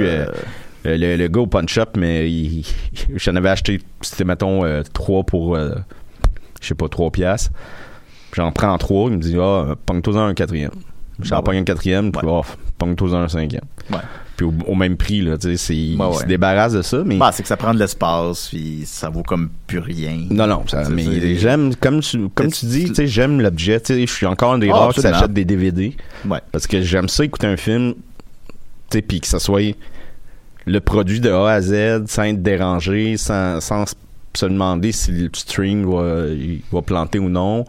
le, 0.96 1.16
le 1.16 1.28
gars 1.28 1.40
au 1.40 1.46
punch-up, 1.46 1.96
mais 1.96 2.30
j'en 3.16 3.34
avais 3.36 3.48
acheté, 3.48 3.80
c'était 4.00 4.24
mettons 4.24 4.64
euh, 4.64 4.82
trois 4.92 5.24
pour, 5.24 5.56
euh, 5.56 5.74
je 6.60 6.68
sais 6.68 6.74
pas, 6.74 6.88
trois 6.88 7.10
piastres. 7.10 7.50
J'en 8.34 8.52
prends 8.52 8.76
trois, 8.78 9.10
il 9.10 9.16
me 9.16 9.22
dit, 9.22 9.36
ah, 9.40 9.74
pogne-toi 9.86 10.20
un 10.20 10.34
quatrième. 10.34 10.70
J'en 11.22 11.36
Ben 11.36 11.42
pogne 11.42 11.58
un 11.58 11.64
quatrième, 11.64 12.12
puis 12.12 12.26
oh, 12.28 12.42
pogne-toi 12.76 13.16
un 13.16 13.28
cinquième. 13.28 13.64
Ouais. 13.90 13.96
Puis 14.36 14.44
au, 14.44 14.52
au 14.66 14.74
même 14.74 14.98
prix, 14.98 15.22
là, 15.22 15.38
tu 15.38 15.56
sais, 15.56 15.72
ouais. 15.72 16.14
se 16.14 16.26
débarrasse 16.26 16.74
de 16.74 16.82
ça, 16.82 17.02
mais. 17.06 17.16
Bah, 17.16 17.30
c'est 17.32 17.42
que 17.42 17.48
ça 17.48 17.56
prend 17.56 17.72
de 17.72 17.78
l'espace, 17.78 18.48
puis 18.48 18.82
ça 18.84 19.08
vaut 19.08 19.22
comme 19.22 19.48
plus 19.66 19.78
rien. 19.78 20.26
Non, 20.28 20.46
non, 20.46 20.66
ça, 20.66 20.86
mais 20.90 21.36
j'aime, 21.36 21.74
comme 21.76 22.00
tu, 22.00 22.28
comme 22.34 22.52
tu 22.52 22.66
dis, 22.66 22.84
tu 22.88 22.94
sais, 22.94 23.06
j'aime 23.06 23.40
l'objet, 23.40 23.80
tu 23.80 23.94
sais, 23.94 24.06
je 24.06 24.12
suis 24.12 24.26
encore 24.26 24.52
un 24.52 24.58
des 24.58 24.68
Ah, 24.68 24.74
rares 24.74 24.92
qui 24.92 25.00
s'achète 25.00 25.32
des 25.32 25.46
DVD. 25.46 25.96
Ouais. 26.28 26.40
Parce 26.52 26.66
que 26.66 26.82
j'aime 26.82 27.08
ça 27.08 27.24
écouter 27.24 27.46
un 27.46 27.56
film, 27.56 27.94
tu 27.94 28.98
sais, 28.98 29.00
puis 29.02 29.20
que 29.22 29.26
ça 29.26 29.38
soit 29.38 29.62
le 30.66 30.80
produit 30.80 31.20
de 31.20 31.30
A 31.30 31.48
à 31.52 31.60
Z, 31.60 32.06
sans 32.06 32.24
être 32.24 32.42
dérangé, 32.42 33.16
sans, 33.16 33.60
sans 33.60 33.84
se 34.34 34.44
demander 34.46 34.92
si 34.92 35.12
le 35.12 35.30
stream 35.32 35.86
va, 35.90 36.26
il 36.28 36.60
va 36.70 36.82
planter 36.82 37.18
ou 37.18 37.28
non. 37.30 37.64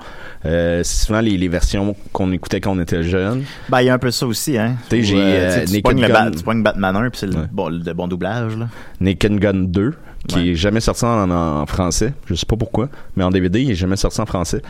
Euh, 0.45 0.81
c'est 0.83 1.05
souvent 1.05 1.21
les, 1.21 1.37
les 1.37 1.47
versions 1.47 1.95
qu'on 2.11 2.31
écoutait 2.33 2.59
quand 2.59 2.71
on 2.75 2.81
était 2.81 3.03
jeune. 3.03 3.43
Ben, 3.69 3.81
il 3.81 3.85
y 3.85 3.89
a 3.89 3.93
un 3.93 3.97
peu 3.99 4.11
ça 4.11 4.27
aussi, 4.27 4.57
hein. 4.57 4.75
Tu 4.89 5.05
sais, 5.05 5.13
Où, 5.13 5.17
euh, 5.17 5.47
tu 5.47 5.59
sais, 5.59 5.65
tu 5.65 5.71
Naked 5.71 5.83
pognes 5.83 6.01
le. 6.01 6.07
Bat- 6.09 6.31
tu 6.31 6.61
Batman 6.63 6.95
1, 6.97 7.09
puis 7.09 7.19
c'est 7.19 7.27
le, 7.27 7.35
Ouais. 7.35 7.47
bon, 7.51 7.69
le 7.69 7.93
bon 7.93 8.07
doublage, 8.09 8.57
là. 8.57 8.67
Naked 8.99 9.39
Gun 9.39 9.53
2, 9.67 9.93
qui 10.27 10.35
Ouais. 10.35 10.47
est 10.49 10.55
jamais 10.55 10.81
sorti 10.81 11.05
en, 11.05 11.29
en 11.31 11.65
français. 11.65 12.13
Je 12.25 12.35
sais 12.35 12.45
pas 12.45 12.57
pourquoi, 12.57 12.89
mais 13.15 13.23
en 13.23 13.29
DVD, 13.29 13.61
il 13.61 13.71
est 13.71 13.75
jamais 13.75 13.95
sorti 13.97 14.19
en 14.21 14.25
français. 14.25 14.61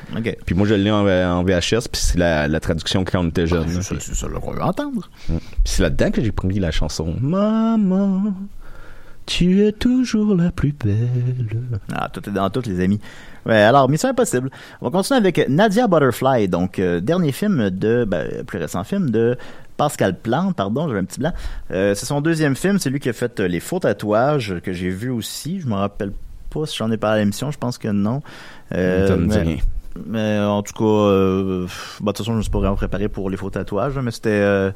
Puis 0.46 0.56
moi, 0.56 0.68
je 0.68 0.74
l'ai 0.76 0.92
en, 0.92 1.08
en 1.08 1.44
VHS, 1.44 1.88
puis 1.92 2.02
c'est 2.02 2.18
la, 2.18 2.48
la 2.48 2.60
traduction 2.60 3.04
quand 3.04 3.20
on 3.24 3.28
était 3.30 3.48
jeune. 3.48 3.68
C'est 3.70 4.00
ça, 4.02 4.14
ça, 4.16 4.28
veut 4.28 4.38
entendre. 4.62 5.10
Puis 5.28 5.40
c'est 5.66 5.84
là-dedans 5.84 6.12
que 6.12 6.22
j'ai 6.24 6.32
pris 6.32 6.60
la 6.60 6.72
chanson 6.72 7.16
Maman, 7.22 8.34
tu 9.26 9.66
es 9.66 9.72
toujours 9.74 10.36
la 10.36 10.52
plus 10.52 10.74
belle. 10.74 11.48
Ah, 11.94 12.10
tout 12.12 12.28
est 12.30 12.32
dans 12.34 12.50
tout, 12.50 12.62
les 12.66 12.80
amis. 12.80 13.00
Ouais, 13.46 13.56
alors, 13.56 13.90
Mission 13.90 14.10
Impossible. 14.10 14.50
On 14.82 14.86
va 14.90 14.92
continuer 14.92 15.18
avec 15.20 15.48
Nadia 15.50 15.88
Butterfly, 15.88 16.48
donc 16.48 16.80
euh, 16.80 17.00
dernier 17.02 17.32
film 17.32 17.70
de, 17.70 18.06
ben, 18.06 18.44
plus 18.46 18.60
récent 18.60 18.84
film 18.84 19.10
de 19.10 19.38
Pascal 19.78 20.18
Plante, 20.20 20.56
pardon, 20.56 20.88
j'avais 20.88 21.00
un 21.00 21.06
petit 21.06 21.20
blanc. 21.20 21.34
Euh, 21.72 21.94
c'est 21.96 22.06
son 22.06 22.20
deuxième 22.22 22.56
film, 22.56 22.80
c'est 22.80 22.90
lui 22.90 23.00
qui 23.00 23.10
a 23.10 23.14
fait 23.14 23.40
euh, 23.40 23.48
les 23.48 23.60
faux 23.60 23.80
tatouages 23.80 24.56
que 24.64 24.74
j'ai 24.74 24.90
vu 24.90 25.10
aussi. 25.10 25.60
Je 25.62 25.68
me 25.68 25.76
rappelle 25.76 26.12
pas 26.50 26.66
si 26.66 26.76
j'en 26.78 26.92
ai 26.92 26.98
parlé 26.98 27.18
à 27.18 27.20
l'émission, 27.20 27.52
je 27.52 27.58
pense 27.58 27.78
que 27.78 27.88
non. 27.90 28.22
Euh, 28.74 29.08
mais- 30.06 30.40
en 30.40 30.62
tout 30.64 30.74
cas, 30.74 30.84
euh, 30.84 31.66
bah, 32.02 32.12
de 32.12 32.18
toute 32.18 32.18
façon, 32.20 32.34
je 32.34 32.38
me 32.38 32.42
suis 32.42 32.52
pas 32.52 32.60
vraiment 32.60 32.76
préparé 32.76 33.08
pour 33.10 33.30
les 33.30 33.38
faux 33.38 33.50
tatouages, 33.50 33.98
mais 33.98 34.12
c'était, 34.12 34.72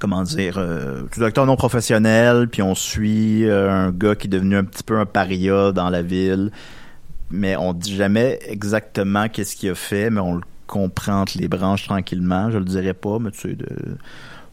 comment 0.00 0.22
dire, 0.22 0.56
euh, 0.58 1.02
tout 1.12 1.22
acteur 1.24 1.46
non 1.46 1.56
professionnel, 1.56 2.48
puis 2.48 2.62
on 2.62 2.74
suit 2.74 3.44
euh, 3.48 3.70
un 3.70 3.90
gars 3.90 4.14
qui 4.14 4.26
est 4.26 4.30
devenu 4.30 4.56
un 4.56 4.64
petit 4.64 4.82
peu 4.82 4.98
un 4.98 5.06
paria 5.06 5.72
dans 5.72 5.88
la 5.90 6.02
ville, 6.02 6.50
mais 7.30 7.56
on 7.56 7.72
dit 7.72 7.94
jamais 7.96 8.38
exactement 8.46 9.28
qu'est-ce 9.28 9.56
qu'il 9.56 9.70
a 9.70 9.74
fait, 9.74 10.10
mais 10.10 10.20
on 10.20 10.36
le 10.36 10.42
entre 10.76 11.38
les 11.38 11.48
branches 11.48 11.86
tranquillement, 11.86 12.50
je 12.50 12.58
le 12.58 12.64
dirais 12.64 12.94
pas, 12.94 13.18
mais 13.18 13.30
tu 13.30 13.50
sais, 13.50 13.56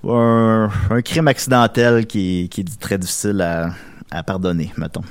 un, 0.07 1.01
crime 1.03 1.28
accidentel 1.28 2.05
qui, 2.05 2.49
est 2.57 2.80
très 2.80 2.97
difficile 2.97 3.41
à, 3.41 4.24
pardonner, 4.24 4.72
mettons. 4.78 5.01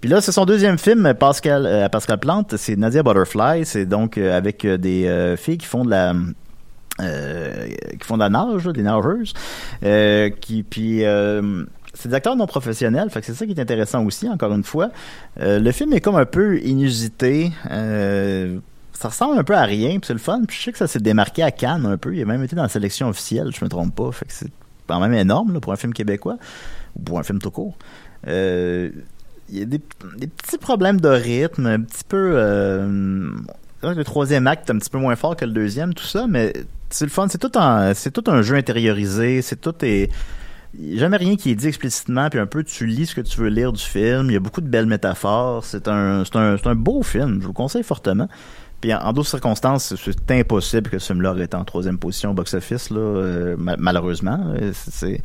Puis 0.00 0.10
là, 0.10 0.20
c'est 0.20 0.32
son 0.32 0.44
deuxième 0.44 0.78
film, 0.78 1.14
Pascal, 1.14 1.64
euh, 1.64 1.88
Pascal 1.88 2.18
Plante, 2.18 2.56
c'est 2.56 2.74
Nadia 2.76 3.04
Butterfly, 3.04 3.64
c'est 3.64 3.86
donc 3.86 4.18
euh, 4.18 4.36
avec 4.36 4.64
euh, 4.64 4.76
des 4.76 5.36
filles 5.36 5.58
qui 5.58 5.66
font 5.66 5.84
de 5.84 5.90
la 5.90 6.14
qui 6.98 8.06
font 8.06 8.16
de 8.16 8.20
la 8.20 8.28
nage, 8.28 8.64
des 8.64 8.82
nageuses, 8.82 9.32
qui 10.40 10.62
puis 10.62 11.02
c'est 11.94 12.08
des 12.08 12.14
acteurs 12.14 12.36
non 12.36 12.46
professionnels, 12.46 13.10
fait 13.10 13.20
que 13.20 13.26
c'est 13.26 13.34
ça 13.34 13.46
qui 13.46 13.52
est 13.52 13.60
intéressant 13.60 14.04
aussi, 14.04 14.28
encore 14.28 14.52
une 14.52 14.62
fois. 14.64 14.90
Le 15.36 15.70
film 15.72 15.92
est 15.94 16.00
comme 16.00 16.16
un 16.16 16.26
peu 16.26 16.58
inusité. 16.60 17.50
Ça 19.02 19.08
ressemble 19.08 19.36
un 19.36 19.42
peu 19.42 19.56
à 19.56 19.64
rien, 19.64 19.90
puis 19.98 20.06
c'est 20.06 20.12
le 20.12 20.20
fun. 20.20 20.42
Je 20.48 20.56
sais 20.56 20.70
que 20.70 20.78
ça 20.78 20.86
s'est 20.86 21.00
démarqué 21.00 21.42
à 21.42 21.50
Cannes 21.50 21.86
un 21.86 21.96
peu. 21.96 22.14
Il 22.14 22.22
a 22.22 22.24
même 22.24 22.44
été 22.44 22.54
dans 22.54 22.62
la 22.62 22.68
sélection 22.68 23.08
officielle, 23.08 23.50
je 23.52 23.64
me 23.64 23.68
trompe 23.68 23.94
pas. 23.96 24.12
Fait 24.12 24.26
que 24.26 24.32
c'est 24.32 24.52
quand 24.86 25.00
même 25.00 25.12
énorme 25.12 25.60
pour 25.60 25.72
un 25.72 25.76
film 25.76 25.92
québécois 25.92 26.36
ou 26.94 27.02
pour 27.02 27.18
un 27.18 27.24
film 27.24 27.40
tout 27.40 27.50
court. 27.50 27.76
Euh, 28.28 28.90
il 29.48 29.58
y 29.58 29.62
a 29.62 29.64
des, 29.64 29.80
petits 29.80 30.58
problèmes 30.58 31.00
de 31.00 31.08
rythme, 31.08 31.66
un 31.66 31.80
petit 31.80 32.04
peu. 32.06 32.32
Euh, 32.36 33.28
le 33.82 34.04
troisième 34.04 34.46
acte 34.46 34.70
est 34.70 34.72
un 34.72 34.78
petit 34.78 34.88
peu 34.88 34.98
moins 34.98 35.16
fort 35.16 35.34
que 35.34 35.44
le 35.44 35.50
deuxième, 35.50 35.94
tout 35.94 36.04
ça, 36.04 36.26
mais 36.28 36.52
c'est 36.88 37.04
le 37.04 37.10
fun. 37.10 37.26
C'est 37.28 37.38
tout 37.38 37.58
un, 37.58 37.92
c'est 37.94 38.12
tout 38.12 38.30
un 38.30 38.42
jeu 38.42 38.54
intériorisé. 38.54 39.42
C'est 39.42 39.60
tout 39.60 39.74
est. 39.82 40.10
Jamais 40.94 41.16
rien 41.16 41.36
qui 41.36 41.50
est 41.50 41.54
dit 41.54 41.66
explicitement, 41.66 42.30
puis 42.30 42.38
un 42.38 42.46
peu 42.46 42.62
tu 42.62 42.86
lis 42.86 43.06
ce 43.06 43.16
que 43.16 43.20
tu 43.20 43.40
veux 43.40 43.48
lire 43.48 43.72
du 43.72 43.82
film. 43.82 44.30
Il 44.30 44.32
y 44.32 44.36
a 44.36 44.40
beaucoup 44.40 44.60
de 44.60 44.68
belles 44.68 44.86
métaphores. 44.86 45.64
C'est 45.64 45.88
un, 45.88 46.24
c'est 46.24 46.36
un, 46.36 46.56
c'est 46.56 46.68
un 46.68 46.76
beau 46.76 47.02
film. 47.02 47.40
Je 47.42 47.46
vous 47.48 47.52
conseille 47.52 47.82
fortement. 47.82 48.28
Puis 48.82 48.92
en, 48.92 48.98
en 48.98 49.12
d'autres 49.14 49.30
circonstances, 49.30 49.94
c'est- 49.96 50.30
impossible 50.30 50.90
que 50.90 50.98
ce 50.98 51.06
film-là 51.06 51.30
aurait 51.30 51.44
été 51.44 51.56
en 51.56 51.64
troisième 51.64 51.96
position 51.98 52.32
au 52.32 52.34
box-office, 52.34 52.90
là, 52.90 52.98
euh, 53.00 53.56
ma- 53.58 53.78
malheureusement. 53.78 54.38
Euh, 54.60 54.72
C'est, 54.74 55.22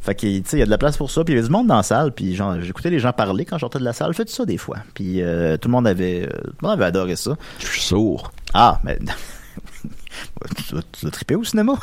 fait 0.00 0.14
que, 0.14 0.20
tu 0.20 0.42
sais, 0.46 0.56
il 0.58 0.60
y 0.60 0.62
a 0.62 0.66
de 0.66 0.70
la 0.70 0.78
place 0.78 0.96
pour 0.96 1.10
ça. 1.10 1.24
Puis 1.24 1.34
il 1.34 1.36
y 1.36 1.38
avait 1.40 1.48
du 1.48 1.52
monde 1.52 1.66
dans 1.66 1.76
la 1.78 1.82
salle. 1.82 2.12
Puis 2.12 2.34
genre, 2.36 2.60
j'écoutais 2.60 2.88
les 2.90 3.00
gens 3.00 3.12
parler 3.12 3.44
quand 3.44 3.56
je 3.56 3.60
sortais 3.62 3.80
de 3.80 3.84
la 3.84 3.92
salle. 3.92 4.14
Faites 4.14 4.30
ça 4.30 4.44
des 4.44 4.56
fois? 4.58 4.76
Puis 4.94 5.20
euh, 5.22 5.56
tout 5.56 5.68
le 5.68 5.72
monde 5.72 5.86
avait, 5.88 6.22
euh, 6.24 6.28
tout 6.44 6.52
le 6.62 6.68
monde 6.68 6.76
avait 6.78 6.84
adoré 6.86 7.16
ça. 7.16 7.36
Je 7.58 7.66
suis 7.66 7.80
sourd. 7.80 8.30
Ah, 8.54 8.78
mais 8.84 8.98
tu 10.68 10.74
vas- 10.76 10.82
tu 10.92 11.10
triper 11.10 11.34
au 11.34 11.44
cinéma. 11.44 11.74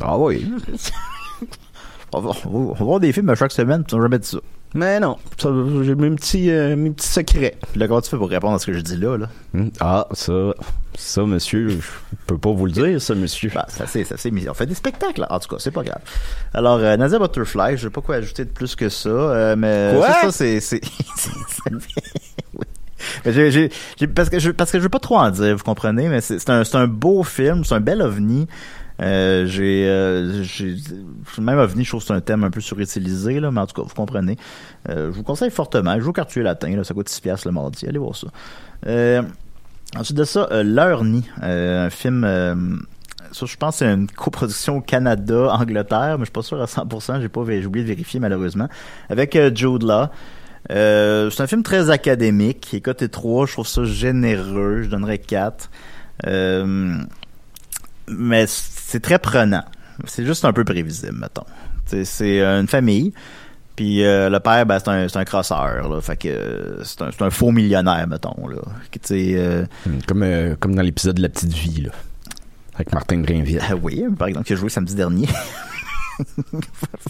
Ah 0.00 0.18
oui. 0.18 0.50
On 2.12 2.20
va, 2.20 2.30
on 2.30 2.32
va- 2.32 2.58
on 2.70 2.72
va 2.72 2.84
voir 2.84 2.98
des 3.00 3.12
films 3.12 3.28
à 3.28 3.36
chaque 3.36 3.52
semaine. 3.52 3.84
Puis 3.84 3.94
on 3.94 3.98
va 3.98 4.04
jamais 4.06 4.18
dit 4.18 4.26
ça. 4.28 4.38
Mais 4.74 5.00
non, 5.00 5.16
j'ai 5.82 5.94
mes 5.96 6.10
petits, 6.10 6.48
euh, 6.50 6.76
mes 6.76 6.90
petits 6.90 7.08
secrets. 7.08 7.56
Là, 7.74 7.88
comment 7.88 8.00
tu 8.00 8.08
fais 8.08 8.16
pour 8.16 8.28
répondre 8.30 8.54
à 8.54 8.58
ce 8.60 8.66
que 8.66 8.72
je 8.72 8.80
dis 8.80 8.96
là, 8.96 9.16
là? 9.18 9.28
Hmm. 9.52 9.68
Ah, 9.80 10.06
ça, 10.12 10.32
ça, 10.96 11.22
monsieur, 11.24 11.70
je 11.70 11.76
peux 12.28 12.38
pas 12.38 12.52
vous 12.52 12.66
le 12.66 12.72
dire, 12.72 13.02
ça, 13.02 13.16
monsieur. 13.16 13.50
Bah, 13.52 13.66
ça 13.68 13.86
c'est, 13.88 14.04
ça 14.04 14.16
c'est, 14.16 14.30
mis- 14.30 14.48
on 14.48 14.54
fait 14.54 14.66
des 14.66 14.76
spectacles. 14.76 15.26
En 15.28 15.40
tout 15.40 15.48
cas, 15.48 15.56
c'est 15.58 15.72
pas 15.72 15.82
grave. 15.82 15.98
Alors, 16.54 16.78
euh, 16.78 16.96
Nadia 16.96 17.18
Butterfly, 17.18 17.76
je 17.78 17.82
sais 17.84 17.90
pas 17.90 18.00
quoi 18.00 18.14
ajouter 18.16 18.44
de 18.44 18.50
plus 18.50 18.76
que 18.76 18.88
ça, 18.88 19.08
euh, 19.08 19.56
mais 19.56 19.92
Quoi? 19.96 20.06
c'est 20.30 20.60
ça, 20.60 20.70
c'est, 20.70 20.80
c'est, 21.16 21.70
oui. 22.54 23.70
Mais 24.00 24.06
parce 24.08 24.28
que 24.28 24.38
je, 24.38 24.50
parce 24.50 24.70
que 24.70 24.78
je 24.78 24.84
veux 24.84 24.88
pas 24.88 24.98
trop 24.98 25.16
en 25.18 25.30
dire, 25.30 25.56
vous 25.56 25.64
comprenez, 25.64 26.08
mais 26.08 26.20
c'est, 26.20 26.38
c'est 26.38 26.50
un, 26.50 26.64
c'est 26.64 26.76
un 26.76 26.86
beau 26.86 27.22
film, 27.22 27.64
c'est 27.64 27.74
un 27.74 27.80
bel 27.80 28.02
ovni. 28.02 28.46
Euh, 29.00 29.46
j'ai, 29.46 29.88
euh, 29.88 30.42
j'ai, 30.42 30.76
même 31.40 31.66
je 31.68 31.88
trouve 31.88 32.00
que 32.00 32.06
c'est 32.06 32.12
un 32.12 32.20
thème 32.20 32.44
un 32.44 32.50
peu 32.50 32.60
surutilisé, 32.60 33.40
là, 33.40 33.50
mais 33.50 33.60
en 33.60 33.66
tout 33.66 33.80
cas, 33.80 33.86
vous 33.86 33.94
comprenez. 33.94 34.36
Euh, 34.88 35.10
je 35.10 35.16
vous 35.16 35.22
conseille 35.22 35.50
fortement. 35.50 35.94
Je 35.96 36.00
joue 36.00 36.10
au 36.10 36.12
quartier 36.12 36.42
latin, 36.42 36.82
ça 36.84 36.94
coûte 36.94 37.08
6 37.08 37.20
piastres 37.20 37.48
le 37.48 37.52
mardi. 37.52 37.86
Allez 37.86 37.98
voir 37.98 38.14
ça. 38.14 38.28
Euh, 38.86 39.22
ensuite 39.96 40.16
de 40.16 40.24
ça, 40.24 40.48
L'heure 40.62 41.02
euh, 41.42 41.86
un 41.86 41.90
film, 41.90 42.22
ça, 43.32 43.46
je 43.46 43.56
pense 43.56 43.74
que 43.74 43.78
c'est 43.78 43.92
une 43.92 44.08
coproduction 44.08 44.80
Canada-Angleterre, 44.80 46.18
mais 46.18 46.24
je 46.24 46.26
suis 46.26 46.32
pas 46.32 46.42
sûr 46.42 46.60
à 46.60 46.66
100%, 46.66 47.20
j'ai 47.20 47.28
pas, 47.28 47.42
j'ai 47.46 47.66
oublié 47.66 47.84
de 47.84 47.88
vérifier 47.88 48.20
malheureusement, 48.20 48.68
avec 49.08 49.38
Jude 49.54 49.82
Law. 49.82 50.08
Euh, 50.70 51.30
c'est 51.30 51.42
un 51.42 51.46
film 51.46 51.62
très 51.62 51.90
académique, 51.90 52.60
qui 52.60 52.76
est 52.76 52.80
coté 52.80 53.08
3, 53.08 53.46
je 53.46 53.52
trouve 53.52 53.66
ça 53.66 53.84
généreux, 53.84 54.82
je 54.82 54.88
donnerais 54.88 55.18
4. 55.18 55.70
Euh, 56.26 56.96
mais 58.08 58.46
c'est 58.90 59.00
très 59.00 59.18
prenant. 59.18 59.64
C'est 60.06 60.24
juste 60.26 60.44
un 60.44 60.52
peu 60.52 60.64
prévisible, 60.64 61.16
mettons. 61.18 61.44
C'est 61.86 62.40
euh, 62.40 62.60
une 62.60 62.68
famille, 62.68 63.12
puis 63.76 64.04
euh, 64.04 64.28
le 64.30 64.40
père, 64.40 64.64
ben, 64.66 64.78
c'est 64.78 64.88
un, 64.88 65.08
c'est 65.08 65.18
un 65.18 65.24
crosseur, 65.24 65.88
là, 65.88 66.00
fait 66.00 66.16
que 66.16 66.28
euh, 66.28 66.84
c'est 66.84 67.02
un, 67.02 67.10
c'est 67.10 67.22
un 67.22 67.30
faux 67.30 67.50
millionnaire, 67.50 68.06
mettons, 68.08 68.46
là. 68.48 68.56
Qui, 68.90 69.36
euh, 69.36 69.64
Hmm, 69.86 69.98
Comme, 70.06 70.22
euh, 70.22 70.54
comme 70.58 70.74
dans 70.74 70.82
l'épisode 70.82 71.16
de 71.16 71.22
La 71.22 71.28
Petite 71.28 71.52
Vie, 71.52 71.82
là. 71.82 71.90
Avec 72.74 72.92
Martin 72.92 73.18
Brinville. 73.18 73.60
Ah 73.68 73.74
oui, 73.80 74.04
par 74.18 74.28
exemple, 74.28 74.46
qui 74.46 74.52
a 74.54 74.56
joué 74.56 74.68
samedi 74.70 74.94
dernier. 74.94 75.26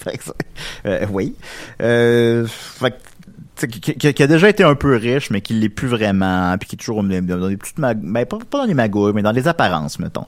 Fait 0.03 0.17
que 0.19 0.25
ça- 0.25 1.07
oui. 1.11 1.35
Fait 1.79 3.69
que, 3.69 4.13
qui, 4.13 4.23
a 4.23 4.27
déjà 4.27 4.49
été 4.49 4.65
un 4.65 4.75
peu 4.75 4.97
riche, 4.97 5.31
mais 5.31 5.43
qui 5.43 5.53
l'est 5.55 5.69
plus 5.69 5.89
vraiment, 5.89 6.57
puis 6.59 6.69
qui 6.71 6.77
est 6.77 6.79
toujours 6.79 7.03
dans 7.03 7.09
dans 7.27 7.49
des 7.49 7.57
petites 7.59 7.79
mag- 7.79 8.01
ben, 8.03 8.25
pas, 8.25 8.39
pas 8.49 8.59
dans 8.59 8.65
les 8.65 8.73
magouilles, 8.75 9.13
mais 9.15 9.23
dans 9.23 9.33
les 9.33 9.49
apparences, 9.49 9.99
mettons. 9.99 10.25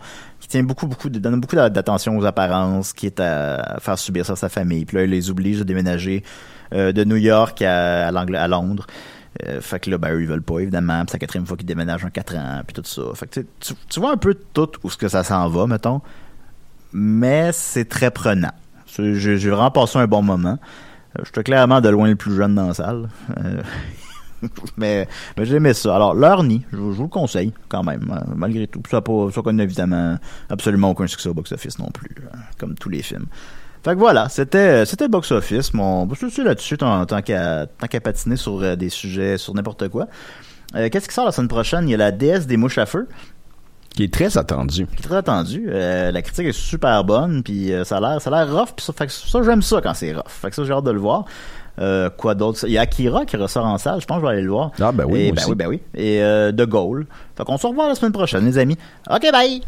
Tient 0.52 0.64
beaucoup, 0.64 0.86
beaucoup, 0.86 1.08
donne 1.08 1.40
beaucoup 1.40 1.56
d'attention 1.56 2.18
aux 2.18 2.26
apparences, 2.26 2.92
qui 2.92 3.06
est 3.06 3.20
à 3.20 3.78
faire 3.80 3.98
subir 3.98 4.26
ça 4.26 4.34
à 4.34 4.36
sa 4.36 4.50
famille. 4.50 4.84
Puis 4.84 4.98
là, 4.98 5.04
il 5.04 5.10
les 5.10 5.30
oblige 5.30 5.58
de 5.60 5.64
déménager 5.64 6.22
euh, 6.74 6.92
de 6.92 7.04
New 7.04 7.16
York 7.16 7.62
à, 7.62 8.08
à, 8.08 8.10
à 8.10 8.48
Londres. 8.48 8.86
Euh, 9.46 9.62
fait 9.62 9.80
que 9.80 9.88
là, 9.88 9.96
ben, 9.96 10.20
ils 10.20 10.26
veulent 10.26 10.42
pas, 10.42 10.58
évidemment. 10.58 11.04
C'est 11.06 11.14
la 11.14 11.20
quatrième 11.20 11.46
fois 11.46 11.56
qu'ils 11.56 11.64
déménagent 11.64 12.04
en 12.04 12.10
quatre 12.10 12.36
ans, 12.36 12.60
puis 12.66 12.74
tout 12.74 12.82
ça. 12.84 13.00
Fait 13.14 13.26
que 13.28 13.40
tu, 13.60 13.72
tu, 13.88 13.98
vois 13.98 14.12
un 14.12 14.18
peu 14.18 14.36
tout 14.52 14.68
où 14.82 14.90
ce 14.90 14.98
que 14.98 15.08
ça 15.08 15.24
s'en 15.24 15.48
va, 15.48 15.66
mettons. 15.66 16.02
Mais 16.92 17.50
c'est 17.52 17.88
très 17.88 18.10
prenant. 18.10 18.52
J'ai 18.98 19.48
vraiment 19.48 19.70
passé 19.70 20.00
un 20.00 20.06
bon 20.06 20.20
moment. 20.20 20.58
Euh, 21.18 21.22
J'étais 21.24 21.44
clairement 21.44 21.80
de 21.80 21.88
loin 21.88 22.08
le 22.08 22.16
plus 22.16 22.36
jeune 22.36 22.54
dans 22.54 22.66
la 22.66 22.74
salle. 22.74 23.08
Euh, 23.42 23.62
mais 24.76 25.08
mais 25.36 25.44
j'ai 25.44 25.56
aimé 25.56 25.74
ça. 25.74 25.94
Alors, 25.96 26.14
leur 26.14 26.42
nid, 26.42 26.62
je, 26.72 26.76
vous- 26.76 26.92
je 26.92 26.96
vous 26.98 27.02
le 27.04 27.08
conseille 27.08 27.52
quand 27.68 27.82
même, 27.82 28.10
euh, 28.12 28.32
malgré 28.34 28.66
tout. 28.66 28.82
Ça 28.90 28.98
n'a 28.98 29.00
pas- 29.02 29.30
ça 29.34 29.42
connaît 29.42 29.62
évidemment 29.64 30.16
absolument 30.50 30.90
aucun 30.90 31.06
succès 31.06 31.28
au 31.28 31.34
box-office 31.34 31.78
non 31.78 31.90
plus, 31.92 32.10
euh, 32.20 32.36
comme 32.58 32.74
tous 32.74 32.88
les 32.88 33.02
films. 33.02 33.26
Fait 33.84 33.94
que 33.94 33.98
voilà, 33.98 34.28
c'était 34.28 34.84
c'était 34.86 35.04
le 35.04 35.10
box-office. 35.10 35.74
Mon, 35.74 36.08
je 36.14 36.26
suis 36.28 36.44
là-dessus 36.44 36.78
tant, 36.78 37.04
tant 37.06 37.20
qu'à 37.22 37.66
tant 37.66 37.86
qu'à 37.88 38.00
patiner 38.00 38.36
sur 38.36 38.62
euh, 38.62 38.76
des 38.76 38.88
sujets, 38.90 39.38
sur 39.38 39.54
n'importe 39.54 39.88
quoi. 39.88 40.06
Euh, 40.76 40.88
Qu'est-ce 40.88 41.08
qui 41.08 41.14
sort 41.14 41.24
la 41.26 41.32
semaine 41.32 41.48
prochaine? 41.48 41.88
Il 41.88 41.90
y 41.90 41.94
a 41.94 41.98
la 41.98 42.12
déesse 42.12 42.46
des 42.46 42.56
mouches 42.56 42.78
à 42.78 42.86
feu 42.86 43.08
Qui 43.90 44.04
est 44.04 44.12
très 44.14 44.38
attendu. 44.38 44.86
qui 44.86 45.02
est 45.02 45.06
très 45.08 45.16
attendu. 45.16 45.66
Euh, 45.68 46.10
la 46.12 46.22
critique 46.22 46.46
est 46.46 46.52
super 46.52 47.02
bonne, 47.04 47.42
puis 47.42 47.72
euh, 47.72 47.82
ça 47.84 47.96
a 47.96 48.00
l'air, 48.00 48.22
ça 48.22 48.30
a 48.30 48.44
l'air 48.44 48.54
rough, 48.56 48.68
puis 48.76 48.84
ça, 48.86 48.92
fait 48.92 49.06
que 49.08 49.12
ça 49.12 49.42
j'aime 49.42 49.60
ça 49.62 49.80
quand 49.82 49.92
c'est 49.94 50.12
rough. 50.14 50.28
Fait 50.28 50.48
que 50.50 50.54
ça 50.56 50.64
j'ai 50.64 50.72
hâte 50.72 50.84
de 50.84 50.92
le 50.92 51.00
voir. 51.00 51.24
Euh, 51.78 52.10
quoi 52.10 52.34
d'autre? 52.34 52.60
Il 52.66 52.72
y 52.72 52.78
a 52.78 52.82
Akira 52.82 53.24
qui 53.24 53.36
ressort 53.36 53.64
en 53.64 53.78
salle, 53.78 54.00
je 54.00 54.06
pense 54.06 54.18
que 54.18 54.22
je 54.22 54.26
vais 54.26 54.32
aller 54.34 54.42
le 54.42 54.50
voir. 54.50 54.70
Ah, 54.80 54.92
ben 54.92 55.04
oui, 55.08 55.20
Et, 55.20 55.26
moi 55.28 55.34
ben 55.36 55.40
aussi. 55.42 55.50
oui, 55.50 55.56
ben 55.56 55.66
oui. 55.68 55.80
Et 55.94 56.22
euh, 56.22 56.52
The 56.52 56.66
Goal. 56.68 57.06
Fait 57.36 57.44
qu'on 57.44 57.56
se 57.56 57.66
revoit 57.66 57.88
la 57.88 57.94
semaine 57.94 58.12
prochaine, 58.12 58.44
les 58.44 58.58
amis. 58.58 58.76
Ok, 59.10 59.26
bye. 59.32 59.62